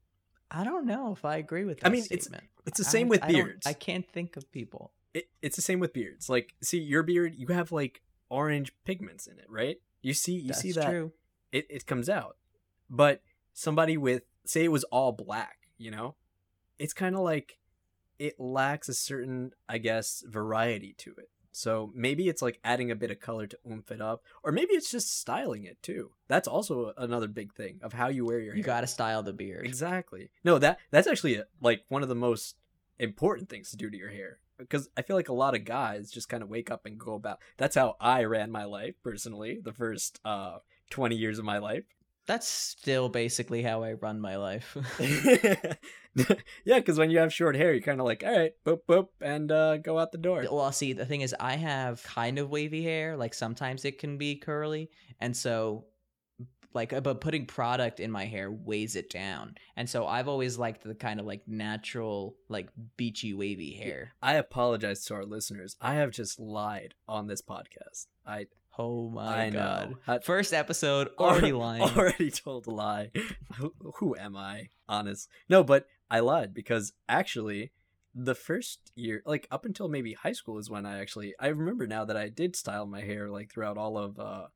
I 0.49 0.63
don't 0.63 0.85
know 0.85 1.11
if 1.11 1.25
I 1.25 1.37
agree 1.37 1.65
with 1.65 1.79
that. 1.81 1.87
I 1.87 1.89
mean, 1.89 2.03
it's- 2.09 2.23
statement. 2.25 2.45
It's 2.65 2.79
the 2.79 2.85
I- 2.85 2.89
same 2.91 3.07
with 3.07 3.23
I 3.23 3.27
beards. 3.27 3.65
I 3.67 3.73
can't 3.73 4.07
think 4.09 4.35
of 4.37 4.51
people. 4.51 4.91
it, 5.13 5.29
it's 5.41 5.55
the 5.55 5.61
same 5.61 5.79
with 5.79 5.93
beards. 5.93 6.29
Like, 6.29 6.53
see, 6.61 6.79
your 6.79 7.01
beard, 7.03 7.33
you 7.35 7.47
have 7.47 7.71
like 7.71 8.01
orange 8.29 8.73
pigments 8.85 9.25
in 9.27 9.39
it, 9.39 9.45
right? 9.49 9.77
You 10.01 10.13
see, 10.13 10.33
you 10.33 10.49
That's 10.49 10.61
see 10.61 10.71
that 10.73 10.89
true. 10.89 11.11
it 11.51 11.65
it 11.69 11.85
comes 11.85 12.09
out. 12.09 12.37
But 12.89 13.21
somebody 13.53 13.97
with, 13.97 14.23
say, 14.45 14.63
it 14.63 14.71
was 14.71 14.83
all 14.85 15.11
black, 15.11 15.69
you 15.77 15.91
know, 15.91 16.15
it's 16.77 16.93
kind 16.93 17.15
of 17.15 17.21
like 17.21 17.57
it 18.19 18.39
lacks 18.39 18.89
a 18.89 18.93
certain, 18.93 19.51
I 19.69 19.77
guess, 19.77 20.23
variety 20.27 20.93
to 20.99 21.11
it. 21.17 21.29
So 21.57 21.91
maybe 21.95 22.29
it's 22.29 22.43
like 22.43 22.59
adding 22.63 22.91
a 22.91 22.95
bit 22.95 23.09
of 23.09 23.19
color 23.19 23.47
to 23.47 23.57
oomph 23.67 23.91
it 23.91 23.99
up, 23.99 24.23
or 24.43 24.51
maybe 24.51 24.73
it's 24.73 24.91
just 24.91 25.19
styling 25.19 25.63
it 25.63 25.81
too. 25.81 26.11
That's 26.27 26.47
also 26.47 26.93
another 26.95 27.27
big 27.27 27.51
thing 27.51 27.79
of 27.81 27.93
how 27.93 28.09
you 28.09 28.25
wear 28.25 28.37
your 28.37 28.53
hair. 28.53 28.57
You 28.57 28.63
hair. 28.63 28.75
gotta 28.75 28.85
style 28.87 29.23
the 29.23 29.33
beard. 29.33 29.65
Exactly. 29.65 30.29
No, 30.43 30.59
that 30.59 30.77
that's 30.91 31.07
actually 31.07 31.41
like 31.59 31.83
one 31.89 32.03
of 32.03 32.09
the 32.09 32.15
most 32.15 32.57
important 32.99 33.49
things 33.49 33.71
to 33.71 33.77
do 33.77 33.89
to 33.89 33.97
your 33.97 34.11
hair 34.11 34.37
because 34.59 34.87
I 34.95 35.01
feel 35.01 35.15
like 35.15 35.29
a 35.29 35.33
lot 35.33 35.55
of 35.55 35.65
guys 35.65 36.11
just 36.11 36.29
kind 36.29 36.43
of 36.43 36.49
wake 36.49 36.69
up 36.69 36.85
and 36.85 36.99
go 36.99 37.15
about. 37.15 37.39
That's 37.57 37.75
how 37.75 37.95
I 37.99 38.25
ran 38.25 38.51
my 38.51 38.65
life 38.65 38.93
personally. 39.03 39.59
The 39.59 39.73
first 39.73 40.19
uh 40.23 40.59
20 40.91 41.15
years 41.15 41.39
of 41.39 41.45
my 41.45 41.57
life. 41.57 41.85
That's 42.27 42.47
still 42.47 43.09
basically 43.09 43.63
how 43.63 43.81
I 43.81 43.93
run 43.93 44.19
my 44.19 44.35
life. 44.35 44.77
yeah, 46.65 46.79
because 46.79 46.97
when 46.97 47.09
you 47.09 47.19
have 47.19 47.33
short 47.33 47.55
hair, 47.55 47.71
you're 47.73 47.81
kind 47.81 47.99
of 47.99 48.05
like, 48.05 48.23
all 48.25 48.35
right, 48.37 48.51
boop 48.65 48.79
boop, 48.87 49.07
and 49.21 49.51
uh, 49.51 49.77
go 49.77 49.97
out 49.99 50.11
the 50.11 50.17
door. 50.17 50.45
well, 50.51 50.71
see, 50.71 50.93
the 50.93 51.05
thing 51.05 51.21
is, 51.21 51.35
I 51.39 51.55
have 51.55 52.03
kind 52.03 52.39
of 52.39 52.49
wavy 52.49 52.83
hair. 52.83 53.15
Like 53.17 53.33
sometimes 53.33 53.85
it 53.85 53.99
can 53.99 54.17
be 54.17 54.35
curly, 54.35 54.89
and 55.19 55.35
so 55.35 55.85
like, 56.73 56.93
uh, 56.93 57.01
but 57.01 57.21
putting 57.21 57.45
product 57.45 57.99
in 57.99 58.11
my 58.11 58.25
hair 58.25 58.51
weighs 58.51 58.95
it 58.95 59.09
down, 59.09 59.55
and 59.75 59.89
so 59.89 60.05
I've 60.05 60.27
always 60.27 60.57
liked 60.57 60.83
the 60.83 60.95
kind 60.95 61.19
of 61.19 61.25
like 61.25 61.41
natural, 61.47 62.35
like 62.49 62.69
beachy 62.97 63.33
wavy 63.33 63.73
hair. 63.73 64.13
I 64.21 64.33
apologize 64.35 65.05
to 65.05 65.15
our 65.15 65.25
listeners. 65.25 65.75
I 65.81 65.95
have 65.95 66.11
just 66.11 66.39
lied 66.39 66.93
on 67.07 67.27
this 67.27 67.41
podcast. 67.41 68.07
I 68.25 68.47
Oh 68.79 69.09
my 69.09 69.45
I 69.45 69.49
god! 69.49 69.95
I- 70.07 70.19
First 70.19 70.53
episode 70.53 71.09
already 71.19 71.51
lying. 71.51 71.81
already 71.81 72.29
told 72.29 72.67
a 72.67 72.71
lie. 72.71 73.09
who, 73.55 73.73
who 73.95 74.15
am 74.15 74.37
I? 74.37 74.69
Honest. 74.87 75.29
No, 75.49 75.63
but 75.63 75.87
I 76.09 76.19
lied 76.19 76.53
because 76.53 76.93
actually 77.09 77.71
the 78.15 78.35
first 78.35 78.91
year 78.95 79.21
like 79.25 79.47
up 79.51 79.63
until 79.65 79.87
maybe 79.87 80.13
high 80.13 80.31
school 80.31 80.57
is 80.57 80.69
when 80.69 80.85
I 80.85 80.99
actually 80.99 81.35
I 81.39 81.47
remember 81.47 81.85
now 81.85 82.05
that 82.05 82.17
I 82.17 82.29
did 82.29 82.55
style 82.55 82.85
my 82.87 83.01
hair 83.01 83.29
like 83.29 83.51
throughout 83.51 83.77
all 83.77 83.97
of 83.97 84.19
uh 84.19 84.47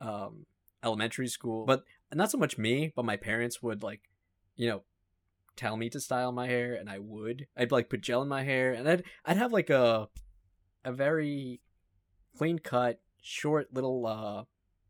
um 0.00 0.46
elementary 0.82 1.28
school. 1.28 1.64
But 1.64 1.84
not 2.12 2.30
so 2.30 2.38
much 2.38 2.58
me, 2.58 2.92
but 2.94 3.04
my 3.04 3.16
parents 3.16 3.62
would 3.62 3.82
like 3.82 4.00
you 4.56 4.68
know 4.68 4.82
tell 5.56 5.76
me 5.76 5.88
to 5.90 6.00
style 6.00 6.32
my 6.32 6.46
hair 6.48 6.74
and 6.74 6.90
I 6.90 6.98
would. 6.98 7.46
I'd 7.56 7.70
like 7.70 7.88
put 7.88 8.00
gel 8.00 8.22
in 8.22 8.28
my 8.28 8.42
hair 8.42 8.72
and 8.72 8.88
I'd 8.88 9.04
I'd 9.24 9.36
have 9.36 9.52
like 9.52 9.70
a 9.70 10.08
a 10.84 10.92
very 10.92 11.60
clean 12.36 12.58
cut, 12.58 13.00
short 13.22 13.72
little 13.72 14.06
uh 14.06 14.44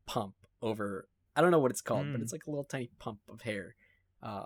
pump 0.05 0.35
over 0.61 1.07
I 1.35 1.41
don't 1.41 1.51
know 1.51 1.59
what 1.59 1.71
it's 1.71 1.81
called, 1.81 2.07
but 2.11 2.21
Mm. 2.21 2.23
it's 2.23 2.31
like 2.31 2.47
a 2.47 2.49
little 2.49 2.63
tiny 2.63 2.89
pump 2.97 3.19
of 3.29 3.41
hair. 3.41 3.75
Uh 4.23 4.45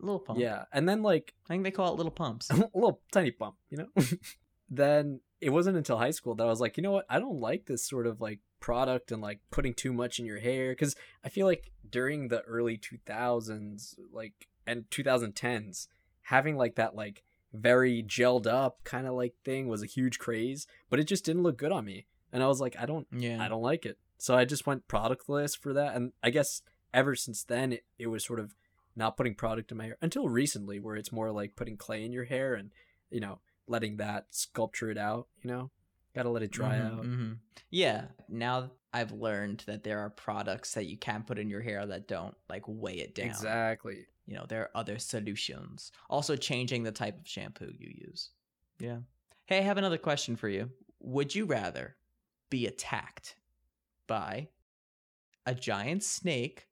little 0.00 0.20
pump. 0.20 0.38
yeah. 0.38 0.64
And 0.72 0.88
then 0.88 1.02
like 1.02 1.34
I 1.46 1.54
think 1.54 1.64
they 1.64 1.70
call 1.70 1.92
it 1.92 1.96
little 1.96 2.12
pumps. 2.12 2.50
little 2.74 3.00
tiny 3.12 3.30
pump, 3.30 3.56
you 3.70 3.78
know? 3.78 4.04
then 4.70 5.20
it 5.40 5.50
wasn't 5.50 5.76
until 5.76 5.98
high 5.98 6.10
school 6.10 6.34
that 6.34 6.44
I 6.44 6.50
was 6.50 6.60
like, 6.60 6.76
you 6.76 6.82
know 6.82 6.92
what? 6.92 7.06
I 7.08 7.18
don't 7.18 7.40
like 7.40 7.66
this 7.66 7.86
sort 7.86 8.06
of 8.06 8.20
like 8.20 8.40
product 8.60 9.12
and 9.12 9.22
like 9.22 9.40
putting 9.50 9.74
too 9.74 9.92
much 9.92 10.18
in 10.18 10.26
your 10.26 10.40
hair 10.40 10.72
because 10.72 10.96
I 11.24 11.28
feel 11.28 11.46
like 11.46 11.70
during 11.88 12.28
the 12.28 12.40
early 12.42 12.76
2000s, 12.78 13.94
like 14.12 14.48
and 14.66 14.88
2010s, 14.90 15.86
having 16.22 16.56
like 16.56 16.74
that 16.74 16.94
like 16.94 17.22
very 17.52 18.02
gelled 18.02 18.46
up 18.46 18.84
kind 18.84 19.06
of 19.06 19.14
like 19.14 19.34
thing 19.44 19.68
was 19.68 19.82
a 19.82 19.86
huge 19.86 20.18
craze, 20.18 20.66
but 20.90 21.00
it 21.00 21.04
just 21.04 21.24
didn't 21.24 21.42
look 21.42 21.56
good 21.56 21.72
on 21.72 21.84
me. 21.84 22.06
And 22.32 22.42
I 22.42 22.46
was 22.46 22.60
like, 22.60 22.76
I 22.78 22.86
don't 22.86 23.06
Yeah. 23.10 23.42
I 23.42 23.48
don't 23.48 23.62
like 23.62 23.86
it. 23.86 23.98
So 24.18 24.36
I 24.36 24.44
just 24.44 24.66
went 24.66 24.88
productless 24.88 25.56
for 25.56 25.72
that. 25.72 25.94
And 25.94 26.12
I 26.22 26.30
guess 26.30 26.62
ever 26.92 27.14
since 27.14 27.44
then, 27.44 27.72
it, 27.72 27.84
it 27.98 28.08
was 28.08 28.24
sort 28.24 28.40
of 28.40 28.54
not 28.98 29.16
putting 29.16 29.34
product 29.34 29.70
in 29.70 29.78
my 29.78 29.84
hair 29.86 29.96
until 30.02 30.28
recently, 30.28 30.78
where 30.80 30.96
it's 30.96 31.12
more 31.12 31.30
like 31.30 31.56
putting 31.56 31.76
clay 31.76 32.04
in 32.04 32.12
your 32.12 32.24
hair 32.24 32.54
and, 32.54 32.70
you 33.10 33.20
know, 33.20 33.38
letting 33.66 33.96
that 33.98 34.26
sculpture 34.30 34.90
it 34.90 34.98
out, 34.98 35.28
you 35.42 35.48
know? 35.50 35.70
Gotta 36.14 36.30
let 36.30 36.42
it 36.42 36.50
dry 36.50 36.76
Mhm, 36.78 36.92
out. 36.98 37.04
mhm. 37.04 37.38
Yeah. 37.70 38.08
Now 38.28 38.72
I've 38.92 39.12
learned 39.12 39.62
that 39.66 39.84
there 39.84 40.00
are 40.00 40.10
products 40.10 40.74
that 40.74 40.86
you 40.86 40.96
can 40.96 41.22
put 41.22 41.38
in 41.38 41.48
your 41.48 41.60
hair 41.62 41.86
that 41.86 42.08
don't 42.08 42.34
like 42.48 42.64
weigh 42.66 42.98
it 42.98 43.14
down. 43.14 43.28
Exactly. 43.28 44.06
You 44.26 44.34
know, 44.34 44.46
there 44.48 44.62
are 44.62 44.70
other 44.74 44.98
solutions. 44.98 45.92
Also, 46.10 46.34
changing 46.36 46.82
the 46.82 46.92
type 46.92 47.18
of 47.20 47.28
shampoo 47.28 47.72
you 47.78 47.92
use. 48.08 48.30
Yeah. 48.78 48.98
Hey, 49.46 49.58
I 49.58 49.62
have 49.62 49.78
another 49.78 49.98
question 49.98 50.34
for 50.36 50.48
you. 50.48 50.70
Would 51.00 51.34
you 51.34 51.44
rather 51.46 51.96
be 52.50 52.66
attacked 52.66 53.36
by 54.06 54.48
a 55.46 55.54
giant 55.54 56.02
snake 56.02 56.66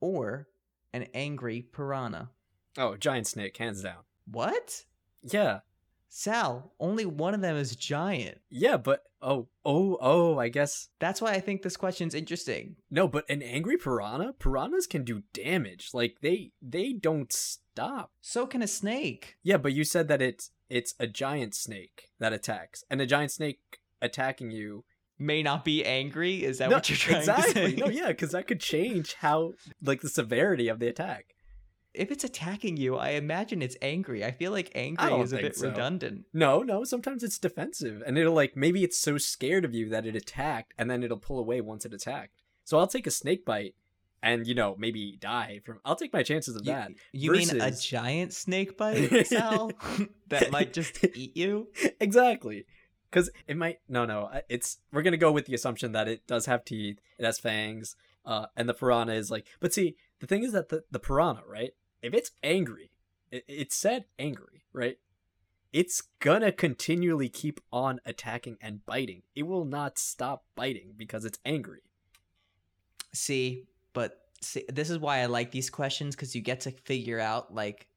or 0.00 0.48
an 0.96 1.06
angry 1.14 1.62
piranha? 1.62 2.30
Oh, 2.78 2.96
giant 2.96 3.26
snake, 3.26 3.56
hands 3.56 3.82
down. 3.82 4.02
What? 4.30 4.84
Yeah. 5.22 5.60
Sal, 6.08 6.72
only 6.80 7.04
one 7.04 7.34
of 7.34 7.42
them 7.42 7.56
is 7.56 7.76
giant. 7.76 8.38
Yeah, 8.48 8.78
but 8.78 9.02
oh, 9.20 9.48
oh, 9.64 9.98
oh, 10.00 10.38
I 10.38 10.48
guess. 10.48 10.88
That's 10.98 11.20
why 11.20 11.32
I 11.32 11.40
think 11.40 11.60
this 11.62 11.76
question's 11.76 12.14
interesting. 12.14 12.76
No, 12.90 13.06
but 13.06 13.28
an 13.28 13.42
angry 13.42 13.76
piranha? 13.76 14.32
Piranhas 14.38 14.86
can 14.86 15.04
do 15.04 15.22
damage. 15.34 15.90
Like, 15.92 16.16
they 16.22 16.52
they 16.62 16.92
don't 16.94 17.32
stop. 17.32 18.12
So 18.22 18.46
can 18.46 18.62
a 18.62 18.66
snake. 18.66 19.36
Yeah, 19.42 19.58
but 19.58 19.74
you 19.74 19.84
said 19.84 20.08
that 20.08 20.22
it's 20.22 20.50
it's 20.70 20.94
a 20.98 21.06
giant 21.06 21.54
snake 21.54 22.08
that 22.18 22.32
attacks, 22.32 22.82
and 22.88 23.00
a 23.00 23.06
giant 23.06 23.32
snake 23.32 23.80
attacking 24.00 24.50
you. 24.50 24.84
May 25.18 25.42
not 25.42 25.64
be 25.64 25.84
angry. 25.84 26.44
Is 26.44 26.58
that 26.58 26.68
no, 26.68 26.76
what 26.76 26.90
you're 26.90 26.96
trying 26.98 27.18
exactly. 27.20 27.52
to 27.52 27.70
say? 27.70 27.76
No, 27.76 27.88
yeah, 27.88 28.08
because 28.08 28.32
that 28.32 28.46
could 28.46 28.60
change 28.60 29.14
how 29.14 29.54
like 29.82 30.02
the 30.02 30.08
severity 30.08 30.68
of 30.68 30.78
the 30.78 30.88
attack. 30.88 31.34
If 31.94 32.10
it's 32.10 32.24
attacking 32.24 32.76
you, 32.76 32.96
I 32.96 33.10
imagine 33.10 33.62
it's 33.62 33.76
angry. 33.80 34.22
I 34.22 34.30
feel 34.30 34.52
like 34.52 34.70
angry 34.74 35.14
is 35.14 35.32
a 35.32 35.38
bit 35.38 35.56
so. 35.56 35.68
redundant. 35.68 36.26
No, 36.34 36.62
no, 36.62 36.84
sometimes 36.84 37.22
it's 37.22 37.38
defensive, 37.38 38.02
and 38.06 38.18
it'll 38.18 38.34
like 38.34 38.54
maybe 38.54 38.84
it's 38.84 38.98
so 38.98 39.16
scared 39.16 39.64
of 39.64 39.74
you 39.74 39.88
that 39.88 40.04
it 40.04 40.14
attacked, 40.14 40.74
and 40.76 40.90
then 40.90 41.02
it'll 41.02 41.16
pull 41.16 41.38
away 41.38 41.62
once 41.62 41.86
it 41.86 41.94
attacked. 41.94 42.42
So 42.64 42.78
I'll 42.78 42.86
take 42.86 43.06
a 43.06 43.10
snake 43.10 43.46
bite, 43.46 43.74
and 44.22 44.46
you 44.46 44.54
know 44.54 44.76
maybe 44.78 45.16
die 45.18 45.62
from. 45.64 45.80
I'll 45.86 45.96
take 45.96 46.12
my 46.12 46.22
chances 46.22 46.54
of 46.56 46.66
You, 46.66 46.72
that. 46.72 46.90
you 47.12 47.32
mean 47.32 47.58
a 47.58 47.70
giant 47.70 48.34
snake 48.34 48.76
bite, 48.78 49.26
Sal? 49.28 49.72
that 50.28 50.50
might 50.50 50.74
just 50.74 51.02
eat 51.14 51.34
you? 51.34 51.68
exactly 51.98 52.66
because 53.16 53.30
it 53.46 53.56
might 53.56 53.78
no 53.88 54.04
no 54.04 54.28
it's 54.50 54.76
we're 54.92 55.00
gonna 55.00 55.16
go 55.16 55.32
with 55.32 55.46
the 55.46 55.54
assumption 55.54 55.92
that 55.92 56.06
it 56.06 56.26
does 56.26 56.44
have 56.44 56.66
teeth 56.66 57.00
it 57.18 57.24
has 57.24 57.38
fangs 57.38 57.96
uh 58.26 58.44
and 58.54 58.68
the 58.68 58.74
piranha 58.74 59.14
is 59.14 59.30
like 59.30 59.46
but 59.58 59.72
see 59.72 59.96
the 60.20 60.26
thing 60.26 60.42
is 60.42 60.52
that 60.52 60.68
the, 60.68 60.84
the 60.90 60.98
piranha 60.98 61.40
right 61.48 61.70
if 62.02 62.12
it's 62.12 62.32
angry 62.42 62.90
it, 63.30 63.42
it 63.48 63.72
said 63.72 64.04
angry 64.18 64.64
right 64.74 64.98
it's 65.72 66.02
gonna 66.20 66.52
continually 66.52 67.28
keep 67.28 67.60
on 67.70 68.00
attacking 68.06 68.56
and 68.62 68.86
biting. 68.86 69.20
It 69.34 69.42
will 69.42 69.66
not 69.66 69.98
stop 69.98 70.44
biting 70.54 70.94
because 70.96 71.26
it's 71.26 71.38
angry. 71.44 71.80
See, 73.12 73.64
but 73.92 74.22
see, 74.40 74.64
this 74.70 74.88
is 74.88 74.98
why 74.98 75.18
I 75.18 75.26
like 75.26 75.50
these 75.50 75.68
questions 75.68 76.16
because 76.16 76.34
you 76.34 76.40
get 76.40 76.60
to 76.62 76.70
figure 76.70 77.20
out 77.20 77.52
like 77.52 77.88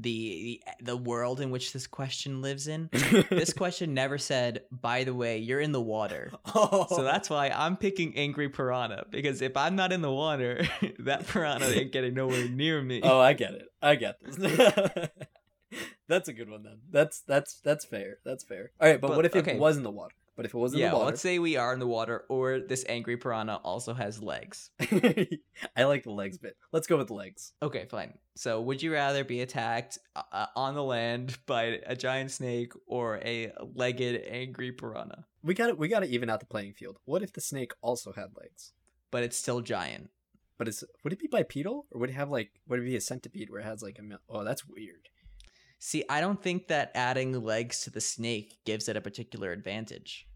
the, 0.00 0.60
the 0.62 0.62
eh, 0.66 0.72
the 0.82 0.96
world 0.96 1.40
in 1.40 1.50
which 1.50 1.72
this 1.72 1.86
question 1.86 2.42
lives 2.42 2.68
in. 2.68 2.88
this 3.30 3.52
question 3.52 3.94
never 3.94 4.18
said, 4.18 4.62
"By 4.70 5.04
the 5.04 5.14
way, 5.14 5.38
you're 5.38 5.60
in 5.60 5.72
the 5.72 5.80
water." 5.80 6.32
oh. 6.54 6.86
So 6.88 7.02
that's 7.02 7.28
why 7.30 7.50
I'm 7.50 7.76
picking 7.76 8.16
angry 8.16 8.48
piranha 8.48 9.04
because 9.10 9.42
if 9.42 9.56
I'm 9.56 9.76
not 9.76 9.92
in 9.92 10.00
the 10.02 10.12
water, 10.12 10.66
that 11.00 11.26
piranha 11.26 11.66
ain't 11.66 11.92
getting 11.92 12.14
nowhere 12.14 12.48
near 12.48 12.82
me. 12.82 13.00
oh 13.02 13.20
i 13.20 13.32
get 13.32 13.52
it 13.54 13.68
i 13.82 13.94
get 13.94 14.16
this 14.22 14.36
that's 16.08 16.28
a 16.28 16.32
good 16.32 16.50
one 16.50 16.62
then 16.62 16.78
that's 16.90 17.20
that's 17.20 17.60
that's 17.60 17.84
fair 17.84 18.18
that's 18.24 18.44
fair 18.44 18.70
all 18.80 18.88
right 18.88 19.00
but, 19.00 19.08
But, 19.08 19.16
what 19.16 19.26
if 19.26 19.36
it 19.36 19.58
was 19.58 19.76
in 19.76 19.82
the 19.82 19.90
water 19.90 20.14
but 20.40 20.46
if 20.46 20.54
it 20.54 20.56
was 20.56 20.72
in 20.72 20.78
yeah, 20.78 20.88
the 20.88 20.96
water 20.96 21.04
let's 21.04 21.20
say 21.20 21.38
we 21.38 21.58
are 21.58 21.74
in 21.74 21.80
the 21.80 21.86
water, 21.86 22.24
or 22.30 22.60
this 22.60 22.82
angry 22.88 23.18
piranha 23.18 23.60
also 23.62 23.92
has 23.92 24.22
legs. 24.22 24.70
I 25.76 25.84
like 25.84 26.04
the 26.04 26.12
legs 26.12 26.38
bit. 26.38 26.56
Let's 26.72 26.86
go 26.86 26.96
with 26.96 27.08
the 27.08 27.12
legs. 27.12 27.52
Okay, 27.62 27.84
fine. 27.90 28.14
So, 28.36 28.58
would 28.62 28.82
you 28.82 28.90
rather 28.90 29.22
be 29.22 29.42
attacked 29.42 29.98
uh, 30.16 30.46
on 30.56 30.74
the 30.74 30.82
land 30.82 31.36
by 31.46 31.80
a 31.84 31.94
giant 31.94 32.30
snake 32.30 32.72
or 32.86 33.18
a 33.18 33.52
legged 33.74 34.24
angry 34.30 34.72
piranha? 34.72 35.26
We 35.42 35.52
got 35.52 35.66
to 35.66 35.74
We 35.74 35.88
got 35.88 36.00
to 36.00 36.08
even 36.08 36.30
out 36.30 36.40
the 36.40 36.46
playing 36.46 36.72
field. 36.72 36.96
What 37.04 37.22
if 37.22 37.34
the 37.34 37.42
snake 37.42 37.72
also 37.82 38.14
had 38.14 38.28
legs? 38.34 38.72
But 39.10 39.22
it's 39.22 39.36
still 39.36 39.60
giant. 39.60 40.08
But 40.56 40.68
it's 40.68 40.82
would 41.04 41.12
it 41.12 41.18
be 41.18 41.28
bipedal 41.30 41.84
or 41.90 42.00
would 42.00 42.08
it 42.08 42.14
have 42.14 42.30
like 42.30 42.48
would 42.66 42.80
it 42.80 42.86
be 42.86 42.96
a 42.96 43.02
centipede 43.02 43.50
where 43.50 43.60
it 43.60 43.66
has 43.66 43.82
like 43.82 43.98
a 43.98 44.02
mil- 44.02 44.24
oh 44.30 44.42
that's 44.42 44.66
weird. 44.66 45.10
See, 45.78 46.02
I 46.08 46.22
don't 46.22 46.42
think 46.42 46.68
that 46.68 46.92
adding 46.94 47.44
legs 47.44 47.82
to 47.82 47.90
the 47.90 48.00
snake 48.00 48.56
gives 48.64 48.88
it 48.88 48.96
a 48.96 49.02
particular 49.02 49.52
advantage 49.52 50.26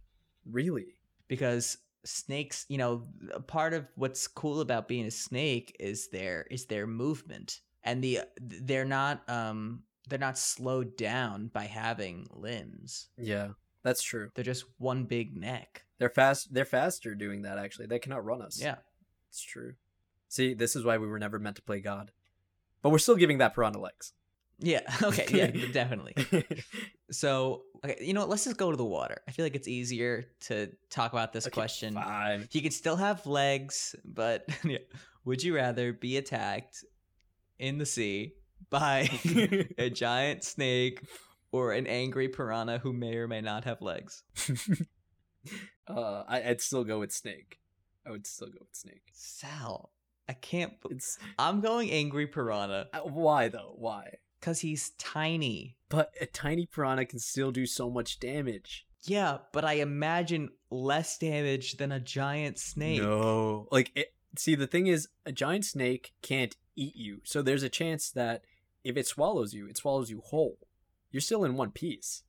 Really? 0.51 0.97
because 1.29 1.79
snakes, 2.05 2.67
you 2.69 2.77
know, 2.79 3.03
a 3.33 3.41
part 3.41 3.73
of 3.73 3.87
what's 3.97 4.27
cool 4.27 4.61
about 4.61 4.89
being 4.89 5.07
a 5.07 5.11
snake 5.11 5.75
is 5.81 6.09
their 6.09 6.47
is 6.51 6.67
their 6.67 6.87
movement, 6.87 7.61
and 7.83 8.03
the 8.05 8.21
they're 8.41 8.85
not 8.85 9.29
um 9.29 9.83
they're 10.09 10.19
not 10.19 10.37
slowed 10.39 10.97
down 10.97 11.49
by 11.49 11.65
having 11.65 12.27
limbs. 12.33 13.09
Yeah, 13.17 13.49
that's 13.83 14.03
true. 14.03 14.31
They're 14.35 14.45
just 14.45 14.65
one 14.79 15.05
big 15.05 15.37
neck. 15.37 15.85
They're 15.99 16.11
fast. 16.11 16.53
They're 16.53 16.65
faster 16.65 17.15
doing 17.15 17.43
that. 17.43 17.59
Actually, 17.59 17.87
they 17.87 17.99
cannot 17.99 18.25
run 18.25 18.43
us. 18.43 18.61
Yeah. 18.61 18.77
it's 19.31 19.43
true. 19.43 19.75
See, 20.29 20.53
this 20.53 20.77
is 20.77 20.85
why 20.85 20.99
we 20.99 21.07
were 21.07 21.19
never 21.19 21.39
meant 21.39 21.57
to 21.57 21.63
play 21.63 21.81
God. 21.81 22.11
But 22.83 22.91
we're 22.91 22.99
still 22.99 23.17
giving 23.17 23.39
that 23.39 23.55
piranha 23.55 23.79
legs. 23.79 24.13
Yeah. 24.59 24.81
Okay. 25.03 25.27
Yeah. 25.33 25.67
definitely. 25.73 26.15
So, 27.11 27.63
okay, 27.85 28.05
you 28.05 28.13
know 28.15 28.21
what? 28.21 28.31
Let's 28.31 28.45
just 28.45 28.57
go 28.57 28.71
to 28.71 28.77
the 28.77 28.85
water. 28.85 29.21
I 29.29 29.33
feel 29.33 29.45
like 29.45 29.55
it's 29.55 29.69
easier 29.69 30.25
to 30.43 30.71
talk 30.91 31.13
about 31.13 31.33
this 31.33 31.47
Okay, 31.47 31.55
question. 31.55 31.95
Fine. 31.95 32.49
He 32.51 32.61
could 32.61 32.73
still 32.73 32.97
have 32.97 33.27
legs, 33.27 33.95
but 34.05 34.49
yeah. 34.65 34.79
would 35.25 35.43
you 35.43 35.55
rather 35.55 35.93
be 35.93 36.17
attacked 36.17 36.85
in 37.59 37.79
the 37.79 37.87
sea 37.87 38.35
by 38.71 39.09
a 39.79 39.91
giant 39.91 40.45
snake 40.45 41.01
or 41.53 41.73
an 41.73 41.87
angry 41.87 42.29
piranha 42.29 42.79
who 42.79 42.93
may 42.93 43.17
or 43.17 43.29
may 43.29 43.41
not 43.41 43.65
have 43.65 43.81
legs? 43.83 44.23
uh, 45.89 46.23
I, 46.27 46.43
I'd 46.43 46.61
still 46.61 46.85
go 46.85 47.01
with 47.01 47.13
snake. 47.13 47.59
I 48.07 48.11
would 48.11 48.27
still 48.27 48.49
go 48.49 48.59
with 48.61 48.75
snake. 48.75 49.03
Sal, 49.13 49.91
I 50.29 50.35
can't. 50.35 50.75
It's 50.91 51.19
I'm 51.39 51.61
going 51.61 51.91
angry 51.91 52.27
piranha 52.27 52.89
uh, 52.93 53.01
why 53.01 53.49
though? 53.49 53.75
Why? 53.77 54.15
Because 54.45 54.61
he's 54.61 54.91
tiny. 54.99 55.75
But 55.89 56.13
a 56.21 56.27
tiny 56.27 56.67
piranha 56.67 57.07
can 57.07 57.19
still 57.19 57.51
do 57.51 57.65
so 57.65 57.89
much 57.89 58.21
damage. 58.21 58.87
Yeah, 59.05 59.39
but 59.55 59.65
I 59.65 59.75
imagine 59.75 60.51
less 60.71 61.17
damage 61.17 61.79
than 61.79 61.91
a 61.91 61.99
giant 61.99 62.59
snake. 62.59 63.01
No, 63.01 63.69
like 63.73 63.91
it, 63.95 64.13
see, 64.37 64.55
the 64.55 64.67
thing 64.67 64.87
is, 64.87 65.09
a 65.25 65.33
giant 65.33 65.65
snake 65.65 66.13
can't 66.21 66.55
eat 66.77 66.95
you, 66.95 67.21
so 67.25 67.41
there's 67.41 67.63
a 67.63 67.71
chance 67.71 68.11
that 68.11 68.45
if 68.83 68.99
it 68.99 69.07
swallows 69.07 69.55
you, 69.55 69.67
it 69.67 69.79
swallows 69.79 70.11
you 70.11 70.21
whole. 70.21 70.59
You're 71.11 71.23
still 71.23 71.45
in 71.45 71.57
one 71.57 71.71
piece. 71.71 72.23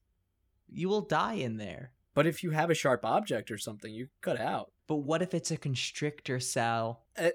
You 0.69 0.88
will 0.88 1.01
die 1.01 1.34
in 1.34 1.58
there. 1.58 1.91
But 2.13 2.28
if 2.28 2.43
you 2.43 2.51
have 2.51 2.69
a 2.69 2.75
sharp 2.75 3.04
object 3.04 3.51
or 3.51 3.58
something, 3.58 3.93
you 3.93 4.08
cut 4.21 4.39
out. 4.39 4.71
But 4.88 4.97
what 4.97 5.21
if 5.21 5.34
it's 5.34 5.51
a 5.51 5.58
constrictor, 5.58 6.39
Sal? 6.39 7.04
A 7.17 7.34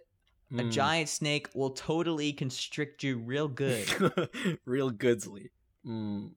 Mm. 0.53 0.71
giant 0.73 1.09
snake 1.09 1.49
will 1.55 1.71
totally 1.71 2.33
constrict 2.33 3.03
you 3.05 3.19
real 3.19 3.47
good. 3.49 3.87
real 4.65 4.91
goodsly. 4.91 5.51
Mm. 5.87 6.31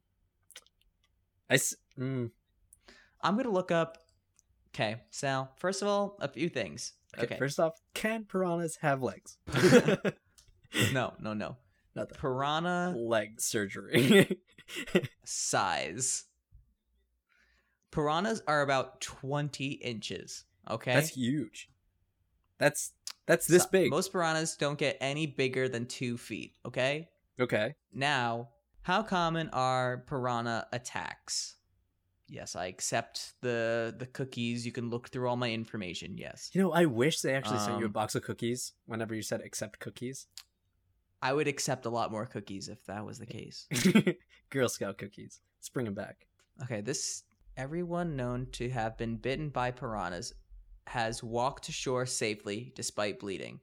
I 1.49 1.53
s- 1.55 1.75
mm. 1.99 2.29
I'm 3.21 3.37
gonna 3.37 3.49
look 3.49 3.71
up. 3.71 3.97
Okay, 4.73 4.97
Sal. 5.11 5.51
First 5.57 5.81
of 5.81 5.87
all, 5.87 6.17
a 6.19 6.27
few 6.27 6.49
things. 6.49 6.93
Okay, 7.15 7.25
Okay. 7.25 7.37
First 7.37 7.59
off, 7.59 7.73
can 7.93 8.25
piranhas 8.25 8.77
have 8.81 9.01
legs? 9.01 9.37
No, 10.91 11.13
no, 11.19 11.33
no. 11.33 11.57
Nothing. 11.95 12.17
Piranha 12.19 12.95
Leg 12.97 13.39
surgery. 13.39 14.39
size. 15.23 16.23
Piranhas 17.91 18.41
are 18.47 18.61
about 18.63 18.99
20 19.01 19.65
inches. 19.73 20.45
Okay. 20.69 20.93
That's 20.95 21.09
huge. 21.09 21.69
That's 22.57 22.91
that's 23.25 23.47
this 23.47 23.63
So- 23.63 23.69
big. 23.71 23.89
Most 23.89 24.11
piranhas 24.11 24.55
don't 24.57 24.77
get 24.77 24.97
any 25.01 25.25
bigger 25.27 25.67
than 25.69 25.85
two 25.85 26.17
feet. 26.17 26.55
Okay. 26.65 27.09
okay. 27.39 27.75
Now, 27.93 28.49
how 28.81 29.01
common 29.03 29.49
are 29.53 30.03
piranha 30.07 30.67
attacks? 30.71 31.55
Yes, 32.27 32.55
I 32.55 32.65
accept 32.67 33.33
the 33.41 33.93
the 33.97 34.05
cookies. 34.07 34.65
You 34.65 34.71
can 34.71 34.89
look 34.89 35.09
through 35.09 35.27
all 35.29 35.35
my 35.35 35.51
information. 35.51 36.17
Yes, 36.17 36.49
You 36.53 36.61
know, 36.61 36.71
I 36.71 36.85
wish 36.85 37.21
they 37.21 37.35
actually 37.35 37.59
sent 37.59 37.77
you 37.79 37.85
a 37.85 37.87
Um, 37.87 37.91
box 37.91 38.15
of 38.15 38.23
cookies 38.23 38.73
whenever 38.85 39.13
you 39.13 39.21
said 39.21 39.41
accept 39.41 39.79
cookies. 39.79 40.27
I 41.21 41.31
would 41.33 41.47
accept 41.47 41.85
a 41.85 41.89
lot 41.89 42.11
more 42.11 42.25
cookies 42.25 42.67
if 42.69 42.83
that 42.85 43.05
was 43.05 43.19
the 43.19 43.25
case. 43.25 43.67
Girl 44.49 44.67
Scout 44.67 44.97
cookies. 44.97 45.41
Let's 45.59 45.69
bring 45.69 45.85
them 45.85 45.93
back. 45.93 46.27
Okay, 46.63 46.81
this 46.81 47.23
everyone 47.55 48.15
known 48.15 48.47
to 48.53 48.69
have 48.69 48.97
been 48.97 49.17
bitten 49.17 49.49
by 49.49 49.71
piranhas 49.71 50.33
has 50.87 51.23
walked 51.23 51.65
to 51.65 51.71
shore 51.71 52.05
safely 52.05 52.71
despite 52.75 53.19
bleeding. 53.19 53.59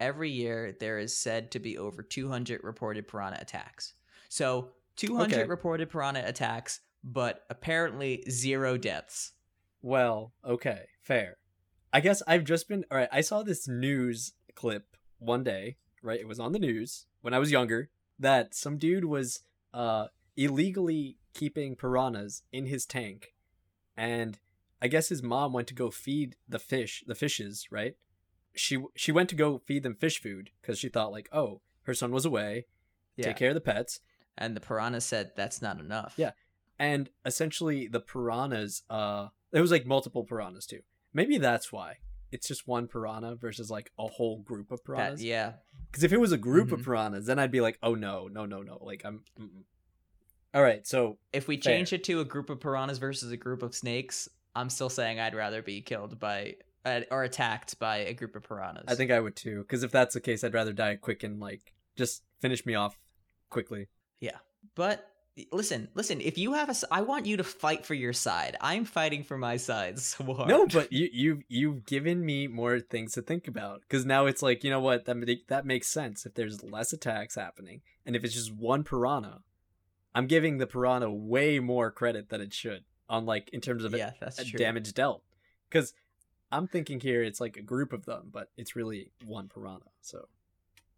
Every 0.00 0.30
year 0.30 0.76
there 0.80 0.98
is 0.98 1.16
said 1.16 1.50
to 1.52 1.58
be 1.58 1.78
over 1.78 2.02
200 2.02 2.62
reported 2.64 3.06
piranha 3.08 3.38
attacks. 3.40 3.94
So, 4.28 4.70
200 4.96 5.32
Okay. 5.40 5.48
reported 5.48 5.90
piranha 5.90 6.22
attacks, 6.26 6.80
but 7.02 7.44
apparently 7.50 8.24
zero 8.28 8.76
deaths. 8.76 9.32
Well, 9.82 10.32
okay, 10.44 10.86
fair. 11.02 11.36
I 11.92 12.00
guess 12.00 12.22
I've 12.26 12.44
just 12.44 12.68
been 12.68 12.84
all 12.90 12.98
right. 12.98 13.08
I 13.12 13.20
saw 13.20 13.42
this 13.42 13.68
news 13.68 14.32
clip 14.54 14.96
one 15.18 15.44
day, 15.44 15.76
right? 16.02 16.18
It 16.20 16.26
was 16.28 16.40
on 16.40 16.52
the 16.52 16.58
news 16.58 17.06
when 17.20 17.34
I 17.34 17.38
was 17.38 17.50
younger 17.52 17.90
that 18.18 18.54
some 18.54 18.78
dude 18.78 19.04
was 19.04 19.40
uh 19.72 20.06
illegally 20.36 21.18
keeping 21.34 21.76
piranhas 21.76 22.42
in 22.52 22.66
his 22.66 22.86
tank, 22.86 23.34
and 23.96 24.38
I 24.84 24.88
guess 24.88 25.08
his 25.08 25.22
mom 25.22 25.52
went 25.52 25.66
to 25.68 25.74
go 25.74 25.90
feed 25.90 26.36
the 26.48 26.58
fish, 26.58 27.02
the 27.06 27.14
fishes, 27.14 27.66
right? 27.70 27.94
She 28.54 28.78
she 28.94 29.10
went 29.12 29.28
to 29.30 29.34
go 29.44 29.62
feed 29.66 29.82
them 29.82 29.94
fish 29.96 30.20
food 30.20 30.50
because 30.60 30.78
she 30.78 30.88
thought 30.88 31.10
like, 31.10 31.28
oh, 31.32 31.62
her 31.84 31.94
son 31.94 32.12
was 32.12 32.24
away, 32.26 32.66
Yeah. 33.16 33.26
take 33.28 33.36
care 33.36 33.48
of 33.50 33.54
the 33.54 33.60
pets, 33.72 34.00
And 34.36 34.54
the 34.56 34.60
piranha 34.60 35.00
said 35.00 35.30
that's 35.36 35.60
not 35.62 35.80
enough. 35.80 36.14
Yeah. 36.16 36.32
and 36.78 37.08
essentially 37.24 37.86
the 37.88 38.00
piranhas 38.00 38.82
uh 38.90 39.28
there 39.52 39.62
was 39.62 39.70
like 39.70 39.86
multiple 39.86 40.24
piranhas 40.24 40.66
too 40.66 40.80
maybe 41.12 41.38
that's 41.38 41.68
why 41.72 41.90
it's 42.32 42.48
just 42.48 42.66
one 42.66 42.88
piranha 42.88 43.36
versus 43.36 43.70
like 43.70 43.88
a 43.96 44.08
whole 44.16 44.38
group 44.50 44.72
of 44.72 44.80
That, 44.80 44.84
piranhas 44.86 45.22
yeah. 45.22 45.52
because 45.88 46.02
if 46.02 46.12
it 46.12 46.18
was 46.18 46.32
a 46.32 46.36
group 46.50 46.72
of 46.72 46.80
Mhm. 46.80 46.84
piranhas 46.86 47.26
then 47.26 47.38
i'd 47.38 47.52
be 47.58 47.60
like 47.68 47.78
oh 47.88 47.94
no 47.94 48.26
no 48.26 48.44
no 48.44 48.60
no 48.62 48.76
like 48.90 49.02
i'm 49.08 49.22
mm-mm. 49.40 49.62
all 50.52 50.62
right 50.62 50.84
so 50.84 51.18
If 51.32 51.46
we 51.46 51.56
Fair. 51.56 51.72
change 51.74 51.92
it 51.92 52.02
to 52.04 52.18
a 52.20 52.24
group 52.24 52.50
of 52.50 52.58
piranhas 52.60 52.98
versus 52.98 53.30
a 53.30 53.36
group 53.36 53.62
of 53.62 53.72
snakes, 53.72 54.28
I'm 54.56 54.70
still 54.70 54.88
saying 54.90 55.20
I'd 55.20 55.34
rather 55.34 55.62
be 55.62 55.80
killed 55.80 56.18
by 56.18 56.56
uh, 56.84 57.00
or 57.10 57.22
attacked 57.24 57.78
by 57.78 57.98
a 57.98 58.12
group 58.12 58.36
of 58.36 58.42
piranhas. 58.42 58.84
i 58.88 58.94
think 58.94 59.10
i 59.10 59.18
would 59.18 59.34
too 59.34 59.62
because 59.62 59.82
if 59.82 59.90
that's 59.90 60.12
the 60.12 60.20
case 60.20 60.44
i'd 60.44 60.52
rather 60.52 60.72
die 60.74 60.96
quick 60.96 61.22
and 61.22 61.40
like 61.40 61.72
just 61.96 62.22
finish 62.42 62.66
me 62.66 62.74
off 62.74 62.98
quickly 63.48 63.88
Yeah, 64.20 64.36
But 64.74 65.08
listen, 65.50 65.88
listen. 65.94 66.20
If 66.20 66.38
you 66.38 66.52
have 66.52 66.68
a, 66.68 66.74
I 66.90 67.00
want 67.00 67.26
you 67.26 67.36
to 67.38 67.44
fight 67.44 67.84
for 67.86 67.94
your 67.94 68.12
side. 68.12 68.56
I'm 68.60 68.84
fighting 68.84 69.24
for 69.24 69.36
my 69.38 69.56
side 69.56 69.98
so 70.10 70.24
hard. 70.34 70.48
no 70.48 70.66
but 70.66 70.92
you 70.92 71.08
you've 71.12 71.42
you've 71.48 71.86
given 71.86 72.24
me 72.24 72.46
more 72.46 72.80
things 72.80 73.14
to 73.14 73.22
think 73.22 73.48
about 73.48 73.80
because 73.80 74.04
now 74.04 74.26
it's 74.26 74.42
like 74.42 74.62
you 74.62 74.70
know 74.70 74.80
what 74.80 75.06
that 75.06 75.16
that 75.48 75.64
makes 75.66 75.88
sense 75.88 76.26
if 76.26 76.34
there's 76.34 76.62
less 76.62 76.92
attacks 76.92 77.34
happening 77.34 77.80
and 78.04 78.14
if 78.14 78.24
it's 78.24 78.34
just 78.34 78.52
one 78.54 78.84
piranha 78.84 79.40
i'm 80.14 80.26
giving 80.26 80.58
the 80.58 80.66
piranha 80.66 81.10
way 81.10 81.58
more 81.58 81.90
credit 81.90 82.28
than 82.28 82.40
it 82.40 82.52
should 82.52 82.84
on 83.08 83.26
like 83.26 83.50
in 83.52 83.60
terms 83.60 83.84
of 83.84 83.94
yeah, 83.94 84.12
that's 84.20 84.38
a 84.38 84.44
true. 84.44 84.58
damage 84.58 84.92
dealt 84.94 85.22
because 85.68 85.92
i'm 86.50 86.66
thinking 86.66 87.00
here 87.00 87.22
it's 87.22 87.40
like 87.40 87.56
a 87.56 87.62
group 87.62 87.92
of 87.92 88.04
them 88.04 88.28
but 88.32 88.50
it's 88.56 88.76
really 88.76 89.10
one 89.24 89.48
piranha 89.48 89.90
so 90.00 90.26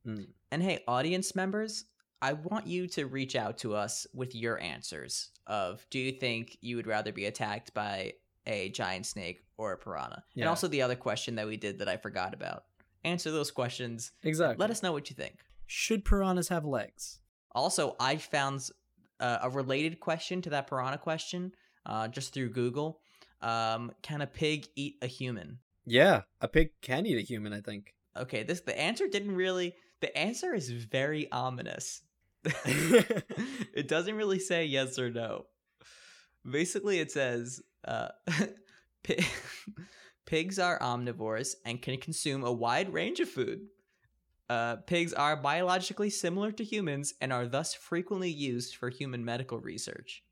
mm. 0.07 0.27
And 0.53 0.62
hey, 0.62 0.83
audience 0.87 1.35
members, 1.35 1.85
I 2.23 2.35
want 2.35 2.66
you 2.66 2.87
to 2.88 3.07
reach 3.07 3.37
out 3.37 3.59
to 3.59 3.75
us 3.75 4.07
with 4.14 4.35
your 4.35 4.61
answers 4.61 5.31
of 5.47 5.85
do 5.90 5.99
you 5.99 6.12
think 6.12 6.57
you 6.61 6.77
would 6.77 6.87
rather 6.87 7.12
be 7.12 7.27
attacked 7.27 7.75
by 7.75 8.14
a 8.47 8.71
giant 8.71 9.07
snake 9.07 9.42
or 9.59 9.73
a 9.73 9.77
piranha? 9.77 10.23
And 10.37 10.49
also 10.49 10.69
the 10.69 10.83
other 10.83 10.95
question 10.95 11.35
that 11.35 11.47
we 11.47 11.57
did 11.57 11.79
that 11.81 11.88
I 11.88 11.97
forgot 11.97 12.33
about. 12.33 12.64
Answer 13.05 13.31
those 13.31 13.51
questions. 13.51 14.12
exactly 14.23 14.61
Let 14.61 14.71
us 14.71 14.83
know 14.83 14.92
what 14.92 15.11
you 15.11 15.16
think. 15.16 15.40
should 15.66 16.05
piranhas 16.05 16.49
have 16.49 16.64
legs 16.64 17.21
Also, 17.53 17.97
I 18.01 18.16
found 18.16 18.69
uh, 19.21 19.38
a 19.42 19.51
related 19.51 20.01
question 20.01 20.42
to 20.42 20.51
that 20.51 20.69
piranha 20.69 20.99
question 20.99 21.53
uh, 21.87 22.09
just 22.09 22.35
through 22.35 22.51
Google. 22.51 23.01
Um, 23.40 23.92
can 24.03 24.20
a 24.20 24.27
pig 24.27 24.66
eat 24.77 24.96
a 25.03 25.07
human? 25.07 25.59
yeah 25.88 26.22
a 26.40 26.49
pig 26.49 26.70
can 26.83 27.07
eat 27.07 27.16
a 27.16 27.20
human 27.20 27.53
i 27.53 27.61
think 27.61 27.94
Okay, 28.16 28.42
this 28.42 28.61
the 28.61 28.79
answer 28.79 29.09
didn't 29.09 29.35
really. 29.35 29.75
The 30.01 30.16
answer 30.16 30.55
is 30.55 30.70
very 30.70 31.31
ominous. 31.31 32.03
it 32.44 33.88
doesn't 33.88 34.14
really 34.14 34.38
say 34.38 34.64
yes 34.64 34.99
or 34.99 35.11
no. 35.11 35.46
Basically, 36.49 37.01
it 37.01 37.11
says 37.11 37.61
uh, 37.85 38.09
pi- 39.03 39.27
pigs 40.27 40.59
are 40.59 40.79
omnivores 40.79 41.55
and 41.64 41.83
can 41.83 41.99
consume 41.99 42.44
a 42.44 42.53
wide 42.53 42.92
range 42.92 43.20
of 43.20 43.29
food. 43.29 43.66
Uh, 44.49 44.77
pigs 44.77 45.12
are 45.12 45.37
biologically 45.37 46.09
similar 46.09 46.53
to 46.53 46.62
humans 46.62 47.14
and 47.20 47.33
are 47.33 47.49
thus 47.49 47.75
frequently 47.75 48.31
used 48.31 48.77
for 48.77 48.90
human 48.90 49.25
medical 49.25 49.59
research. 49.59 50.22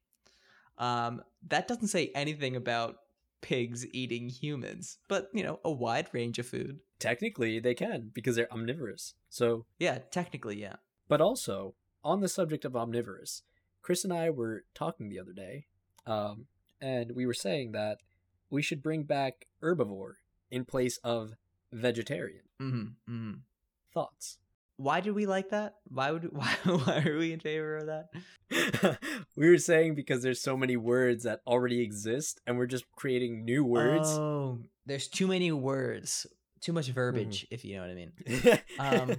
Um, 0.79 1.23
that 1.49 1.69
doesn't 1.69 1.89
say 1.89 2.11
anything 2.15 2.57
about 2.57 2.97
pigs 3.41 3.87
eating 3.93 4.29
humans, 4.29 4.99
but 5.09 5.29
you 5.33 5.43
know, 5.43 5.61
a 5.65 5.71
wide 5.71 6.09
range 6.13 6.39
of 6.39 6.47
food. 6.47 6.81
technically 6.99 7.59
they 7.59 7.75
can 7.75 8.11
because 8.15 8.37
they're 8.37 8.53
omnivorous 8.53 9.15
so 9.29 9.67
Yeah, 9.79 9.99
technically, 10.11 10.61
yeah. 10.61 10.77
But 11.09 11.21
also, 11.21 11.75
on 12.03 12.21
the 12.21 12.29
subject 12.29 12.65
of 12.65 12.77
omnivorous, 12.77 13.43
Chris 13.83 14.05
and 14.05 14.13
I 14.13 14.31
were 14.31 14.65
talking 14.75 15.09
the 15.09 15.19
other 15.19 15.33
day, 15.33 15.67
um, 16.07 16.47
and 16.81 17.13
we 17.17 17.27
were 17.27 17.35
saying 17.35 17.73
that 17.73 17.99
we 18.49 18.63
should 18.63 18.83
bring 18.83 19.03
back 19.03 19.47
herbivore 19.63 20.15
in 20.51 20.65
place 20.65 20.99
of 21.03 21.35
vegetarian. 21.73 22.45
Mm-hmm, 22.63 23.13
mm-hmm. 23.13 23.33
Thoughts? 23.93 24.39
Why 24.77 25.01
did 25.01 25.13
we 25.13 25.27
like 25.27 25.51
that? 25.51 25.77
Why 25.89 26.11
would 26.11 26.25
why 26.33 26.55
why 26.65 27.03
are 27.07 27.17
we 27.19 27.33
in 27.33 27.41
favor 27.41 27.77
of 27.79 27.87
that? 27.87 28.99
we 29.37 29.49
were 29.49 29.59
saying 29.59 29.95
because 29.95 30.23
there's 30.23 30.41
so 30.41 30.57
many 30.57 30.77
words 30.77 31.25
that 31.25 31.41
already 31.47 31.81
exist, 31.81 32.41
and 32.47 32.59
we're 32.59 32.67
just 32.67 32.85
creating 32.93 33.45
new 33.45 33.65
words. 33.65 34.09
Oh, 34.09 34.59
there's 34.87 35.09
too 35.09 35.27
many 35.27 35.53
words, 35.53 36.27
too 36.61 36.73
much 36.73 36.89
verbiage, 36.89 37.47
if 37.51 37.65
you 37.65 37.77
know 37.77 37.83
what 37.83 37.91
I 37.91 37.95
mean. 37.95 38.13
Um, 38.79 39.17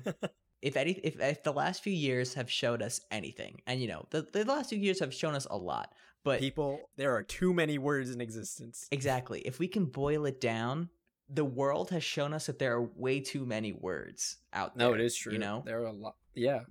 If 0.62 0.78
any, 0.78 0.91
if, 0.94 1.20
if 1.20 1.44
the 1.44 1.54
last 1.54 1.84
few 1.84 1.94
years 1.94 2.34
have 2.34 2.50
showed 2.50 2.82
us 2.82 3.00
anything, 3.12 3.62
and 3.68 3.80
you 3.80 3.88
know, 3.88 4.08
the, 4.10 4.24
the 4.34 4.44
last 4.46 4.70
few 4.70 4.80
years 4.80 5.00
have 5.00 5.13
shown 5.13 5.36
us 5.36 5.46
a 5.52 5.56
lot, 5.56 5.94
but 6.24 6.39
People, 6.39 6.80
there 6.98 7.13
are 7.15 7.22
too 7.22 7.54
many 7.54 7.78
words 7.78 8.10
in 8.10 8.20
existence. 8.20 8.88
exactly, 8.91 9.41
if 9.41 9.60
we 9.60 9.68
can 9.68 9.86
boil 9.86 10.26
it 10.26 10.41
down, 10.41 10.89
the 11.30 11.46
world 11.46 11.90
has 11.90 12.04
shown 12.04 12.34
us 12.34 12.46
that 12.46 12.60
there 12.60 12.76
are 12.76 12.84
way 12.96 13.20
too 13.20 13.46
many 13.46 13.74
words 13.74 14.38
out 14.54 14.78
there. 14.78 14.88
No, 14.88 14.94
it 14.94 15.02
is 15.02 15.16
true. 15.16 15.34
You 15.34 15.40
know, 15.40 15.64
there 15.66 15.82
are 15.82 15.88
a 15.88 15.92
lot. 15.92 16.16
Yeah, 16.34 16.62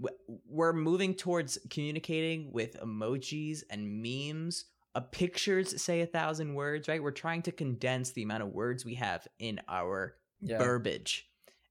we're 0.49 0.73
moving 0.73 1.15
towards 1.15 1.59
communicating 1.71 2.53
with 2.53 2.79
emojis 2.81 3.63
and 3.71 4.03
memes. 4.03 4.67
Uh, 4.95 5.01
pictures 5.01 5.83
say 5.83 6.03
a 6.03 6.07
thousand 6.07 6.55
words, 6.55 6.87
right? 6.87 7.03
We're 7.03 7.11
trying 7.11 7.43
to 7.43 7.53
condense 7.53 8.11
the 8.11 8.23
amount 8.23 8.43
of 8.43 8.51
words 8.51 8.85
we 8.85 8.95
have 8.95 9.27
in 9.39 9.61
our 9.69 10.15
yeah. 10.41 10.59
verbiage. 10.59 11.29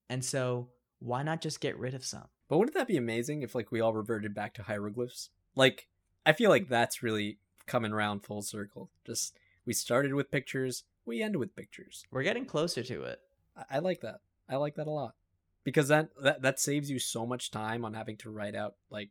And 0.10 0.26
so, 0.26 0.70
why 1.00 1.24
not 1.24 1.40
just 1.40 1.62
get 1.62 1.78
rid 1.78 1.94
of 1.94 2.04
some? 2.04 2.26
But 2.50 2.58
wouldn't 2.58 2.76
that 2.76 2.88
be 2.88 2.98
amazing 2.98 3.42
if 3.44 3.56
like 3.56 3.72
we 3.72 3.80
all 3.80 3.94
reverted 3.94 4.34
back 4.34 4.54
to 4.56 4.64
hieroglyphs? 4.64 5.30
Like, 5.56 5.88
I 6.26 6.34
feel 6.34 6.50
like 6.50 6.68
that's 6.68 7.02
really 7.04 7.38
coming 7.66 7.94
around 7.94 8.22
full 8.22 8.42
circle. 8.42 8.90
Just 9.06 9.38
we 9.66 9.74
started 9.74 10.14
with 10.14 10.32
pictures, 10.32 10.84
we 11.06 11.22
end 11.22 11.36
with 11.36 11.56
pictures. 11.56 12.06
We're 12.12 12.24
getting 12.24 12.46
closer 12.46 12.84
to 12.84 13.04
it. 13.04 13.20
I, 13.58 13.78
I 13.78 13.80
like 13.80 14.02
that. 14.02 14.22
I 14.50 14.58
like 14.58 14.76
that 14.76 14.88
a 14.88 14.92
lot 14.92 15.16
because 15.64 15.88
that, 15.88 16.10
that 16.22 16.42
that 16.42 16.60
saves 16.60 16.90
you 16.90 17.00
so 17.00 17.26
much 17.26 17.52
time 17.52 17.86
on 17.86 17.94
having 17.94 18.18
to 18.18 18.30
write 18.30 18.56
out 18.56 18.76
like 18.90 19.10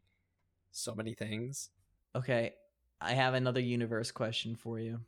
so 0.71 0.95
many 0.95 1.15
things. 1.15 1.71
Okay, 2.15 2.55
I 3.01 3.13
have 3.13 3.35
another 3.35 3.61
universe 3.61 4.11
question 4.11 4.55
for 4.55 4.79
you. 4.79 5.01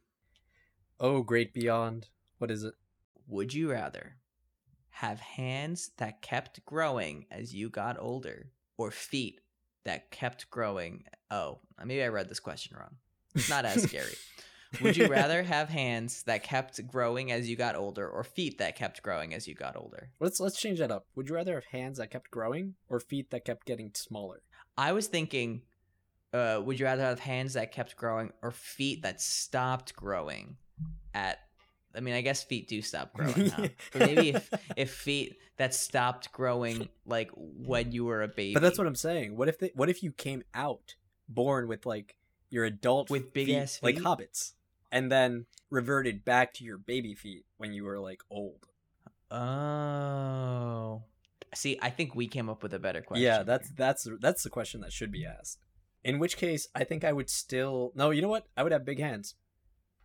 Oh, 0.98 1.22
great 1.22 1.52
beyond. 1.52 2.08
What 2.38 2.50
is 2.50 2.64
it? 2.64 2.74
Would 3.28 3.54
you 3.54 3.70
rather 3.70 4.16
have 4.90 5.20
hands 5.20 5.90
that 5.98 6.22
kept 6.22 6.64
growing 6.64 7.26
as 7.30 7.54
you 7.54 7.68
got 7.68 7.98
older 7.98 8.50
or 8.76 8.90
feet 8.90 9.40
that 9.84 10.10
kept 10.10 10.50
growing? 10.50 11.04
Oh, 11.30 11.60
maybe 11.84 12.02
I 12.02 12.08
read 12.08 12.28
this 12.28 12.40
question 12.40 12.76
wrong. 12.78 12.96
It's 13.34 13.48
not 13.48 13.64
as 13.64 13.82
scary. 13.88 14.14
Would 14.80 14.96
you 14.96 15.06
rather 15.10 15.42
have 15.42 15.68
hands 15.68 16.22
that 16.24 16.42
kept 16.42 16.86
growing 16.86 17.30
as 17.32 17.48
you 17.48 17.56
got 17.56 17.76
older 17.76 18.08
or 18.08 18.24
feet 18.24 18.58
that 18.58 18.76
kept 18.76 19.02
growing 19.02 19.34
as 19.34 19.46
you 19.46 19.54
got 19.54 19.76
older? 19.76 20.10
Let's 20.20 20.40
let's 20.40 20.58
change 20.58 20.78
that 20.78 20.90
up. 20.90 21.06
Would 21.16 21.28
you 21.28 21.34
rather 21.34 21.54
have 21.54 21.64
hands 21.66 21.98
that 21.98 22.10
kept 22.10 22.30
growing 22.30 22.74
or 22.88 23.00
feet 23.00 23.30
that 23.30 23.44
kept 23.44 23.66
getting 23.66 23.90
smaller? 23.94 24.42
I 24.76 24.92
was 24.92 25.06
thinking, 25.06 25.62
uh, 26.32 26.60
would 26.64 26.80
you 26.80 26.86
rather 26.86 27.02
have 27.02 27.20
hands 27.20 27.54
that 27.54 27.72
kept 27.72 27.96
growing 27.96 28.32
or 28.42 28.50
feet 28.50 29.02
that 29.02 29.20
stopped 29.20 29.94
growing 29.94 30.56
at? 31.14 31.38
I 31.96 32.00
mean, 32.00 32.14
I 32.14 32.22
guess 32.22 32.42
feet 32.42 32.66
do 32.66 32.82
stop 32.82 33.12
growing, 33.14 33.50
huh? 33.50 33.68
but 33.92 34.00
maybe 34.00 34.30
if 34.30 34.50
if 34.76 34.90
feet 34.92 35.36
that 35.58 35.74
stopped 35.74 36.32
growing 36.32 36.88
like 37.06 37.30
when 37.36 37.92
you 37.92 38.04
were 38.04 38.22
a 38.22 38.28
baby. 38.28 38.54
But 38.54 38.62
that's 38.62 38.78
what 38.78 38.86
I'm 38.86 38.96
saying. 38.96 39.36
What 39.36 39.48
if 39.48 39.58
they, 39.58 39.70
what 39.74 39.88
if 39.88 40.02
you 40.02 40.10
came 40.10 40.42
out 40.54 40.96
born 41.28 41.68
with 41.68 41.86
like 41.86 42.16
your 42.50 42.64
adult 42.64 43.10
With 43.10 43.32
big 43.32 43.46
feet, 43.46 43.56
ass 43.56 43.80
like 43.82 43.96
hobbits, 43.96 44.52
and 44.94 45.10
then 45.12 45.44
reverted 45.70 46.24
back 46.24 46.54
to 46.54 46.64
your 46.64 46.78
baby 46.78 47.14
feet 47.14 47.44
when 47.58 47.72
you 47.74 47.84
were 47.84 47.98
like 47.98 48.22
old? 48.30 48.68
Oh, 49.30 51.02
see, 51.54 51.78
I 51.82 51.90
think 51.90 52.14
we 52.14 52.26
came 52.28 52.48
up 52.48 52.62
with 52.62 52.72
a 52.72 52.78
better 52.78 53.02
question. 53.02 53.24
yeah, 53.24 53.42
that's 53.42 53.70
that's 53.70 54.08
that's 54.20 54.42
the 54.44 54.50
question 54.50 54.80
that 54.82 54.92
should 54.92 55.10
be 55.12 55.26
asked. 55.26 55.58
In 56.04 56.18
which 56.18 56.36
case, 56.36 56.68
I 56.74 56.84
think 56.84 57.02
I 57.04 57.12
would 57.12 57.28
still 57.28 57.92
no. 57.94 58.10
You 58.10 58.22
know 58.22 58.28
what? 58.28 58.46
I 58.56 58.62
would 58.62 58.72
have 58.72 58.84
big 58.84 59.00
hands, 59.00 59.34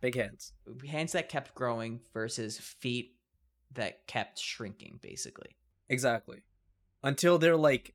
big 0.00 0.16
hands. 0.16 0.52
hands 0.88 1.12
that 1.12 1.28
kept 1.28 1.54
growing 1.54 2.00
versus 2.12 2.58
feet 2.58 3.14
that 3.72 4.06
kept 4.06 4.38
shrinking, 4.38 4.98
basically. 5.00 5.56
Exactly. 5.88 6.42
Until 7.02 7.38
they're 7.38 7.56
like 7.56 7.94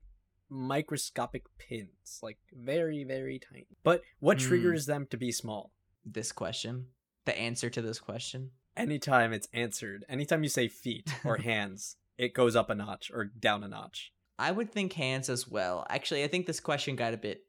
microscopic 0.49 1.43
pins, 1.57 2.19
like 2.21 2.37
very 2.53 3.03
very 3.03 3.39
tiny. 3.39 3.67
But 3.83 4.01
what 4.19 4.39
Hmm. 4.41 4.47
triggers 4.47 4.85
them 4.85 5.07
to 5.09 5.17
be 5.17 5.31
small? 5.31 5.71
This 6.05 6.31
question, 6.31 6.87
the 7.25 7.37
answer 7.37 7.69
to 7.69 7.81
this 7.81 7.99
question. 7.99 8.51
anytime 8.77 9.33
it's 9.33 9.47
answered, 9.53 10.05
anytime 10.09 10.43
you 10.43 10.49
say 10.49 10.67
feet 10.67 11.11
or 11.25 11.37
hands, 11.37 11.95
it 12.17 12.33
goes 12.33 12.55
up 12.55 12.69
a 12.69 12.75
notch 12.75 13.11
or 13.13 13.25
down 13.25 13.63
a 13.63 13.67
notch. 13.67 14.11
I 14.37 14.51
would 14.51 14.71
think 14.71 14.93
hands 14.93 15.29
as 15.29 15.47
well. 15.47 15.85
Actually, 15.89 16.23
I 16.23 16.27
think 16.27 16.45
this 16.45 16.59
question 16.59 16.95
got 16.95 17.13
a 17.13 17.17
bit. 17.17 17.43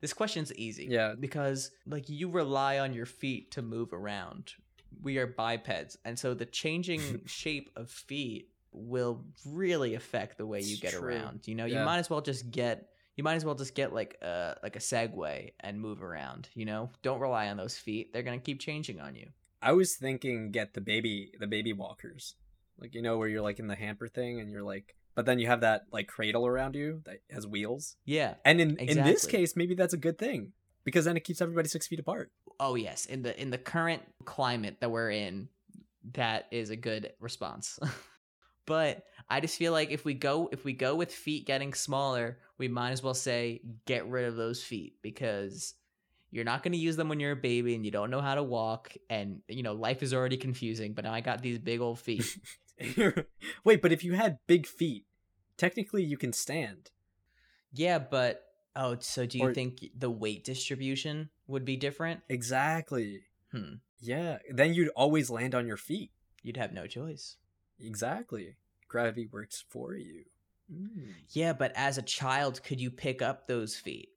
This 0.00 0.12
question's 0.14 0.52
easy. 0.54 0.86
Yeah. 0.90 1.14
Because 1.18 1.70
like 1.86 2.08
you 2.08 2.28
rely 2.30 2.78
on 2.78 2.92
your 2.94 3.06
feet 3.06 3.50
to 3.52 3.62
move 3.62 3.92
around. 3.92 4.54
We 5.02 5.18
are 5.18 5.26
bipeds, 5.26 5.96
and 6.04 6.18
so 6.18 6.34
the 6.34 6.46
changing 6.46 7.22
shape 7.26 7.70
of 7.76 7.90
feet 7.90 8.48
will 8.72 9.24
really 9.44 9.94
affect 9.94 10.36
the 10.38 10.46
way 10.46 10.60
you 10.60 10.72
It's 10.72 10.80
get 10.80 10.92
true. 10.94 11.08
around. 11.08 11.46
You 11.46 11.54
know, 11.56 11.64
Yeah. 11.66 11.80
you 11.80 11.84
might 11.84 11.98
as 11.98 12.08
well 12.10 12.20
just 12.20 12.50
get 12.50 12.88
you 13.16 13.24
might 13.24 13.34
as 13.34 13.44
well 13.44 13.54
just 13.54 13.74
get 13.74 13.92
like 13.92 14.18
a 14.22 14.56
like 14.62 14.76
a 14.76 14.80
Segway 14.80 15.52
and 15.60 15.80
move 15.80 16.02
around. 16.02 16.48
You 16.54 16.64
know, 16.64 16.90
don't 17.02 17.20
rely 17.20 17.48
on 17.48 17.56
those 17.56 17.76
feet; 17.76 18.12
they're 18.12 18.22
gonna 18.22 18.38
keep 18.38 18.60
changing 18.60 19.00
on 19.00 19.14
you. 19.14 19.28
I 19.62 19.72
was 19.72 19.94
thinking 19.94 20.50
get 20.50 20.74
the 20.74 20.80
baby 20.80 21.32
the 21.38 21.46
baby 21.46 21.72
walkers. 21.72 22.34
Like 22.78 22.94
you 22.94 23.02
know 23.02 23.18
where 23.18 23.28
you're 23.28 23.42
like 23.42 23.58
in 23.58 23.66
the 23.66 23.74
hamper 23.74 24.08
thing 24.08 24.40
and 24.40 24.50
you're 24.50 24.62
like 24.62 24.94
but 25.14 25.26
then 25.26 25.38
you 25.38 25.46
have 25.46 25.60
that 25.60 25.84
like 25.92 26.08
cradle 26.08 26.46
around 26.46 26.74
you 26.74 27.02
that 27.06 27.20
has 27.30 27.46
wheels. 27.46 27.96
Yeah. 28.04 28.34
And 28.44 28.60
in 28.60 28.76
in 28.76 29.02
this 29.04 29.26
case 29.26 29.56
maybe 29.56 29.74
that's 29.74 29.94
a 29.94 29.98
good 29.98 30.18
thing 30.18 30.52
because 30.84 31.04
then 31.04 31.16
it 31.16 31.24
keeps 31.24 31.40
everybody 31.40 31.68
6 31.68 31.86
feet 31.86 32.00
apart. 32.00 32.30
Oh 32.60 32.74
yes, 32.74 33.06
in 33.06 33.22
the 33.22 33.40
in 33.40 33.50
the 33.50 33.58
current 33.58 34.02
climate 34.24 34.76
that 34.80 34.90
we're 34.90 35.10
in, 35.10 35.48
that 36.12 36.46
is 36.50 36.70
a 36.70 36.76
good 36.76 37.12
response. 37.20 37.78
but 38.66 39.04
I 39.28 39.40
just 39.40 39.56
feel 39.58 39.72
like 39.72 39.90
if 39.90 40.04
we 40.04 40.14
go 40.14 40.48
if 40.52 40.64
we 40.64 40.72
go 40.72 40.94
with 40.94 41.12
feet 41.12 41.46
getting 41.46 41.72
smaller, 41.74 42.38
we 42.58 42.68
might 42.68 42.90
as 42.92 43.02
well 43.02 43.14
say 43.14 43.60
get 43.86 44.06
rid 44.08 44.26
of 44.26 44.36
those 44.36 44.62
feet 44.62 44.96
because 45.02 45.74
you're 46.30 46.44
not 46.44 46.62
going 46.62 46.72
to 46.72 46.78
use 46.78 46.96
them 46.96 47.08
when 47.08 47.20
you're 47.20 47.32
a 47.32 47.36
baby 47.36 47.74
and 47.74 47.84
you 47.84 47.90
don't 47.90 48.10
know 48.10 48.20
how 48.20 48.34
to 48.34 48.42
walk 48.42 48.92
and 49.08 49.40
you 49.48 49.62
know 49.62 49.72
life 49.72 50.02
is 50.02 50.12
already 50.12 50.36
confusing, 50.36 50.92
but 50.92 51.04
now 51.04 51.12
I 51.14 51.20
got 51.20 51.42
these 51.42 51.58
big 51.58 51.80
old 51.80 51.98
feet. 51.98 52.38
Wait, 53.64 53.80
but 53.82 53.92
if 53.92 54.02
you 54.04 54.14
had 54.14 54.38
big 54.46 54.66
feet, 54.66 55.04
technically 55.56 56.02
you 56.02 56.16
can 56.16 56.32
stand. 56.32 56.90
yeah, 57.72 57.98
but 57.98 58.42
oh, 58.76 58.96
so 59.00 59.26
do 59.26 59.38
you 59.38 59.46
Or- 59.46 59.54
think 59.54 59.84
the 59.96 60.10
weight 60.10 60.44
distribution 60.44 61.30
would 61.46 61.64
be 61.64 61.76
different? 61.76 62.20
Exactly. 62.28 63.22
Hmm. 63.52 63.74
Yeah, 64.00 64.38
then 64.50 64.74
you'd 64.74 64.88
always 64.96 65.30
land 65.30 65.54
on 65.54 65.66
your 65.66 65.76
feet. 65.76 66.10
You'd 66.42 66.56
have 66.56 66.72
no 66.72 66.86
choice. 66.86 67.36
Exactly. 67.80 68.56
Gravity 68.94 69.26
works 69.32 69.64
for 69.70 69.96
you. 69.96 70.22
Mm. 70.72 71.14
Yeah, 71.30 71.52
but 71.52 71.72
as 71.74 71.98
a 71.98 72.02
child, 72.02 72.62
could 72.62 72.80
you 72.80 72.92
pick 72.92 73.22
up 73.22 73.48
those 73.48 73.74
feet 73.74 74.10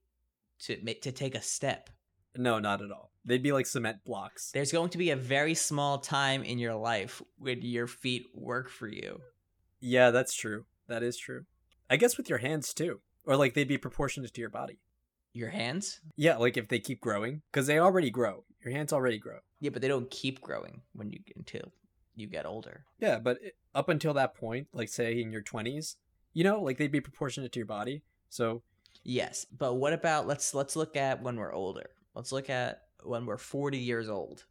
to 0.60 0.76
to 0.94 1.12
take 1.12 1.34
a 1.34 1.42
step? 1.42 1.90
No, 2.36 2.60
not 2.60 2.84
at 2.84 2.92
all. 2.92 3.10
They'd 3.26 3.42
be 3.42 3.54
like 3.54 3.66
cement 3.66 4.06
blocks. 4.06 4.52
There's 4.52 4.72
going 4.72 4.90
to 4.90 5.00
be 5.00 5.10
a 5.10 5.16
very 5.16 5.56
small 5.56 5.98
time 5.98 6.44
in 6.44 6.60
your 6.60 6.76
life 6.76 7.24
when 7.40 7.64
your 7.64 7.88
feet 7.88 8.28
work 8.36 8.70
for 8.70 8.88
you. 8.88 9.20
Yeah, 9.80 10.12
that's 10.12 10.36
true. 10.36 10.66
That 10.88 11.02
is 11.02 11.18
true. 11.18 11.46
I 11.90 11.98
guess 11.98 12.16
with 12.16 12.30
your 12.30 12.38
hands 12.38 12.72
too. 12.72 13.02
Or 13.26 13.36
like 13.36 13.56
they'd 13.56 13.68
be 13.68 13.80
proportionate 13.80 14.32
to 14.32 14.42
your 14.42 14.52
body. 14.52 14.78
Your 15.34 15.50
hands? 15.50 16.02
Yeah, 16.16 16.38
like 16.38 16.56
if 16.56 16.68
they 16.68 16.78
keep 16.78 17.02
growing, 17.02 17.42
because 17.52 17.66
they 17.66 17.80
already 17.80 18.12
grow. 18.12 18.44
Your 18.64 18.76
hands 18.76 18.94
already 18.94 19.18
grow. 19.18 19.40
Yeah, 19.60 19.72
but 19.72 19.82
they 19.82 19.88
don't 19.88 20.12
keep 20.12 20.40
growing 20.40 20.82
when 20.94 21.10
you 21.10 21.22
until 21.36 21.74
you 22.18 22.28
get 22.28 22.46
older. 22.46 22.84
Yeah, 23.00 23.20
but 23.20 23.40
up 23.74 23.90
until 23.90 24.14
that 24.16 24.36
point, 24.36 24.68
like 24.74 24.90
say 24.90 25.22
in 25.22 25.32
your 25.32 25.44
20s, 25.44 25.96
you 26.34 26.44
know, 26.44 26.62
like 26.62 26.78
they'd 26.78 26.92
be 26.92 27.02
proportionate 27.02 27.52
to 27.54 27.60
your 27.60 27.68
body. 27.68 28.04
So, 28.30 28.64
Yes, 29.04 29.46
but 29.58 29.76
what 29.76 29.94
about 29.94 30.28
let's 30.28 30.54
let's 30.54 30.76
look 30.76 30.98
at 30.98 31.22
when 31.22 31.38
we're 31.38 31.54
older. 31.54 31.90
Let's 32.14 32.32
look 32.32 32.50
at 32.50 32.82
when 33.04 33.26
we're 33.26 33.38
40 33.38 33.78
years 33.78 34.10
old. 34.10 34.46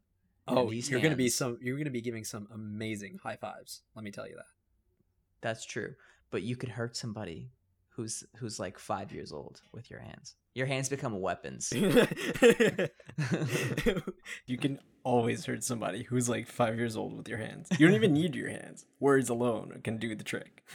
oh, 0.49 0.71
you're 0.71 1.01
going 1.01 1.11
to 1.11 1.17
be 1.17 1.29
some 1.29 1.59
you're 1.61 1.83
to 1.83 1.91
be 1.91 2.01
giving 2.01 2.25
some 2.25 2.49
amazing 2.55 3.19
high 3.23 3.37
fives. 3.37 3.83
Let 3.95 4.05
me 4.05 4.11
tell 4.11 4.27
you 4.27 4.37
that. 4.37 4.47
That's 5.43 5.67
true, 5.67 5.95
but 6.31 6.43
you 6.43 6.57
could 6.57 6.71
hurt 6.71 6.97
somebody 6.97 7.51
who's 7.91 8.25
who's 8.37 8.59
like 8.59 8.79
5 8.79 9.13
years 9.13 9.33
old 9.33 9.61
with 9.73 9.91
your 9.91 10.01
hands. 10.01 10.37
Your 10.55 10.67
hands 10.67 10.89
become 10.89 11.21
weapons. 11.21 11.69
you 14.47 14.59
can 14.59 14.79
always 15.05 15.45
hurt 15.45 15.63
somebody 15.63 16.03
who's 16.03 16.29
like 16.29 16.47
5 16.47 16.77
years 16.77 16.97
old 16.97 17.17
with 17.17 17.29
your 17.29 17.39
hands. 17.39 17.69
You 17.79 17.87
don't 17.87 17.95
even 17.95 18.13
need 18.13 18.35
your 18.35 18.51
hands. 18.51 18.87
Words 18.99 19.29
alone 19.29 19.81
can 19.85 19.99
do 19.99 20.15
the 20.15 20.25
trick. 20.25 20.65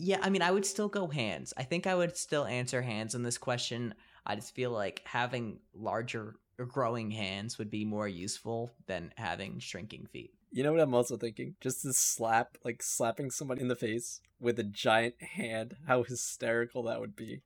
Yeah, 0.00 0.18
I 0.22 0.30
mean, 0.30 0.42
I 0.42 0.52
would 0.52 0.64
still 0.64 0.88
go 0.88 1.08
hands. 1.08 1.52
I 1.56 1.64
think 1.64 1.88
I 1.88 1.94
would 1.94 2.16
still 2.16 2.44
answer 2.46 2.80
hands 2.80 3.16
on 3.16 3.24
this 3.24 3.36
question. 3.36 3.94
I 4.24 4.36
just 4.36 4.54
feel 4.54 4.70
like 4.70 5.02
having 5.04 5.58
larger 5.74 6.36
or 6.58 6.66
growing 6.66 7.10
hands 7.10 7.58
would 7.58 7.70
be 7.70 7.84
more 7.84 8.06
useful 8.06 8.70
than 8.86 9.12
having 9.16 9.58
shrinking 9.58 10.06
feet. 10.06 10.32
You 10.52 10.62
know 10.62 10.72
what 10.72 10.80
I'm 10.80 10.94
also 10.94 11.16
thinking? 11.16 11.56
Just 11.60 11.82
to 11.82 11.92
slap, 11.92 12.58
like 12.64 12.80
slapping 12.82 13.30
somebody 13.30 13.60
in 13.60 13.68
the 13.68 13.74
face 13.74 14.20
with 14.40 14.58
a 14.60 14.64
giant 14.64 15.20
hand. 15.20 15.76
How 15.86 16.04
hysterical 16.04 16.84
that 16.84 17.00
would 17.00 17.16
be. 17.16 17.42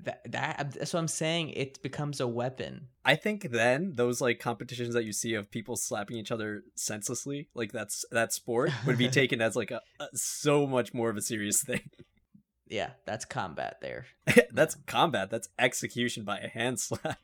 That, 0.00 0.20
that 0.30 0.74
that's 0.74 0.92
what 0.92 1.00
I'm 1.00 1.08
saying. 1.08 1.50
It 1.50 1.82
becomes 1.82 2.20
a 2.20 2.28
weapon. 2.28 2.88
I 3.04 3.16
think 3.16 3.50
then 3.50 3.94
those 3.94 4.20
like 4.20 4.38
competitions 4.38 4.94
that 4.94 5.04
you 5.04 5.12
see 5.12 5.34
of 5.34 5.50
people 5.50 5.76
slapping 5.76 6.16
each 6.16 6.30
other 6.30 6.62
senselessly, 6.76 7.48
like 7.54 7.72
that's 7.72 8.04
that 8.10 8.32
sport 8.32 8.70
would 8.86 8.98
be 8.98 9.08
taken 9.20 9.40
as 9.40 9.56
like 9.56 9.70
a, 9.70 9.80
a 9.98 10.06
so 10.14 10.66
much 10.66 10.94
more 10.94 11.10
of 11.10 11.16
a 11.16 11.22
serious 11.22 11.62
thing. 11.62 11.82
Yeah, 12.70 12.90
that's 13.06 13.24
combat 13.24 13.78
there. 13.80 14.04
that's 14.52 14.74
combat. 14.86 15.30
That's 15.30 15.48
execution 15.58 16.24
by 16.24 16.36
a 16.36 16.48
hand 16.48 16.78
slap. 16.78 17.18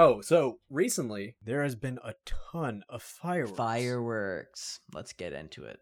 Oh, 0.00 0.20
so 0.20 0.60
recently 0.70 1.34
there 1.42 1.64
has 1.64 1.74
been 1.74 1.98
a 2.04 2.14
ton 2.24 2.84
of 2.88 3.02
fireworks. 3.02 3.56
Fireworks. 3.56 4.80
Let's 4.94 5.12
get 5.12 5.32
into 5.32 5.64
it. 5.64 5.80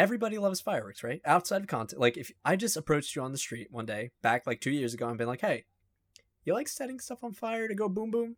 Everybody 0.00 0.38
loves 0.38 0.62
fireworks, 0.62 1.04
right? 1.04 1.20
Outside 1.26 1.60
of 1.60 1.66
content, 1.66 2.00
like 2.00 2.16
if 2.16 2.30
I 2.42 2.56
just 2.56 2.74
approached 2.74 3.14
you 3.14 3.20
on 3.20 3.32
the 3.32 3.38
street 3.38 3.68
one 3.70 3.84
day, 3.84 4.12
back 4.22 4.46
like 4.46 4.62
two 4.62 4.70
years 4.70 4.94
ago, 4.94 5.06
and 5.06 5.18
been 5.18 5.26
like, 5.26 5.42
"Hey, 5.42 5.66
you 6.42 6.54
like 6.54 6.68
setting 6.68 6.98
stuff 6.98 7.22
on 7.22 7.34
fire 7.34 7.68
to 7.68 7.74
go 7.74 7.86
boom 7.86 8.10
boom?" 8.10 8.36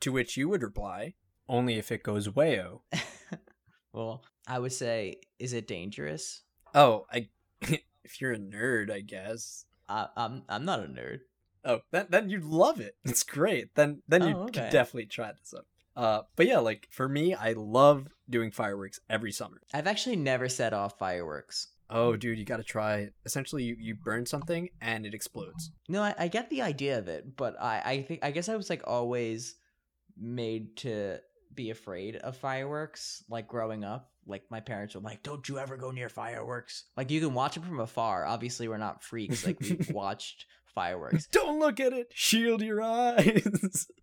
To 0.00 0.10
which 0.10 0.38
you 0.38 0.48
would 0.48 0.62
reply, 0.62 1.12
"Only 1.50 1.74
if 1.74 1.92
it 1.92 2.02
goes 2.02 2.28
wayo." 2.28 2.80
well, 3.92 4.24
I 4.48 4.58
would 4.58 4.72
say, 4.72 5.16
is 5.38 5.52
it 5.52 5.66
dangerous? 5.66 6.44
Oh, 6.74 7.04
I. 7.12 7.28
if 7.60 8.18
you're 8.18 8.32
a 8.32 8.38
nerd, 8.38 8.90
I 8.90 9.00
guess. 9.00 9.66
I, 9.90 10.08
I'm 10.16 10.44
I'm 10.48 10.64
not 10.64 10.80
a 10.80 10.88
nerd. 10.88 11.18
Oh, 11.62 11.80
then 11.90 12.06
then 12.08 12.30
you'd 12.30 12.44
love 12.44 12.80
it. 12.80 12.96
It's 13.04 13.22
great. 13.22 13.74
Then 13.74 14.00
then 14.08 14.22
oh, 14.22 14.28
you 14.28 14.36
Oh, 14.36 14.44
could 14.46 14.70
definitely 14.70 15.06
try 15.06 15.32
this 15.32 15.52
up. 15.52 15.66
Uh, 15.96 16.22
but 16.36 16.46
yeah, 16.46 16.58
like 16.58 16.88
for 16.90 17.08
me, 17.08 17.34
I 17.34 17.52
love 17.52 18.06
doing 18.28 18.50
fireworks 18.50 19.00
every 19.08 19.32
summer. 19.32 19.60
I've 19.72 19.86
actually 19.86 20.16
never 20.16 20.48
set 20.48 20.72
off 20.72 20.98
fireworks. 20.98 21.68
Oh, 21.88 22.16
dude, 22.16 22.38
you 22.38 22.44
got 22.44 22.56
to 22.56 22.64
try 22.64 22.96
it. 22.96 23.14
Essentially, 23.24 23.62
you, 23.62 23.76
you 23.78 23.94
burn 23.94 24.26
something 24.26 24.68
and 24.80 25.06
it 25.06 25.14
explodes. 25.14 25.70
No, 25.88 26.02
I, 26.02 26.14
I 26.18 26.28
get 26.28 26.50
the 26.50 26.62
idea 26.62 26.98
of 26.98 27.08
it, 27.08 27.36
but 27.36 27.60
I 27.60 27.80
I 27.84 28.02
think 28.02 28.20
I 28.24 28.30
guess 28.32 28.48
I 28.48 28.56
was 28.56 28.68
like 28.68 28.82
always 28.86 29.54
made 30.18 30.76
to 30.78 31.18
be 31.54 31.70
afraid 31.70 32.16
of 32.16 32.36
fireworks. 32.36 33.22
Like 33.30 33.46
growing 33.46 33.84
up, 33.84 34.10
like 34.26 34.42
my 34.50 34.60
parents 34.60 34.96
were 34.96 35.00
like, 35.00 35.22
"Don't 35.22 35.48
you 35.48 35.58
ever 35.58 35.76
go 35.76 35.92
near 35.92 36.08
fireworks." 36.08 36.84
Like 36.96 37.10
you 37.10 37.20
can 37.20 37.34
watch 37.34 37.54
them 37.54 37.62
from 37.62 37.80
afar. 37.80 38.26
Obviously, 38.26 38.66
we're 38.68 38.78
not 38.78 39.04
freaks. 39.04 39.46
Like 39.46 39.60
we've 39.60 39.90
watched 39.94 40.46
fireworks. 40.74 41.28
Don't 41.28 41.60
look 41.60 41.78
at 41.78 41.92
it. 41.92 42.08
Shield 42.12 42.62
your 42.62 42.82
eyes. 42.82 43.86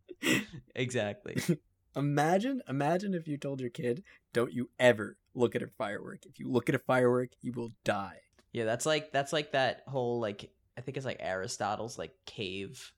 Exactly. 0.75 1.35
imagine, 1.95 2.61
imagine 2.67 3.13
if 3.13 3.27
you 3.27 3.37
told 3.37 3.61
your 3.61 3.69
kid, 3.69 4.03
"Don't 4.33 4.53
you 4.53 4.69
ever 4.79 5.17
look 5.33 5.55
at 5.55 5.63
a 5.63 5.67
firework. 5.67 6.25
If 6.25 6.39
you 6.39 6.49
look 6.49 6.69
at 6.69 6.75
a 6.75 6.79
firework, 6.79 7.29
you 7.41 7.51
will 7.53 7.71
die." 7.83 8.19
Yeah, 8.51 8.65
that's 8.65 8.85
like 8.85 9.11
that's 9.11 9.33
like 9.33 9.51
that 9.53 9.83
whole 9.87 10.19
like 10.19 10.51
I 10.77 10.81
think 10.81 10.97
it's 10.97 11.05
like 11.05 11.19
Aristotle's 11.19 11.97
like 11.97 12.13
cave 12.25 12.91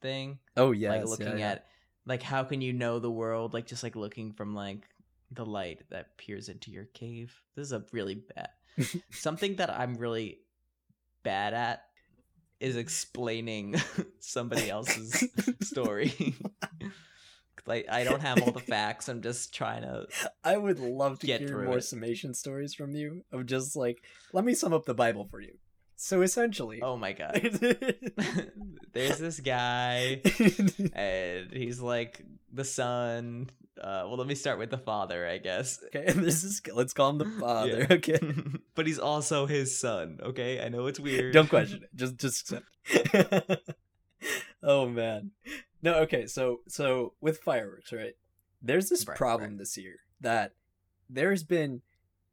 thing. 0.00 0.38
Oh 0.56 0.72
yeah, 0.72 0.90
like 0.90 1.06
looking 1.06 1.42
at 1.42 1.66
like 2.06 2.22
how 2.22 2.44
can 2.44 2.60
you 2.60 2.72
know 2.72 2.98
the 2.98 3.10
world 3.10 3.54
like 3.54 3.66
just 3.66 3.82
like 3.82 3.96
looking 3.96 4.32
from 4.32 4.54
like 4.54 4.88
the 5.30 5.46
light 5.46 5.82
that 5.90 6.16
peers 6.18 6.48
into 6.48 6.70
your 6.70 6.86
cave 6.86 7.32
this 7.54 7.66
is 7.66 7.72
a 7.72 7.84
really 7.92 8.16
bad 8.34 8.48
something 9.10 9.56
that 9.56 9.70
i'm 9.70 9.94
really 9.94 10.40
bad 11.22 11.54
at 11.54 11.84
is 12.58 12.76
explaining 12.76 13.76
somebody 14.18 14.68
else's 14.68 15.24
story 15.62 16.34
like 17.66 17.86
i 17.90 18.04
don't 18.04 18.20
have 18.20 18.42
all 18.42 18.52
the 18.52 18.60
facts 18.60 19.08
i'm 19.08 19.20
just 19.22 19.54
trying 19.54 19.82
to 19.82 20.06
I 20.44 20.56
would 20.56 20.80
love 20.80 21.18
to 21.20 21.26
Get 21.26 21.40
hear 21.40 21.62
more 21.62 21.78
it. 21.78 21.84
summation 21.84 22.34
stories 22.34 22.74
from 22.74 22.94
you 22.94 23.24
of 23.30 23.46
just 23.46 23.76
like, 23.76 24.02
let 24.32 24.44
me 24.44 24.54
sum 24.54 24.72
up 24.72 24.86
the 24.86 24.94
Bible 24.94 25.26
for 25.30 25.40
you. 25.40 25.52
So 25.96 26.22
essentially, 26.22 26.80
oh 26.82 26.96
my 26.96 27.12
god 27.12 27.40
there's 28.94 29.18
this 29.18 29.40
guy 29.40 30.22
and 30.94 31.52
he's 31.52 31.80
like 31.80 32.24
the 32.52 32.64
son 32.64 33.50
uh 33.80 34.04
well 34.06 34.16
let 34.16 34.26
me 34.26 34.34
start 34.34 34.58
with 34.58 34.70
the 34.70 34.78
father 34.78 35.26
i 35.26 35.38
guess 35.38 35.78
okay, 35.94 36.12
this 36.12 36.42
is 36.42 36.60
let's 36.72 36.92
call 36.94 37.10
him 37.10 37.18
the 37.18 37.26
father. 37.38 37.86
Yeah. 37.88 37.96
Okay, 37.96 38.18
but 38.74 38.86
he's 38.86 38.98
also 38.98 39.44
his 39.46 39.78
son. 39.78 40.18
Okay, 40.22 40.64
I 40.64 40.70
know 40.70 40.86
it's 40.86 40.98
weird. 41.00 41.34
don't 41.34 41.48
question 41.48 41.82
it. 41.82 41.90
Just 41.94 42.16
just 42.16 42.50
accept. 42.50 43.70
oh 44.62 44.88
man, 44.88 45.32
no. 45.82 45.94
Okay, 46.00 46.26
so 46.26 46.60
so 46.68 47.14
with 47.20 47.38
fireworks, 47.38 47.92
right? 47.92 48.14
There's 48.62 48.88
this 48.88 49.06
Right, 49.06 49.16
problem 49.16 49.50
right. 49.50 49.58
this 49.58 49.76
year 49.76 49.96
that 50.20 50.52
there's 51.08 51.42
been 51.44 51.82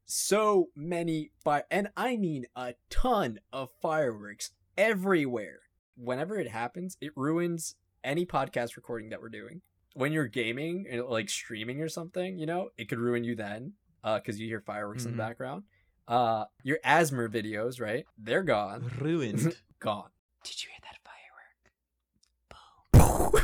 so 0.06 0.70
many 0.76 1.32
fire, 1.44 1.64
and 1.72 1.90
I 1.98 2.18
mean 2.18 2.46
a 2.56 2.76
ton 2.90 3.40
of 3.52 3.70
fireworks 3.82 4.52
everywhere. 4.78 5.60
Whenever 5.96 6.38
it 6.40 6.50
happens, 6.50 6.98
it 7.02 7.12
ruins 7.16 7.76
any 8.04 8.26
podcast 8.26 8.76
recording 8.76 9.10
that 9.10 9.22
we're 9.22 9.30
doing. 9.30 9.62
When 9.96 10.14
you're 10.14 10.28
gaming, 10.28 10.86
and, 10.90 11.04
like 11.06 11.30
streaming 11.30 11.82
or 11.82 11.90
something, 11.90 12.38
you 12.38 12.46
know, 12.46 12.70
it 12.78 12.88
could 12.88 13.00
ruin 13.00 13.24
you 13.24 13.36
then, 13.36 13.74
uh, 14.04 14.20
because 14.20 14.40
you 14.40 14.48
hear 14.48 14.62
fireworks 14.62 15.06
in 15.06 15.12
Mhm. 15.12 15.16
the 15.16 15.18
background. 15.18 15.64
Uh, 16.08 16.46
your 16.64 16.78
ASMR 16.86 17.28
videos, 17.28 17.82
right? 17.82 18.06
They're 18.18 18.44
gone, 18.44 18.90
Ruined. 19.00 19.58
gone. 19.80 20.12
Did 20.44 20.64
you 20.64 20.70
hear 20.70 20.80
that? 20.84 20.87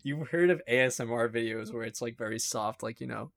You've 0.04 0.28
heard 0.30 0.50
of 0.52 0.62
ASMR 0.70 1.28
videos 1.34 1.74
where 1.74 1.84
it's 1.84 2.02
like 2.02 2.18
very 2.18 2.38
soft, 2.40 2.84
like 2.84 3.02
you 3.02 3.08
know, 3.08 3.32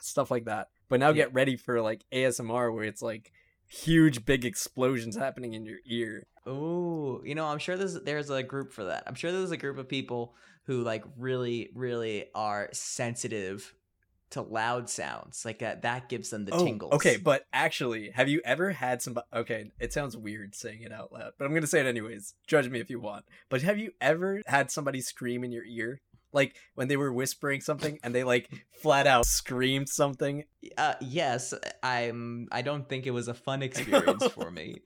stuff 0.00 0.30
like 0.30 0.44
that. 0.44 0.68
But 0.88 1.00
now 1.00 1.08
Yeah. 1.08 1.14
get 1.24 1.34
ready 1.34 1.56
for 1.56 1.80
like 1.82 2.04
ASMR 2.12 2.72
where 2.72 2.84
it's 2.84 3.02
like 3.02 3.32
huge, 3.68 4.24
big 4.24 4.44
explosions 4.44 5.16
happening 5.16 5.54
in 5.54 5.66
your 5.66 5.78
ear. 5.84 6.26
Oh, 6.46 7.20
you 7.24 7.34
know, 7.34 7.46
I'm 7.46 7.58
sure 7.58 7.76
there's 7.76 8.00
there's 8.02 8.30
a 8.30 8.42
group 8.42 8.72
for 8.72 8.84
that. 8.84 9.02
I'm 9.06 9.14
sure 9.16 9.32
there's 9.32 9.50
a 9.50 9.56
group 9.56 9.78
of 9.78 9.88
people 9.88 10.34
who 10.66 10.82
like 10.82 11.04
really, 11.16 11.70
really 11.74 12.26
are 12.34 12.68
sensitive 12.72 13.74
to 14.30 14.42
loud 14.42 14.88
sounds. 14.88 15.44
Like 15.44 15.60
that, 15.60 15.82
that 15.82 16.08
gives 16.08 16.30
them 16.30 16.44
the 16.44 16.52
oh, 16.52 16.64
tingles. 16.64 16.92
okay. 16.92 17.16
But 17.16 17.44
actually, 17.52 18.10
have 18.10 18.28
you 18.28 18.40
ever 18.44 18.72
had 18.72 19.02
somebody? 19.02 19.26
Okay, 19.32 19.70
it 19.78 19.92
sounds 19.92 20.16
weird 20.16 20.54
saying 20.54 20.82
it 20.82 20.92
out 20.92 21.12
loud, 21.12 21.32
but 21.38 21.44
I'm 21.44 21.54
gonna 21.54 21.66
say 21.66 21.80
it 21.80 21.86
anyways. 21.86 22.34
Judge 22.46 22.68
me 22.68 22.80
if 22.80 22.90
you 22.90 23.00
want. 23.00 23.24
But 23.48 23.62
have 23.62 23.78
you 23.78 23.92
ever 24.00 24.42
had 24.46 24.70
somebody 24.70 25.00
scream 25.00 25.44
in 25.44 25.52
your 25.52 25.64
ear? 25.64 26.00
Like 26.32 26.56
when 26.74 26.88
they 26.88 26.96
were 26.96 27.12
whispering 27.12 27.60
something 27.60 27.98
and 28.02 28.14
they 28.14 28.24
like 28.24 28.50
flat 28.82 29.06
out 29.06 29.24
screamed 29.26 29.88
something 29.88 30.44
Uh, 30.76 30.94
yes, 31.00 31.54
I'm. 31.82 32.48
I 32.52 32.62
don't 32.62 32.88
think 32.88 33.06
it 33.06 33.12
was 33.12 33.28
a 33.28 33.34
fun 33.34 33.62
experience 33.68 34.26
for 34.28 34.50
me. 34.50 34.80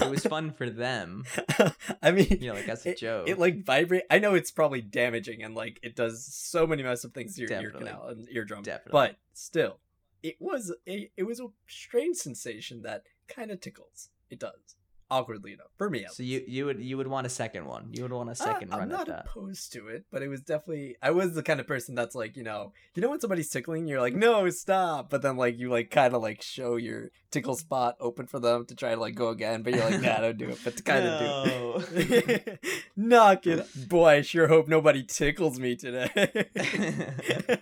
It 0.00 0.10
was 0.10 0.24
fun 0.24 0.52
for 0.52 0.68
them, 0.68 1.24
I 2.02 2.10
mean, 2.10 2.38
you 2.40 2.48
know, 2.48 2.54
like 2.54 2.68
as 2.68 2.84
a 2.86 2.90
it, 2.90 2.98
joke. 2.98 3.28
it 3.28 3.38
like 3.38 3.64
vibrate. 3.64 4.04
I 4.10 4.18
know 4.18 4.34
it's 4.34 4.50
probably 4.50 4.80
damaging 4.80 5.42
and 5.42 5.54
like 5.54 5.78
it 5.82 5.96
does 5.96 6.24
so 6.24 6.66
many 6.66 6.82
messed 6.82 7.04
up 7.04 7.14
things 7.14 7.36
to 7.36 7.42
your 7.42 7.52
ear 7.52 7.70
canal 7.70 8.08
and 8.08 8.28
eardrum. 8.30 8.62
Definitely. 8.62 8.92
But 8.92 9.16
still, 9.32 9.78
it 10.22 10.36
was 10.40 10.72
a 10.88 11.10
it 11.16 11.24
was 11.24 11.40
a 11.40 11.46
strange 11.66 12.16
sensation 12.16 12.82
that 12.82 13.04
kind 13.28 13.50
of 13.50 13.60
tickles. 13.60 14.08
It 14.30 14.38
does 14.38 14.76
awkwardly 15.14 15.52
enough 15.52 15.70
for 15.78 15.88
me. 15.88 16.04
So 16.10 16.22
you 16.22 16.42
you 16.46 16.66
would 16.66 16.80
you 16.80 16.96
would 16.96 17.06
want 17.06 17.26
a 17.26 17.30
second 17.30 17.66
one. 17.66 17.88
You 17.92 18.02
would 18.02 18.12
want 18.12 18.30
a 18.30 18.34
second 18.34 18.72
uh, 18.72 18.78
I'm 18.78 18.88
not 18.88 19.02
at 19.02 19.06
that. 19.08 19.26
opposed 19.26 19.72
to 19.74 19.88
it, 19.88 20.04
but 20.10 20.22
it 20.22 20.28
was 20.28 20.40
definitely 20.42 20.96
I 21.00 21.10
was 21.12 21.34
the 21.34 21.42
kind 21.42 21.60
of 21.60 21.66
person 21.66 21.94
that's 21.94 22.14
like, 22.14 22.36
you 22.36 22.42
know, 22.42 22.72
you 22.94 23.02
know 23.02 23.10
when 23.10 23.20
somebody's 23.20 23.48
tickling, 23.50 23.86
you're 23.86 24.00
like, 24.00 24.14
no, 24.14 24.48
stop, 24.50 25.10
but 25.10 25.22
then 25.22 25.36
like 25.36 25.58
you 25.58 25.70
like 25.70 25.90
kind 25.90 26.14
of 26.14 26.22
like 26.22 26.42
show 26.42 26.76
your 26.76 27.10
tickle 27.30 27.56
spot 27.56 27.96
open 28.00 28.26
for 28.26 28.40
them 28.40 28.64
to 28.66 28.74
try 28.74 28.94
to 28.94 29.00
like 29.00 29.14
go 29.14 29.28
again, 29.28 29.62
but 29.62 29.74
you're 29.74 29.88
like, 29.90 30.00
nah, 30.02 30.20
don't 30.20 30.38
do 30.38 30.48
it, 30.50 30.58
but 30.64 30.76
to 30.76 30.82
kind 30.82 31.06
of 31.06 31.20
No. 31.20 31.78
do 31.78 31.84
it. 31.98 32.64
Knock 32.96 33.46
it, 33.46 33.88
boy. 33.88 34.08
I 34.08 34.20
sure 34.22 34.48
hope 34.48 34.68
nobody 34.68 35.02
tickles 35.04 35.58
me 35.58 35.76
today. 35.76 36.10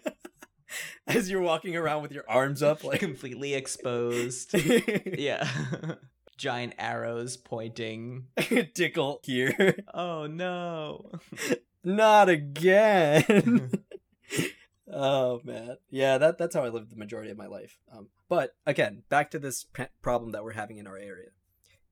As 1.07 1.29
you're 1.31 1.43
walking 1.43 1.77
around 1.77 2.03
with 2.03 2.13
your 2.13 2.25
arms 2.29 2.63
up, 2.63 2.83
like 2.85 3.01
completely 3.09 3.53
exposed. 3.55 4.55
yeah. 5.19 5.47
Giant 6.43 6.75
arrows 6.77 7.37
pointing. 7.37 8.27
tickle 8.75 9.21
here. 9.23 9.77
Oh 9.95 10.27
no. 10.27 11.13
Not 11.85 12.29
again. 12.29 13.71
oh 14.93 15.41
man, 15.45 15.77
yeah 15.89 16.19
that 16.19 16.39
that's 16.39 16.57
how 16.57 16.65
I 16.65 16.69
lived 16.69 16.91
the 16.91 16.97
majority 16.97 17.31
of 17.31 17.39
my 17.39 17.47
life. 17.47 17.79
Um, 17.97 18.09
but 18.29 18.57
again, 18.67 19.05
back 19.09 19.31
to 19.31 19.39
this 19.39 19.67
p- 19.73 19.85
problem 20.03 20.33
that 20.33 20.43
we're 20.43 20.55
having 20.55 20.79
in 20.79 20.89
our 20.89 20.97
area. 20.97 21.29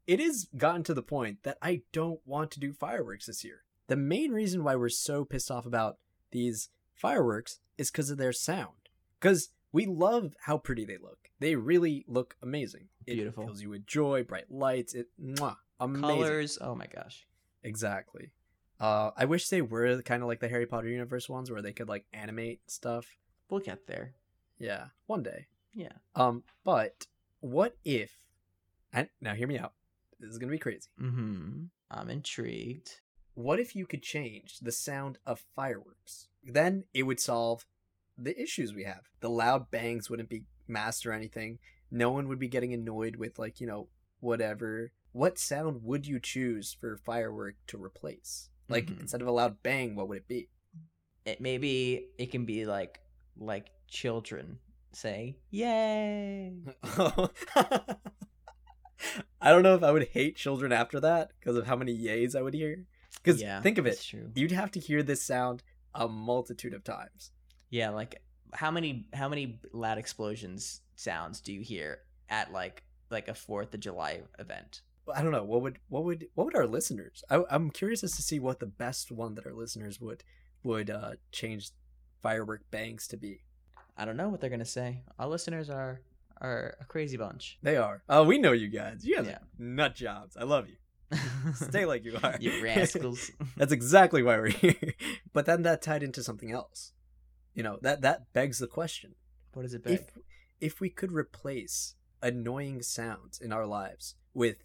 It 0.09 0.19
has 0.19 0.49
gotten 0.57 0.83
to 0.83 0.95
the 0.95 1.01
point 1.01 1.45
that 1.45 1.59
I 1.63 1.83
don't 1.93 2.19
want 2.27 2.51
to 2.51 2.61
do 2.61 2.73
fireworks 2.73 3.27
this 3.27 3.45
year. 3.45 3.63
The 3.87 3.95
main 3.95 4.33
reason 4.33 4.65
why 4.65 4.75
we're 4.75 4.89
so 4.89 5.25
pissed 5.25 5.53
off 5.53 5.65
about 5.65 5.99
these 6.33 6.71
fireworks 6.93 7.61
is 7.79 7.93
because 7.93 8.11
of 8.11 8.19
their 8.19 8.33
sound. 8.33 8.89
Because 9.21 9.51
we 9.73 9.87
love 9.87 10.35
how 10.41 10.59
pretty 10.59 10.85
they 10.85 10.99
look. 10.99 11.31
They 11.39 11.55
really 11.57 12.05
look 12.09 12.37
amazing. 12.43 12.89
It 13.07 13.15
Beautiful. 13.15 13.45
fills 13.47 13.63
you 13.63 13.71
with 13.71 13.87
joy, 13.87 14.25
bright 14.25 14.51
lights. 14.51 14.95
It 14.95 15.09
mwah, 15.23 15.57
amazing. 15.79 16.09
Colors. 16.09 16.59
Oh 16.61 16.75
my 16.75 16.87
gosh. 16.87 17.27
Exactly. 17.63 18.31
Uh, 18.79 19.11
I 19.17 19.27
wish 19.27 19.49
they 19.49 19.61
were 19.63 20.01
kind 20.03 20.23
of 20.23 20.29
like 20.29 20.41
the 20.41 20.49
Harry 20.49 20.67
Potter 20.67 20.89
universe 20.89 21.29
ones 21.29 21.51
where 21.51 21.61
they 21.63 21.73
could 21.73 21.89
like 21.89 22.07
animate 22.13 22.61
stuff. 22.71 23.07
We'll 23.51 23.61
get 23.61 23.87
there. 23.87 24.15
Yeah, 24.59 24.87
one 25.07 25.23
day. 25.23 25.47
Yeah. 25.75 25.93
Um, 26.15 26.43
but 26.65 27.07
what 27.41 27.77
if? 27.85 28.11
And 28.93 29.09
now 29.21 29.35
hear 29.35 29.47
me 29.47 29.59
out. 29.59 29.73
This 30.19 30.31
is 30.31 30.39
gonna 30.39 30.53
be 30.53 30.59
crazy. 30.59 30.89
Mm-hmm. 31.01 31.65
I'm 31.91 32.11
intrigued. 32.11 33.01
what 33.35 33.59
if 33.61 33.75
you 33.75 33.87
could 33.87 34.03
change 34.03 34.59
the 34.61 34.73
sound 34.73 35.19
of 35.27 35.45
fireworks? 35.57 36.29
Then 36.45 36.85
it 36.95 37.05
would 37.05 37.21
solve 37.21 37.67
the 38.25 38.41
issues 38.41 38.73
we 38.75 38.85
have. 38.85 39.03
The 39.21 39.31
loud 39.31 39.71
bangs 39.71 40.09
wouldn't 40.11 40.29
be 40.29 40.45
masked 40.69 41.07
or 41.07 41.13
anything. 41.13 41.59
No 41.91 42.11
one 42.11 42.29
would 42.29 42.39
be 42.39 42.49
getting 42.49 42.73
annoyed 42.73 43.17
with 43.17 43.39
like, 43.39 43.61
you 43.61 43.67
know, 43.67 43.89
whatever. 44.21 44.93
What 45.13 45.39
sound 45.39 45.83
would 45.83 46.07
you 46.07 46.21
choose 46.21 46.77
for 46.79 46.97
firework 46.97 47.57
to 47.69 47.83
replace? 47.83 48.49
Like 48.69 48.87
Mhm. 48.87 49.01
instead 49.01 49.23
of 49.23 49.27
a 49.29 49.33
loud 49.33 49.63
bang, 49.63 49.97
what 49.97 50.09
would 50.09 50.19
it 50.19 50.29
be? 50.29 50.49
It 51.25 51.41
maybe 51.41 52.07
it 52.19 52.31
can 52.31 52.45
be 52.45 52.65
like 52.67 53.01
like 53.37 53.71
children 53.89 54.59
saying 54.93 55.35
"Yay!" 55.51 56.55
I 59.43 59.51
don't 59.51 59.63
know 59.63 59.75
if 59.75 59.83
I 59.83 59.91
would 59.91 60.09
hate 60.09 60.37
children 60.37 60.73
after 60.73 61.01
that 61.01 61.31
because 61.41 61.57
of 61.57 61.67
how 61.67 61.75
many 61.77 61.97
yays 61.97 62.37
I 62.37 62.43
would 62.43 62.53
hear. 62.55 62.85
Because 63.15 63.41
Yeah, 63.41 63.61
think 63.63 63.79
of 63.79 63.87
it, 63.87 64.01
true. 64.01 64.31
you'd 64.35 64.53
have 64.53 64.71
to 64.73 64.81
hear 64.81 65.03
this 65.03 65.23
sound 65.23 65.63
a 65.95 66.07
multitude 66.09 66.75
of 66.75 66.85
times. 66.85 67.33
Yeah, 67.71 67.91
like 67.91 68.21
how 68.53 68.71
many 68.71 69.07
how 69.15 69.29
many 69.29 69.61
loud 69.73 69.99
explosions 69.99 70.81
sounds 70.97 71.41
do 71.41 71.53
you 71.53 71.61
hear 71.63 72.01
at 72.29 72.53
like 72.53 72.83
like 73.11 73.29
a 73.29 73.35
Fourth 73.35 73.73
of 73.75 73.81
July 73.81 74.23
event? 74.39 74.83
I 75.13 75.23
don't 75.23 75.33
know 75.33 75.45
what 75.45 75.63
would 75.63 75.79
what 75.89 76.05
would 76.05 76.27
what 76.35 76.45
would 76.47 76.57
our 76.57 76.67
listeners? 76.67 77.23
I, 77.31 77.43
I'm 77.51 77.71
curious 77.71 78.03
as 78.05 78.13
to 78.13 78.23
see 78.23 78.39
what 78.39 78.61
the 78.61 78.67
best 78.67 79.11
one 79.11 79.35
that 79.37 79.47
our 79.47 79.53
listeners 79.55 80.01
would 80.01 80.25
would 80.63 80.91
uh, 80.91 81.13
change 81.33 81.71
firework 82.23 82.71
bangs 82.71 83.07
to 83.09 83.17
be. 83.17 83.41
I 83.97 84.05
don't 84.05 84.17
know 84.17 84.29
what 84.29 84.41
they're 84.41 84.51
gonna 84.51 84.65
say. 84.65 85.03
Our 85.19 85.29
listeners 85.29 85.71
are 85.71 86.01
are 86.41 86.77
a 86.81 86.85
crazy 86.85 87.17
bunch. 87.17 87.59
They 87.63 87.77
are. 87.77 88.03
Oh, 88.09 88.25
we 88.25 88.39
know 88.39 88.53
you 88.53 88.69
guys. 88.69 89.05
You 89.05 89.17
guys 89.17 89.27
Yeah. 89.27 89.33
are 89.35 89.41
nut 89.59 89.95
jobs. 89.95 90.37
I 90.37 90.45
love 90.45 90.67
you. 90.69 90.77
Stay 91.55 91.85
like 91.87 92.05
you 92.05 92.17
are. 92.23 92.37
you 92.41 92.63
rascals. 92.63 93.31
That's 93.57 93.73
exactly 93.73 94.23
why 94.23 94.39
we're 94.39 94.49
here. 94.49 94.95
But 95.33 95.45
then 95.47 95.63
that 95.63 95.83
tied 95.83 96.03
into 96.03 96.23
something 96.23 96.51
else. 96.53 96.93
You 97.55 97.63
know 97.63 97.79
that 97.83 98.01
that 98.03 98.33
begs 98.33 98.59
the 98.59 98.67
question: 98.67 99.15
What 99.53 99.63
does 99.63 99.75
it? 99.75 99.85
Beg? 99.85 99.93
if 99.95 100.19
if 100.61 100.81
we 100.81 100.89
could 100.91 101.13
replace 101.13 101.95
annoying 102.23 102.83
sounds 102.83 103.41
in 103.41 103.53
our 103.53 103.67
lives 103.67 104.15
with 104.35 104.63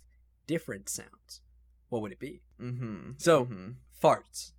different 0.47 0.89
sounds, 0.89 1.41
what 1.89 2.01
would 2.01 2.11
it 2.11 2.19
be? 2.19 2.41
mm-hmm. 2.61 3.11
So- 3.17 3.45
hmm 3.45 3.69
Farts. 4.01 4.51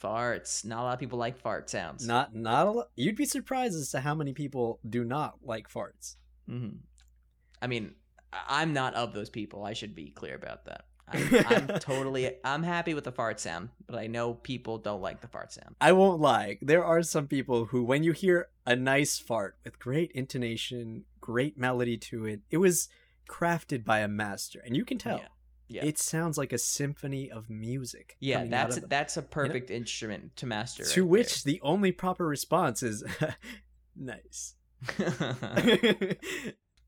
farts. 0.00 0.64
Not 0.64 0.80
a 0.80 0.84
lot 0.84 0.94
of 0.94 1.00
people 1.00 1.18
like 1.18 1.36
fart 1.38 1.68
sounds. 1.68 2.06
Not 2.06 2.34
not 2.34 2.66
a 2.66 2.70
lot. 2.70 2.88
You'd 2.96 3.16
be 3.16 3.24
surprised 3.24 3.74
as 3.74 3.90
to 3.90 4.00
how 4.00 4.14
many 4.14 4.32
people 4.32 4.80
do 4.88 5.04
not 5.04 5.38
like 5.42 5.68
farts. 5.68 6.16
hmm 6.48 6.68
I 7.60 7.66
mean, 7.68 7.94
I'm 8.32 8.72
not 8.72 8.94
of 8.94 9.12
those 9.12 9.30
people. 9.30 9.64
I 9.64 9.72
should 9.72 9.94
be 9.94 10.10
clear 10.10 10.34
about 10.34 10.64
that. 10.64 10.86
I'm, 11.08 11.44
I'm 11.46 11.78
totally. 11.78 12.30
I'm 12.44 12.62
happy 12.62 12.94
with 12.94 13.04
the 13.04 13.12
fart 13.12 13.40
sound, 13.40 13.70
but 13.86 13.98
I 13.98 14.06
know 14.06 14.34
people 14.34 14.78
don't 14.78 15.02
like 15.02 15.20
the 15.20 15.28
fart 15.28 15.52
sound. 15.52 15.76
I 15.80 15.92
won't 15.92 16.20
lie. 16.20 16.58
There 16.62 16.84
are 16.84 17.02
some 17.02 17.26
people 17.26 17.66
who, 17.66 17.84
when 17.84 18.02
you 18.02 18.12
hear 18.12 18.48
a 18.66 18.76
nice 18.76 19.18
fart 19.18 19.56
with 19.64 19.78
great 19.78 20.12
intonation, 20.12 21.04
great 21.20 21.58
melody 21.58 21.96
to 21.98 22.26
it, 22.26 22.40
it 22.50 22.58
was 22.58 22.88
crafted 23.28 23.84
by 23.84 24.00
a 24.00 24.08
master, 24.08 24.62
and 24.64 24.76
you 24.76 24.84
can 24.84 24.98
tell. 24.98 25.18
Yeah. 25.18 25.28
Yeah. 25.68 25.84
It 25.86 25.98
sounds 25.98 26.36
like 26.36 26.52
a 26.52 26.58
symphony 26.58 27.30
of 27.30 27.48
music. 27.48 28.16
Yeah, 28.20 28.44
that's 28.44 28.76
of 28.76 28.82
them. 28.82 28.90
that's 28.90 29.16
a 29.16 29.22
perfect 29.22 29.70
instrument 29.70 30.36
to 30.36 30.46
master. 30.46 30.84
to 30.84 31.02
right 31.02 31.10
which 31.10 31.44
the 31.44 31.60
only 31.62 31.92
proper 31.92 32.26
response 32.26 32.82
is 32.82 33.02
nice. 33.96 34.54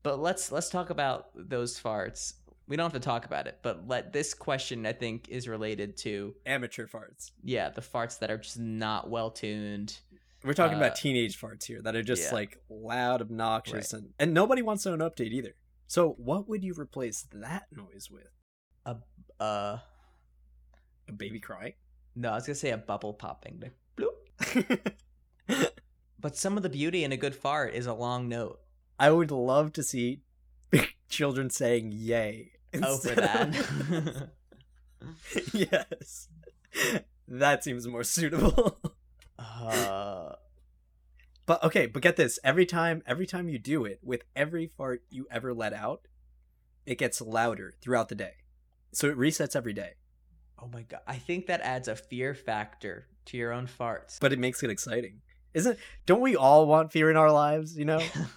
but 0.03 0.19
let's 0.19 0.51
let's 0.51 0.69
talk 0.69 0.91
about 0.91 1.29
those 1.33 1.79
farts. 1.79 2.33
We 2.67 2.75
don't 2.77 2.85
have 2.91 2.99
to 3.01 3.05
talk 3.05 3.25
about 3.25 3.45
it, 3.47 3.59
but 3.61 3.87
let 3.87 4.11
this 4.11 4.33
question 4.33 4.85
I 4.85 4.93
think 4.93 5.29
is 5.29 5.47
related 5.47 5.97
to 5.97 6.33
Amateur 6.45 6.87
farts. 6.87 7.31
yeah 7.43 7.69
the 7.69 7.81
farts 7.81 8.19
that 8.19 8.31
are 8.31 8.37
just 8.39 8.57
not 8.59 9.09
well 9.09 9.29
tuned. 9.31 9.99
We're 10.43 10.53
talking 10.53 10.75
Uh, 10.75 10.81
about 10.81 10.95
teenage 10.95 11.39
farts 11.39 11.65
here 11.65 11.81
that 11.83 11.95
are 11.95 12.03
just 12.03 12.23
yeah. 12.29 12.33
like 12.33 12.59
loud, 12.69 13.21
obnoxious, 13.21 13.93
and 13.93 14.09
and 14.19 14.33
nobody 14.33 14.61
wants 14.61 14.83
to 14.83 14.89
update 14.89 15.31
either. 15.31 15.55
So, 15.87 16.11
what 16.17 16.47
would 16.49 16.63
you 16.63 16.73
replace 16.77 17.27
that 17.33 17.65
noise 17.71 18.09
with? 18.11 18.27
Uh, 19.39 19.77
A 21.07 21.11
baby 21.15 21.39
crying? 21.39 21.73
no, 22.15 22.29
I 22.31 22.35
was 22.35 22.45
gonna 22.47 22.55
say 22.55 22.71
a 22.71 22.77
bubble 22.77 23.13
popping. 23.13 23.61
Like, 23.61 23.75
bloop. 23.97 24.91
But 26.19 26.35
some 26.35 26.57
of 26.57 26.63
the 26.63 26.69
beauty 26.69 27.03
in 27.03 27.11
a 27.11 27.17
good 27.17 27.35
fart 27.35 27.75
is 27.75 27.85
a 27.85 27.93
long 27.93 28.27
note. 28.27 28.59
I 28.97 29.11
would 29.11 29.29
love 29.29 29.73
to 29.73 29.83
see 29.83 30.21
children 31.09 31.51
saying 31.51 31.91
"yay." 31.91 32.53
Oh, 32.83 32.97
for 32.97 33.15
that. 33.15 34.29
yes, 35.53 36.27
that 37.27 37.63
seems 37.63 37.87
more 37.87 38.03
suitable. 38.03 38.77
uh, 39.39 40.33
But 41.45 41.63
okay, 41.63 41.85
but 41.85 42.01
get 42.01 42.15
this: 42.15 42.39
every 42.43 42.65
time, 42.65 43.03
every 43.05 43.25
time 43.27 43.49
you 43.49 43.59
do 43.59 43.85
it, 43.85 43.99
with 44.03 44.23
every 44.35 44.67
fart 44.77 45.03
you 45.09 45.27
ever 45.31 45.53
let 45.53 45.73
out, 45.73 46.07
it 46.85 46.97
gets 46.97 47.21
louder 47.21 47.73
throughout 47.81 48.09
the 48.09 48.15
day. 48.15 48.33
So 48.93 49.09
it 49.09 49.17
resets 49.17 49.55
every 49.55 49.73
day, 49.73 49.93
oh 50.57 50.67
my 50.71 50.83
god, 50.83 51.01
I 51.05 51.15
think 51.17 51.47
that 51.47 51.61
adds 51.61 51.87
a 51.87 51.95
fear 51.95 52.33
factor 52.33 53.07
to 53.25 53.37
your 53.37 53.51
own 53.51 53.67
farts. 53.67 54.19
but 54.19 54.31
it 54.33 54.39
makes 54.39 54.63
it 54.63 54.69
exciting. 54.69 55.21
Isn't? 55.53 55.77
Don't 56.05 56.21
we 56.21 56.35
all 56.35 56.65
want 56.67 56.91
fear 56.91 57.09
in 57.09 57.15
our 57.17 57.31
lives? 57.31 57.77
You 57.77 57.85
know. 57.85 58.01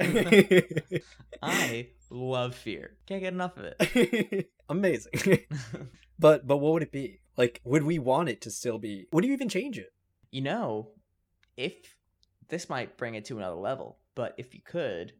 I 1.42 1.88
love 2.10 2.54
fear. 2.54 2.96
Can't 3.06 3.22
get 3.22 3.32
enough 3.32 3.56
of 3.56 3.74
it. 3.78 4.50
Amazing. 4.68 5.46
but 6.18 6.46
but 6.46 6.58
what 6.58 6.72
would 6.72 6.82
it 6.82 6.92
be? 6.92 7.20
Like, 7.36 7.60
would 7.64 7.84
we 7.84 7.98
want 7.98 8.28
it 8.28 8.40
to 8.42 8.50
still 8.50 8.78
be? 8.78 9.06
Would 9.12 9.24
you 9.24 9.32
even 9.32 9.48
change 9.48 9.78
it? 9.78 9.92
you 10.30 10.42
know, 10.42 10.88
if 11.56 11.96
this 12.48 12.68
might 12.68 12.96
bring 12.96 13.14
it 13.14 13.24
to 13.26 13.36
another 13.38 13.56
level, 13.56 13.98
but 14.14 14.34
if 14.38 14.54
you 14.54 14.60
could, 14.64 15.12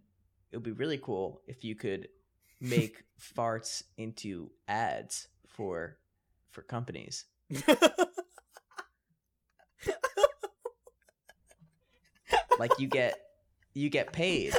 it 0.51 0.57
would 0.57 0.63
be 0.63 0.73
really 0.73 0.99
cool 0.99 1.43
if 1.47 1.65
you 1.65 1.75
could 1.75 2.09
make 2.61 3.05
farts 3.37 3.83
into 3.97 4.51
ads 4.67 5.29
for 5.47 5.99
for 6.51 6.63
companies. 6.63 7.25
Like 12.59 12.73
you 12.79 12.89
get 12.89 13.15
you 13.73 13.89
get 13.89 14.13
paid 14.13 14.53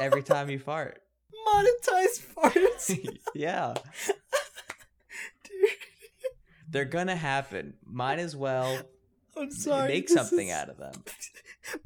every 0.00 0.22
time 0.22 0.50
you 0.50 0.58
fart. 0.58 1.00
Monetize 1.48 2.20
farts. 2.34 3.18
yeah, 3.34 3.74
Dude, 5.44 5.68
they're 6.68 6.84
gonna 6.84 7.16
happen. 7.16 7.74
Might 7.84 8.18
as 8.18 8.36
well 8.36 8.78
I'm 9.36 9.50
sorry. 9.50 9.88
make 9.88 10.08
something 10.08 10.48
is- 10.48 10.54
out 10.54 10.68
of 10.68 10.76
them. 10.78 10.92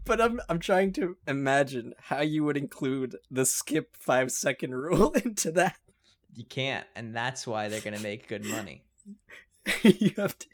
But 0.07 0.19
I'm 0.21 0.41
I'm 0.49 0.61
trying 0.61 0.93
to 0.95 1.17
imagine 1.27 1.93
how 1.99 2.21
you 2.23 2.43
would 2.45 2.57
include 2.57 3.17
the 3.31 3.45
skip 3.45 3.97
five 3.99 4.31
second 4.33 4.75
rule 4.75 5.11
into 5.25 5.51
that. 5.53 5.77
You 6.35 6.45
can't, 6.45 6.87
and 6.97 7.15
that's 7.15 7.47
why 7.47 7.69
they're 7.69 7.81
gonna 7.83 7.99
make 8.01 8.27
good 8.29 8.45
money. 8.47 8.85
you 9.83 10.12
have 10.17 10.39
to 10.39 10.47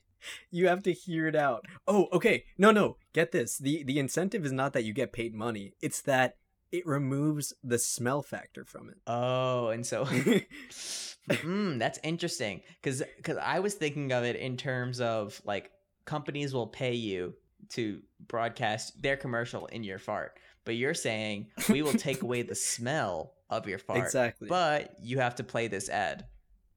you 0.50 0.66
have 0.66 0.82
to 0.84 0.92
hear 0.92 1.28
it 1.28 1.36
out. 1.36 1.64
Oh, 1.86 2.08
okay. 2.12 2.44
No, 2.58 2.70
no. 2.72 2.96
Get 3.12 3.30
this. 3.30 3.56
The 3.58 3.84
the 3.84 3.98
incentive 4.00 4.44
is 4.44 4.52
not 4.52 4.72
that 4.72 4.84
you 4.84 4.92
get 4.92 5.12
paid 5.12 5.32
money. 5.34 5.74
It's 5.80 6.00
that 6.02 6.36
it 6.72 6.86
removes 6.86 7.52
the 7.64 7.78
smell 7.78 8.22
factor 8.22 8.64
from 8.64 8.88
it. 8.88 8.98
Oh, 9.06 9.68
and 9.68 9.84
so 9.84 10.04
mm, 11.28 11.78
that's 11.78 11.98
interesting 12.02 12.62
because 12.80 13.02
because 13.16 13.36
I 13.38 13.60
was 13.60 13.74
thinking 13.74 14.12
of 14.12 14.24
it 14.24 14.36
in 14.36 14.56
terms 14.56 15.00
of 15.00 15.40
like 15.44 15.70
companies 16.04 16.54
will 16.54 16.66
pay 16.66 16.94
you 16.94 17.34
to 17.70 18.00
broadcast 18.26 19.00
their 19.02 19.16
commercial 19.16 19.66
in 19.66 19.82
your 19.84 19.98
fart, 19.98 20.38
but 20.64 20.76
you're 20.76 20.94
saying 20.94 21.48
we 21.68 21.82
will 21.82 21.92
take 21.92 22.22
away 22.22 22.42
the 22.42 22.54
smell 22.54 23.34
of 23.48 23.68
your 23.68 23.78
fart, 23.78 23.98
exactly. 23.98 24.48
but 24.48 24.94
you 25.00 25.18
have 25.18 25.34
to 25.36 25.44
play 25.44 25.68
this 25.68 25.88
ad. 25.88 26.26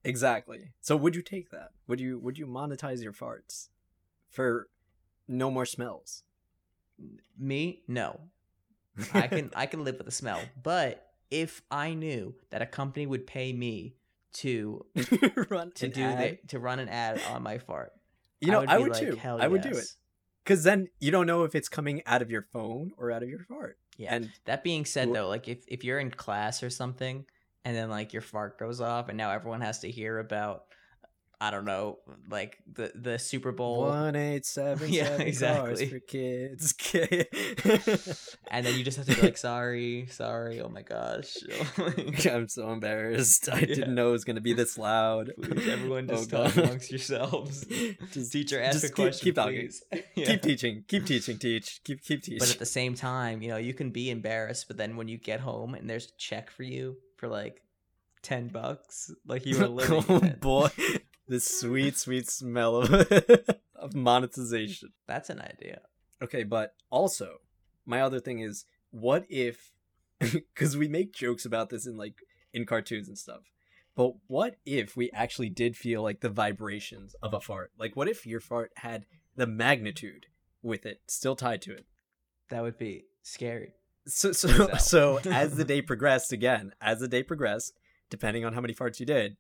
Exactly. 0.04 0.72
So 0.82 0.98
would 0.98 1.16
you 1.16 1.22
take 1.22 1.52
that? 1.52 1.70
Would 1.88 2.00
you 2.00 2.20
would 2.20 2.38
you 2.38 2.48
monetize 2.48 3.02
your 3.02 3.14
farts 3.14 3.70
for 4.30 4.68
no 5.28 5.50
more 5.50 5.66
smells? 5.66 6.24
Me, 7.38 7.84
no, 7.88 8.20
I 9.14 9.28
can 9.28 9.52
I 9.56 9.66
can 9.66 9.84
live 9.84 9.98
with 9.98 10.06
the 10.06 10.12
smell, 10.12 10.42
but 10.62 11.06
if 11.32 11.62
I 11.72 11.94
knew 11.94 12.36
that 12.52 12.62
a 12.62 12.66
company 12.66 13.06
would 13.08 13.26
pay 13.26 13.52
me 13.54 13.96
to 14.34 14.86
run 15.50 15.72
to 15.74 15.86
an 15.88 15.92
do 15.92 16.04
ad? 16.04 16.20
the, 16.44 16.48
to 16.50 16.60
run 16.60 16.80
an 16.80 16.90
ad 16.90 17.22
on 17.32 17.44
my 17.44 17.58
fart, 17.58 17.92
You 18.40 18.52
know, 18.52 18.64
I 18.68 18.78
be 18.78 18.84
would, 18.84 18.92
like, 18.92 19.08
too. 19.08 19.16
"Hell 19.16 19.42
I 19.42 19.48
would 19.48 19.62
do 19.62 19.70
it 19.70 19.86
because 20.44 20.64
then 20.64 20.88
you 21.00 21.12
don't 21.12 21.28
know 21.28 21.44
if 21.44 21.56
it's 21.56 21.70
coming 21.70 22.02
out 22.06 22.22
of 22.22 22.30
your 22.30 22.44
phone 22.54 22.92
or 22.98 23.12
out 23.12 23.24
of 23.24 23.30
your 23.30 23.40
fart. 23.40 23.78
Yeah. 23.98 24.16
And 24.16 24.30
That 24.46 24.64
being 24.64 24.86
said, 24.86 25.10
Wh- 25.10 25.14
though, 25.14 25.28
like 25.28 25.48
if 25.48 25.64
if 25.68 25.84
you're 25.84 26.00
in 26.00 26.10
class 26.12 26.64
or 26.64 26.70
something, 26.70 27.26
and 27.66 27.76
then 27.76 27.90
like 27.90 28.12
your 28.14 28.22
fart 28.24 28.58
goes 28.60 28.82
off, 28.82 29.10
and 29.10 29.18
now 29.18 29.32
everyone 29.32 29.62
has 29.62 29.80
to 29.80 29.92
hear 29.92 30.18
about, 30.20 30.64
I 31.46 31.52
don't 31.52 31.66
know, 31.66 32.00
like 32.30 32.58
the 32.72 32.92
the 32.96 33.20
Super 33.20 33.52
Bowl, 33.52 33.82
One 33.82 34.16
eight 34.16 34.46
seven 34.46 34.88
Yeah, 34.94 35.06
seven 35.08 35.28
exactly. 35.28 35.88
for 35.90 36.00
kids. 36.00 36.74
and 38.50 38.66
then 38.66 38.78
you 38.78 38.84
just 38.86 38.98
have 38.98 39.06
to 39.08 39.16
be 39.16 39.22
like, 39.22 39.38
sorry, 39.38 40.08
sorry, 40.10 40.62
oh 40.62 40.70
my 40.70 40.84
gosh, 40.84 41.36
I'm 42.26 42.48
so 42.48 42.72
embarrassed. 42.72 43.50
I 43.50 43.60
Yeah. 43.60 43.66
didn't 43.66 43.96
know 43.96 44.10
it 44.10 44.14
was 44.14 44.24
gonna 44.24 44.40
be 44.42 44.54
this 44.54 44.78
loud. 44.78 45.32
please, 45.42 45.68
everyone, 45.68 46.08
Oh, 46.10 46.16
just 46.16 46.30
talk 46.30 46.56
God. 46.56 46.64
amongst 46.66 46.92
yourselves. 46.92 47.66
Just- 48.12 48.32
Teacher, 48.32 48.62
ask 48.62 48.74
just 48.82 48.86
a 48.86 48.88
keep- 48.88 48.96
question, 48.96 49.26
keep 49.26 49.36
talking. 49.36 49.70
Yeah. 50.16 50.26
Keep 50.26 50.42
teaching. 50.44 50.84
Keep 50.88 51.06
teaching. 51.06 51.38
Teach. 51.38 51.82
Keep 51.84 52.04
keep 52.04 52.22
teaching. 52.24 52.40
But 52.40 52.52
at 52.52 52.60
the 52.60 52.66
same 52.66 52.96
time, 52.96 53.42
you 53.42 53.50
know, 53.50 53.58
you 53.58 53.74
can 53.74 53.90
be 53.92 54.10
embarrassed, 54.10 54.68
but 54.70 54.78
then 54.78 54.96
when 54.96 55.08
you 55.10 55.18
get 55.18 55.42
home 55.42 55.74
and 55.76 55.90
there's 55.90 56.06
a 56.06 56.18
check 56.18 56.50
for 56.52 56.64
you 56.64 56.96
for 57.18 57.28
like 57.28 57.62
ten 58.22 58.48
bucks, 58.48 59.12
like 59.28 59.46
you 59.46 59.62
are 59.62 59.68
living. 59.68 60.04
oh 60.10 60.20
boy, 60.40 60.70
the 61.28 61.40
sweet 61.40 61.98
sweet 61.98 62.30
smell 62.30 62.78
of 62.78 62.94
of 63.76 63.96
monetization. 63.96 64.90
That's 65.08 65.30
an 65.30 65.42
idea. 65.42 65.82
Okay, 66.22 66.44
but 66.44 66.74
also 66.90 67.38
my 67.86 68.02
other 68.02 68.20
thing 68.20 68.40
is, 68.40 68.66
what 68.92 69.26
if? 69.30 69.72
Because 70.20 70.78
we 70.78 70.88
make 70.88 71.14
jokes 71.14 71.46
about 71.46 71.70
this 71.70 71.86
in 71.86 71.98
like 71.98 72.16
in 72.54 72.66
cartoons 72.66 73.08
and 73.08 73.18
stuff. 73.18 73.42
But 73.96 74.14
what 74.28 74.56
if 74.66 74.96
we 74.96 75.12
actually 75.12 75.50
did 75.50 75.76
feel 75.76 76.02
like 76.02 76.22
the 76.22 76.30
vibrations 76.30 77.16
of 77.22 77.34
a 77.34 77.40
fart? 77.40 77.72
Like, 77.78 77.96
what 77.96 78.08
if 78.08 78.26
your 78.26 78.40
fart 78.40 78.72
had 78.78 79.06
the 79.36 79.46
magnitude 79.46 80.26
with 80.64 80.86
it 80.86 81.02
still 81.08 81.36
tied 81.36 81.62
to 81.64 81.74
it? 81.74 81.86
That 82.50 82.64
would 82.64 82.78
be 82.78 83.06
scary. 83.22 83.74
So, 84.08 84.32
So. 84.32 84.70
so 84.80 85.20
as 85.26 85.56
the 85.56 85.64
day 85.64 85.82
progressed, 85.82 86.32
again, 86.32 86.74
as 86.82 87.00
the 87.00 87.08
day 87.08 87.24
progressed, 87.24 87.74
depending 88.10 88.46
on 88.46 88.54
how 88.54 88.62
many 88.62 88.74
farts 88.74 89.00
you 89.00 89.06
did, 89.06 89.38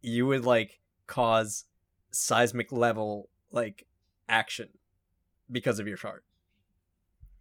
you 0.00 0.26
would 0.26 0.44
like 0.44 0.80
cause 1.06 1.64
seismic 2.10 2.72
level 2.72 3.28
like 3.50 3.86
action 4.28 4.68
because 5.50 5.78
of 5.78 5.88
your 5.88 5.96
fart. 5.96 6.24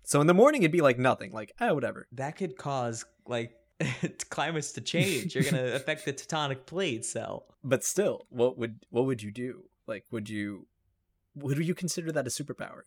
So 0.03 0.22
in 0.22 0.28
the 0.28 0.34
morning, 0.34 0.62
it'd 0.62 0.72
be 0.72 0.82
like 0.82 0.97
nothing, 0.97 1.32
like 1.32 1.51
oh 1.60 1.74
whatever. 1.74 2.08
That 2.14 2.38
could 2.38 2.58
cause 2.58 3.05
like 3.26 3.53
climates 4.30 4.72
to 4.74 4.82
change. 4.82 5.36
You're 5.36 5.43
gonna 5.43 5.64
affect 5.76 6.05
the 6.05 6.14
tectonic 6.14 6.66
plate 6.66 7.05
cell. 7.05 7.45
But 7.64 7.84
still, 7.84 8.26
what 8.30 8.58
would 8.58 8.86
what 8.89 9.05
would 9.05 9.22
you 9.22 9.32
do? 9.32 9.64
Like, 9.86 10.05
would 10.12 10.30
you 10.30 10.68
would 11.36 11.58
you 11.60 11.76
consider 11.76 12.12
that 12.12 12.28
a 12.28 12.30
superpower? 12.30 12.82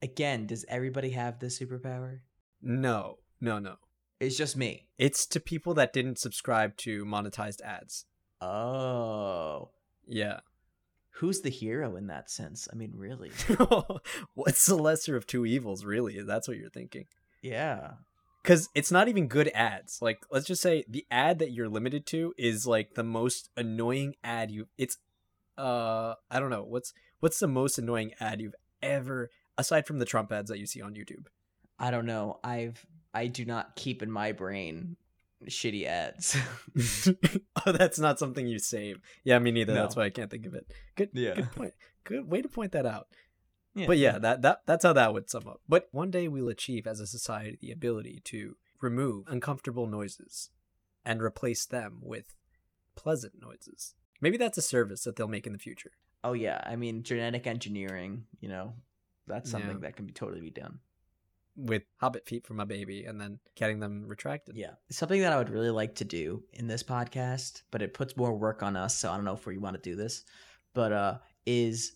Again, 0.00 0.46
does 0.46 0.64
everybody 0.68 1.10
have 1.10 1.38
this 1.38 1.58
superpower? 1.58 2.20
No, 2.62 3.18
no, 3.40 3.58
no. 3.58 3.76
It's 4.20 4.36
just 4.36 4.56
me. 4.56 4.86
It's 4.96 5.26
to 5.26 5.40
people 5.40 5.74
that 5.74 5.92
didn't 5.92 6.18
subscribe 6.18 6.76
to 6.78 7.04
monetized 7.04 7.60
ads. 7.62 8.04
Oh. 8.40 9.70
Yeah. 10.06 10.40
Who's 11.12 11.40
the 11.40 11.50
hero 11.50 11.96
in 11.96 12.06
that 12.06 12.30
sense? 12.30 12.68
I 12.72 12.76
mean, 12.76 12.92
really? 12.94 13.32
What's 14.34 14.66
the 14.66 14.76
lesser 14.76 15.16
of 15.16 15.26
two 15.26 15.44
evils, 15.44 15.84
really? 15.84 16.22
That's 16.22 16.46
what 16.46 16.56
you're 16.56 16.70
thinking. 16.70 17.06
Yeah. 17.42 17.92
Because 18.42 18.68
it's 18.74 18.92
not 18.92 19.08
even 19.08 19.26
good 19.26 19.50
ads. 19.54 20.00
Like, 20.00 20.24
let's 20.30 20.46
just 20.46 20.62
say 20.62 20.84
the 20.88 21.06
ad 21.10 21.40
that 21.40 21.50
you're 21.50 21.68
limited 21.68 22.06
to 22.06 22.34
is 22.38 22.66
like 22.66 22.94
the 22.94 23.02
most 23.02 23.50
annoying 23.56 24.14
ad 24.22 24.50
you. 24.50 24.68
It's, 24.78 24.96
uh, 25.56 26.14
I 26.30 26.38
don't 26.38 26.50
know. 26.50 26.62
What's 26.62 26.94
what's 27.20 27.40
the 27.40 27.48
most 27.48 27.78
annoying 27.78 28.12
ad 28.20 28.40
you've 28.40 28.54
ever, 28.80 29.30
aside 29.58 29.86
from 29.86 29.98
the 29.98 30.04
Trump 30.04 30.30
ads 30.32 30.50
that 30.50 30.60
you 30.60 30.66
see 30.66 30.80
on 30.80 30.94
YouTube? 30.94 31.26
I 31.78 31.90
don't 31.90 32.06
know. 32.06 32.38
I've 32.44 32.86
I 33.12 33.26
do 33.26 33.44
not 33.44 33.74
keep 33.74 34.02
in 34.02 34.10
my 34.10 34.32
brain 34.32 34.96
shitty 35.46 35.84
ads. 35.86 36.36
oh, 37.66 37.72
that's 37.72 37.98
not 37.98 38.18
something 38.18 38.46
you 38.46 38.58
save. 38.58 38.98
Yeah, 39.24 39.38
me 39.38 39.50
neither. 39.52 39.74
No. 39.74 39.82
That's 39.82 39.96
why 39.96 40.04
I 40.04 40.10
can't 40.10 40.30
think 40.30 40.46
of 40.46 40.54
it. 40.54 40.66
Good, 40.96 41.10
Yeah. 41.12 41.34
good 41.34 41.52
point. 41.52 41.74
Good 42.04 42.28
way 42.28 42.42
to 42.42 42.48
point 42.48 42.72
that 42.72 42.86
out. 42.86 43.08
yeah. 43.74 43.86
But 43.86 43.98
yeah, 43.98 44.18
that, 44.18 44.42
that 44.42 44.62
that's 44.66 44.84
how 44.84 44.92
that 44.94 45.12
would 45.12 45.28
sum 45.30 45.46
up. 45.46 45.60
But 45.68 45.88
one 45.92 46.10
day 46.10 46.26
we'll 46.28 46.48
achieve 46.48 46.86
as 46.86 47.00
a 47.00 47.06
society 47.06 47.58
the 47.60 47.70
ability 47.70 48.20
to 48.24 48.56
remove 48.80 49.24
uncomfortable 49.28 49.86
noises 49.86 50.50
and 51.04 51.22
replace 51.22 51.66
them 51.66 51.98
with 52.02 52.34
pleasant 52.96 53.34
noises. 53.40 53.94
Maybe 54.20 54.36
that's 54.36 54.58
a 54.58 54.62
service 54.62 55.04
that 55.04 55.16
they'll 55.16 55.28
make 55.28 55.46
in 55.46 55.52
the 55.52 55.58
future. 55.58 55.92
Oh 56.24 56.32
yeah. 56.32 56.60
I 56.66 56.76
mean, 56.76 57.02
genetic 57.04 57.46
engineering. 57.46 58.24
You 58.40 58.48
know, 58.48 58.72
that's 59.26 59.50
something 59.50 59.70
Yeah. 59.70 59.78
that 59.82 59.96
can 59.96 60.06
be 60.06 60.12
totally 60.12 60.40
be 60.40 60.50
done. 60.50 60.80
With 61.60 61.82
hobbit 61.96 62.24
feet 62.24 62.46
for 62.46 62.54
my 62.54 62.64
baby 62.64 63.04
and 63.04 63.20
then 63.20 63.40
getting 63.56 63.80
them 63.80 64.04
retracted. 64.06 64.56
Yeah. 64.56 64.74
Something 64.90 65.22
that 65.22 65.32
I 65.32 65.38
would 65.38 65.50
really 65.50 65.70
like 65.70 65.96
to 65.96 66.04
do 66.04 66.44
in 66.52 66.68
this 66.68 66.84
podcast, 66.84 67.62
but 67.72 67.82
it 67.82 67.94
puts 67.94 68.16
more 68.16 68.32
work 68.32 68.62
on 68.62 68.76
us, 68.76 68.96
so 68.96 69.10
I 69.10 69.16
don't 69.16 69.24
know 69.24 69.34
if 69.34 69.44
we 69.44 69.58
want 69.58 69.74
to 69.74 69.90
do 69.90 69.96
this. 69.96 70.24
But 70.72 70.92
uh 70.92 71.18
is 71.46 71.94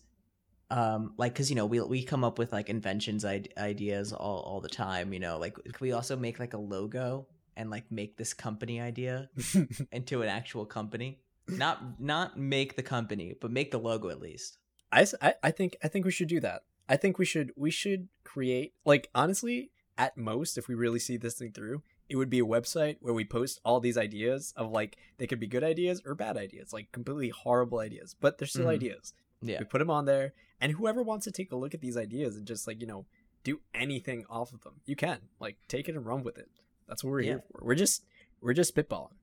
um 0.69 1.13
like 1.17 1.35
cuz 1.35 1.49
you 1.49 1.55
know, 1.55 1.65
we 1.65 1.79
we 1.79 2.03
come 2.03 2.25
up 2.25 2.37
with 2.37 2.51
like 2.51 2.69
inventions 2.69 3.23
I- 3.23 3.43
ideas 3.57 4.11
all 4.11 4.41
all 4.41 4.59
the 4.59 4.67
time, 4.67 5.13
you 5.13 5.19
know, 5.19 5.37
like 5.39 5.55
can 5.55 5.73
we 5.79 5.93
also 5.93 6.17
make 6.17 6.39
like 6.39 6.53
a 6.53 6.57
logo 6.57 7.27
and 7.55 7.69
like 7.69 7.89
make 7.89 8.17
this 8.17 8.33
company 8.33 8.81
idea 8.81 9.29
into 9.91 10.23
an 10.23 10.29
actual 10.29 10.65
company? 10.65 11.21
Not 11.47 12.01
not 12.01 12.37
make 12.37 12.75
the 12.75 12.83
company, 12.83 13.35
but 13.39 13.51
make 13.51 13.71
the 13.71 13.79
logo 13.79 14.09
at 14.09 14.19
least. 14.19 14.57
I, 14.91 15.33
I 15.41 15.51
think 15.51 15.75
I 15.83 15.87
think 15.87 16.05
we 16.05 16.11
should 16.11 16.27
do 16.27 16.39
that. 16.41 16.63
I 16.89 16.97
think 16.97 17.17
we 17.17 17.25
should 17.25 17.51
we 17.55 17.71
should 17.71 18.07
create 18.23 18.73
like 18.85 19.09
honestly 19.15 19.71
at 19.97 20.17
most 20.17 20.57
if 20.57 20.67
we 20.67 20.75
really 20.75 20.99
see 20.99 21.17
this 21.17 21.35
thing 21.35 21.51
through 21.51 21.81
it 22.09 22.15
would 22.17 22.29
be 22.29 22.39
a 22.39 22.45
website 22.45 22.97
where 22.99 23.13
we 23.13 23.23
post 23.25 23.59
all 23.63 23.79
these 23.79 23.97
ideas 23.97 24.53
of 24.57 24.69
like 24.71 24.97
they 25.17 25.27
could 25.27 25.39
be 25.39 25.47
good 25.47 25.63
ideas 25.63 26.01
or 26.05 26.15
bad 26.15 26.35
ideas 26.37 26.73
like 26.73 26.91
completely 26.91 27.29
horrible 27.29 27.79
ideas 27.79 28.15
but 28.19 28.37
they're 28.37 28.47
still 28.47 28.65
Mhm. 28.65 28.73
ideas 28.75 29.13
Yeah. 29.41 29.59
we 29.59 29.65
put 29.65 29.79
them 29.79 29.89
on 29.89 30.05
there 30.05 30.33
and 30.59 30.71
whoever 30.73 31.01
wants 31.03 31.25
to 31.25 31.31
take 31.31 31.51
a 31.51 31.55
look 31.55 31.73
at 31.73 31.81
these 31.81 31.95
ideas 31.97 32.35
and 32.35 32.45
just 32.47 32.67
like 32.67 32.81
you 32.81 32.87
know 32.87 33.05
do 33.43 33.61
anything 33.73 34.25
off 34.29 34.51
of 34.53 34.61
them 34.63 34.81
you 34.85 34.95
can 34.95 35.19
like 35.39 35.57
take 35.67 35.87
it 35.87 35.95
and 35.95 36.05
run 36.05 36.23
with 36.23 36.37
it 36.37 36.49
that's 36.87 37.03
what 37.03 37.11
we're 37.11 37.21
here 37.21 37.43
for 37.51 37.63
we're 37.63 37.75
just 37.75 38.03
we're 38.41 38.53
just 38.53 38.73
spitballing 38.75 39.15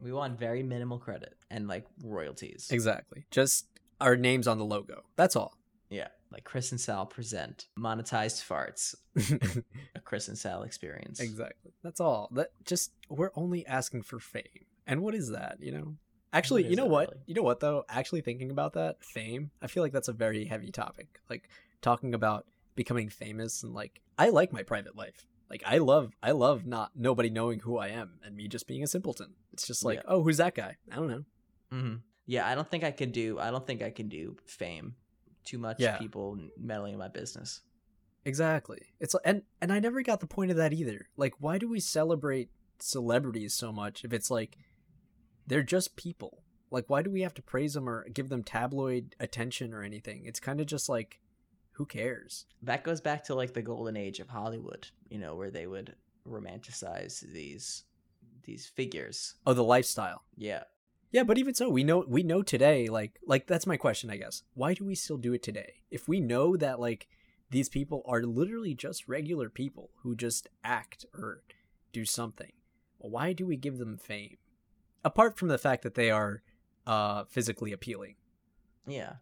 We 0.00 0.12
want 0.12 0.38
very 0.38 0.62
minimal 0.62 0.98
credit 0.98 1.34
and 1.50 1.68
like 1.68 1.86
royalties. 2.02 2.68
exactly 2.70 3.26
just 3.30 3.66
our 4.00 4.16
names 4.16 4.48
on 4.48 4.58
the 4.58 4.64
logo 4.64 5.04
that's 5.16 5.36
all 5.36 5.56
Yeah. 5.90 6.08
Like 6.34 6.42
Chris 6.44 6.72
and 6.72 6.80
Sal 6.80 7.06
present 7.06 7.68
monetized 7.78 8.44
farts, 8.44 8.96
a 9.94 10.00
Chris 10.00 10.26
and 10.26 10.36
Sal 10.36 10.64
experience. 10.64 11.20
Exactly. 11.20 11.70
That's 11.84 12.00
all. 12.00 12.28
That 12.32 12.48
just 12.64 12.90
we're 13.08 13.30
only 13.36 13.64
asking 13.66 14.02
for 14.02 14.18
fame. 14.18 14.66
And 14.84 15.00
what 15.00 15.14
is 15.14 15.30
that, 15.30 15.58
you 15.60 15.70
know? 15.70 15.94
Actually, 16.32 16.66
you 16.66 16.74
know 16.74 16.86
what? 16.86 17.10
really? 17.10 17.22
You 17.26 17.34
know 17.34 17.42
what 17.42 17.60
though? 17.60 17.84
Actually 17.88 18.22
thinking 18.22 18.50
about 18.50 18.72
that, 18.72 19.02
fame, 19.04 19.52
I 19.62 19.68
feel 19.68 19.84
like 19.84 19.92
that's 19.92 20.08
a 20.08 20.12
very 20.12 20.44
heavy 20.44 20.72
topic. 20.72 21.20
Like 21.30 21.48
talking 21.80 22.14
about 22.14 22.46
becoming 22.74 23.08
famous 23.08 23.62
and 23.62 23.72
like 23.72 24.00
I 24.18 24.30
like 24.30 24.52
my 24.52 24.64
private 24.64 24.96
life. 24.96 25.24
Like 25.48 25.62
I 25.64 25.78
love 25.78 26.10
I 26.20 26.32
love 26.32 26.66
not 26.66 26.90
nobody 26.96 27.30
knowing 27.30 27.60
who 27.60 27.78
I 27.78 27.88
am 27.90 28.18
and 28.24 28.34
me 28.34 28.48
just 28.48 28.66
being 28.66 28.82
a 28.82 28.88
simpleton. 28.88 29.34
It's 29.52 29.68
just 29.68 29.84
like, 29.84 29.98
Yeah. 29.98 30.08
"Oh, 30.08 30.24
who's 30.24 30.38
that 30.38 30.56
guy?" 30.56 30.78
I 30.90 30.96
don't 30.96 31.08
know. 31.08 31.24
hmm 31.70 31.94
Yeah, 32.26 32.44
I 32.44 32.56
don't 32.56 32.68
think 32.68 32.82
I 32.82 32.90
can 32.90 33.12
do. 33.12 33.38
I 33.38 33.52
don't 33.52 33.64
think 33.64 33.82
I 33.82 33.90
can 33.90 34.08
do 34.08 34.36
fame. 34.46 34.96
Too 35.44 35.58
much 35.58 35.80
Yeah. 35.80 35.98
people 35.98 36.38
meddling 36.56 36.94
in 36.94 36.98
my 36.98 37.08
business. 37.08 37.60
Exactly. 38.24 38.80
It's 39.00 39.14
and 39.24 39.42
and 39.60 39.72
I 39.72 39.80
never 39.80 40.02
got 40.02 40.20
the 40.20 40.26
point 40.26 40.50
of 40.50 40.56
that 40.56 40.72
either. 40.72 41.08
Like 41.16 41.34
why 41.38 41.58
do 41.58 41.68
we 41.68 41.80
celebrate 41.80 42.50
celebrities 42.78 43.54
so 43.54 43.72
much 43.72 44.04
if 44.04 44.12
it's 44.12 44.30
like 44.30 44.56
they're 45.46 45.62
just 45.62 45.96
people? 45.96 46.42
Like 46.70 46.88
why 46.88 47.02
do 47.02 47.10
we 47.10 47.20
have 47.22 47.34
to 47.34 47.42
praise 47.42 47.74
them 47.74 47.88
or 47.88 48.08
give 48.08 48.30
them 48.30 48.42
tabloid 48.42 49.14
attention 49.20 49.74
or 49.74 49.82
anything? 49.82 50.24
It's 50.24 50.40
kind 50.40 50.60
of 50.60 50.66
just 50.66 50.88
like 50.88 51.20
who 51.72 51.84
cares? 51.84 52.46
That 52.62 52.84
goes 52.84 53.00
back 53.00 53.24
to 53.24 53.34
like 53.34 53.52
the 53.52 53.60
golden 53.62 53.96
age 53.96 54.20
of 54.20 54.28
Hollywood. 54.28 54.88
You 55.10 55.18
know, 55.18 55.34
where 55.36 55.50
they 55.50 55.66
would 55.66 55.94
romanticize 56.26 57.20
these 57.20 57.84
these 58.44 58.66
figures. 58.66 59.34
Oh, 59.46 59.54
the 59.54 59.64
lifestyle. 59.64 60.22
Yeah. 60.36 60.64
Yeah, 61.14 61.22
but 61.22 61.38
even 61.38 61.54
so, 61.54 61.68
we 61.68 61.84
know 61.84 62.04
we 62.08 62.24
know 62.24 62.42
today 62.42 62.88
like 62.88 63.20
like 63.24 63.46
that's 63.46 63.68
my 63.68 63.76
question, 63.76 64.10
I 64.10 64.16
guess. 64.16 64.42
Why 64.54 64.74
do 64.74 64.84
we 64.84 64.96
still 64.96 65.16
do 65.16 65.32
it 65.32 65.44
today? 65.44 65.74
If 65.88 66.08
we 66.08 66.18
know 66.18 66.56
that 66.56 66.80
like 66.80 67.06
these 67.50 67.68
people 67.68 68.02
are 68.04 68.24
literally 68.24 68.74
just 68.74 69.06
regular 69.06 69.48
people 69.48 69.90
who 70.02 70.16
just 70.16 70.48
act 70.64 71.06
or 71.14 71.44
do 71.92 72.04
something, 72.04 72.50
why 72.98 73.32
do 73.32 73.46
we 73.46 73.56
give 73.56 73.78
them 73.78 73.96
fame? 73.96 74.38
Apart 75.04 75.38
from 75.38 75.46
the 75.46 75.56
fact 75.56 75.84
that 75.84 75.94
they 75.94 76.10
are 76.10 76.42
uh 76.84 77.22
physically 77.26 77.70
appealing. 77.70 78.16
Yeah. 78.84 79.12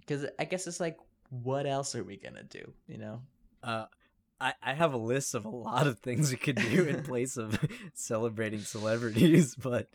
Because 0.00 0.26
I 0.38 0.44
guess 0.44 0.66
it's 0.66 0.80
like, 0.80 0.98
what 1.30 1.64
else 1.64 1.94
are 1.94 2.04
we 2.04 2.18
gonna 2.18 2.42
do? 2.42 2.74
You 2.86 2.98
know. 2.98 3.22
Uh 3.62 3.86
I, 4.38 4.52
I 4.62 4.74
have 4.74 4.92
a 4.92 4.98
list 4.98 5.34
of 5.34 5.46
a 5.46 5.48
lot 5.48 5.86
of 5.86 5.98
things 6.00 6.30
we 6.30 6.36
could 6.36 6.56
do 6.56 6.84
in 6.84 7.02
place 7.04 7.38
of 7.38 7.58
celebrating 7.94 8.60
celebrities, 8.60 9.54
but 9.58 9.88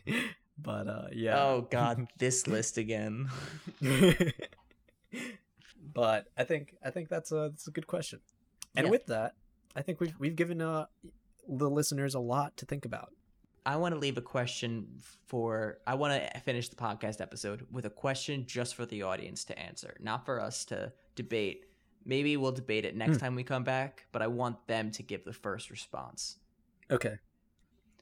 but 0.57 0.87
uh 0.87 1.07
yeah. 1.11 1.41
Oh 1.41 1.67
God, 1.69 2.07
this 2.17 2.47
list 2.47 2.77
again. 2.77 3.29
but 5.93 6.27
I 6.37 6.43
think 6.43 6.75
I 6.83 6.89
think 6.89 7.09
that's 7.09 7.31
a 7.31 7.49
that's 7.51 7.67
a 7.67 7.71
good 7.71 7.87
question. 7.87 8.19
And 8.75 8.85
Yeah. 8.87 8.91
with 8.91 9.05
that, 9.07 9.35
I 9.75 9.81
think 9.81 9.99
we've 9.99 10.15
we've 10.19 10.35
given 10.35 10.61
uh 10.61 10.85
the 11.47 11.69
listeners 11.69 12.15
a 12.15 12.19
lot 12.19 12.55
to 12.57 12.65
think 12.65 12.85
about. 12.85 13.13
I 13.65 13.77
want 13.77 13.93
to 13.95 13.99
leave 13.99 14.17
a 14.17 14.21
question 14.21 14.87
for. 15.27 15.77
I 15.87 15.95
want 15.95 16.13
to 16.21 16.39
finish 16.41 16.69
the 16.69 16.75
podcast 16.75 17.21
episode 17.21 17.65
with 17.71 17.85
a 17.85 17.89
question 17.89 18.45
just 18.45 18.75
for 18.75 18.85
the 18.85 19.03
audience 19.03 19.45
to 19.45 19.57
answer, 19.57 19.95
not 20.01 20.25
for 20.25 20.39
us 20.41 20.65
to 20.65 20.91
debate. 21.15 21.65
Maybe 22.05 22.35
we'll 22.35 22.51
debate 22.51 22.83
it 22.83 22.95
next 22.97 23.17
Hmm. 23.17 23.23
time 23.25 23.35
we 23.35 23.43
come 23.45 23.63
back, 23.63 24.05
but 24.11 24.21
I 24.21 24.27
want 24.27 24.67
them 24.67 24.91
to 24.91 25.03
give 25.03 25.23
the 25.23 25.31
first 25.31 25.69
response. 25.69 26.37
Okay. 26.91 27.15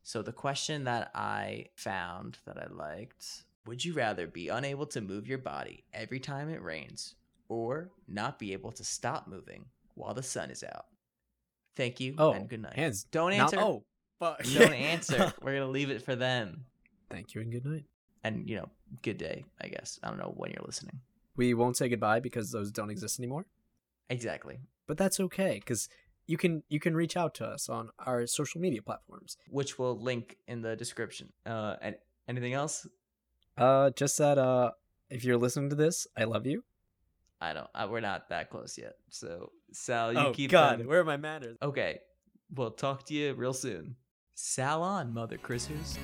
So 0.04 0.22
the 0.22 0.32
question 0.34 0.84
that 0.86 1.12
I 1.14 1.66
found 1.76 2.38
that 2.46 2.58
I 2.58 2.68
liked 2.74 3.44
would 3.68 3.86
you 3.86 3.94
rather 3.94 4.26
be 4.26 4.48
unable 4.50 4.88
to 4.88 5.02
move 5.02 5.28
your 5.28 5.38
body 5.38 5.84
every 5.94 6.20
time 6.20 6.50
it 6.50 6.62
rains 6.64 7.14
or 7.48 7.92
not 8.08 8.40
be 8.40 8.54
able 8.54 8.72
to 8.72 8.84
stop 8.84 9.28
moving 9.28 9.66
while 9.94 10.14
the 10.16 10.24
sun 10.24 10.50
is 10.50 10.64
out? 10.64 10.86
Thank 11.76 12.00
you 12.00 12.16
Oh, 12.18 12.34
and 12.34 12.50
good 12.50 12.62
night. 12.64 12.74
hands. 12.74 13.04
Don't 13.12 13.32
Not- 13.32 13.54
answer. 13.54 13.60
oh, 13.60 13.84
fuck. 14.20 14.44
Don't 14.54 14.74
answer. 14.94 15.32
We're 15.42 15.52
going 15.54 15.64
to 15.68 15.72
leave 15.72 15.92
it 15.92 16.02
for 16.02 16.16
them. 16.16 16.66
Thank 17.10 17.36
you 17.36 17.42
and 17.42 17.52
good 17.52 17.66
night. 17.66 17.86
And, 18.24 18.50
you 18.50 18.56
know, 18.56 18.70
good 19.04 19.18
day, 19.18 19.46
I 19.62 19.68
guess. 19.68 20.00
I 20.04 20.10
don't 20.10 20.20
know 20.20 20.34
when 20.36 20.52
you're 20.52 20.66
listening. 20.66 21.00
We 21.36 21.54
won't 21.54 21.78
say 21.78 21.90
goodbye 21.90 22.20
because 22.20 22.52
those 22.52 22.72
don't 22.72 22.90
exist 22.92 23.20
anymore. 23.20 23.46
Exactly. 24.10 24.60
But 24.88 24.98
that's 24.98 25.20
okay 25.20 25.56
because 25.56 25.88
you 26.32 26.38
can 26.38 26.64
you 26.70 26.80
can 26.80 26.96
reach 26.96 27.18
out 27.18 27.34
to 27.36 27.46
us 27.46 27.68
on 27.68 27.90
our 28.00 28.26
social 28.26 28.62
media 28.62 28.82
platforms. 28.82 29.38
Which 29.50 29.78
we'll 29.78 30.00
link 30.00 30.38
in 30.48 30.62
the 30.62 30.76
description. 30.78 31.34
Uh, 31.46 31.76
and 31.82 31.96
anything 32.28 32.54
else? 32.54 32.88
Uh, 33.58 33.90
just 33.92 34.18
that 34.18 34.38
uh, 34.38 34.72
if 35.10 35.26
you're 35.26 35.38
listening 35.38 35.70
to 35.72 35.76
this, 35.76 36.08
I 36.18 36.24
love 36.24 36.46
you. 36.48 36.64
I 37.42 37.54
don't. 37.54 37.68
Uh, 37.76 37.88
we're 37.92 38.00
not 38.00 38.30
that 38.30 38.50
close 38.50 38.78
yet. 38.78 38.96
So, 39.10 39.52
Sal, 39.74 40.14
you 40.14 40.20
oh 40.20 40.32
keep 40.32 40.52
God, 40.52 40.80
them- 40.80 40.88
where 40.88 41.02
are 41.02 41.04
my 41.04 41.18
manners? 41.18 41.58
Okay. 41.62 42.00
We'll 42.54 42.72
talk 42.72 43.06
to 43.08 43.14
you 43.14 43.34
real 43.34 43.54
soon. 43.54 43.96
Sal 44.36 44.84
on, 44.84 45.14
Mother 45.14 45.38
Christers. 45.38 45.98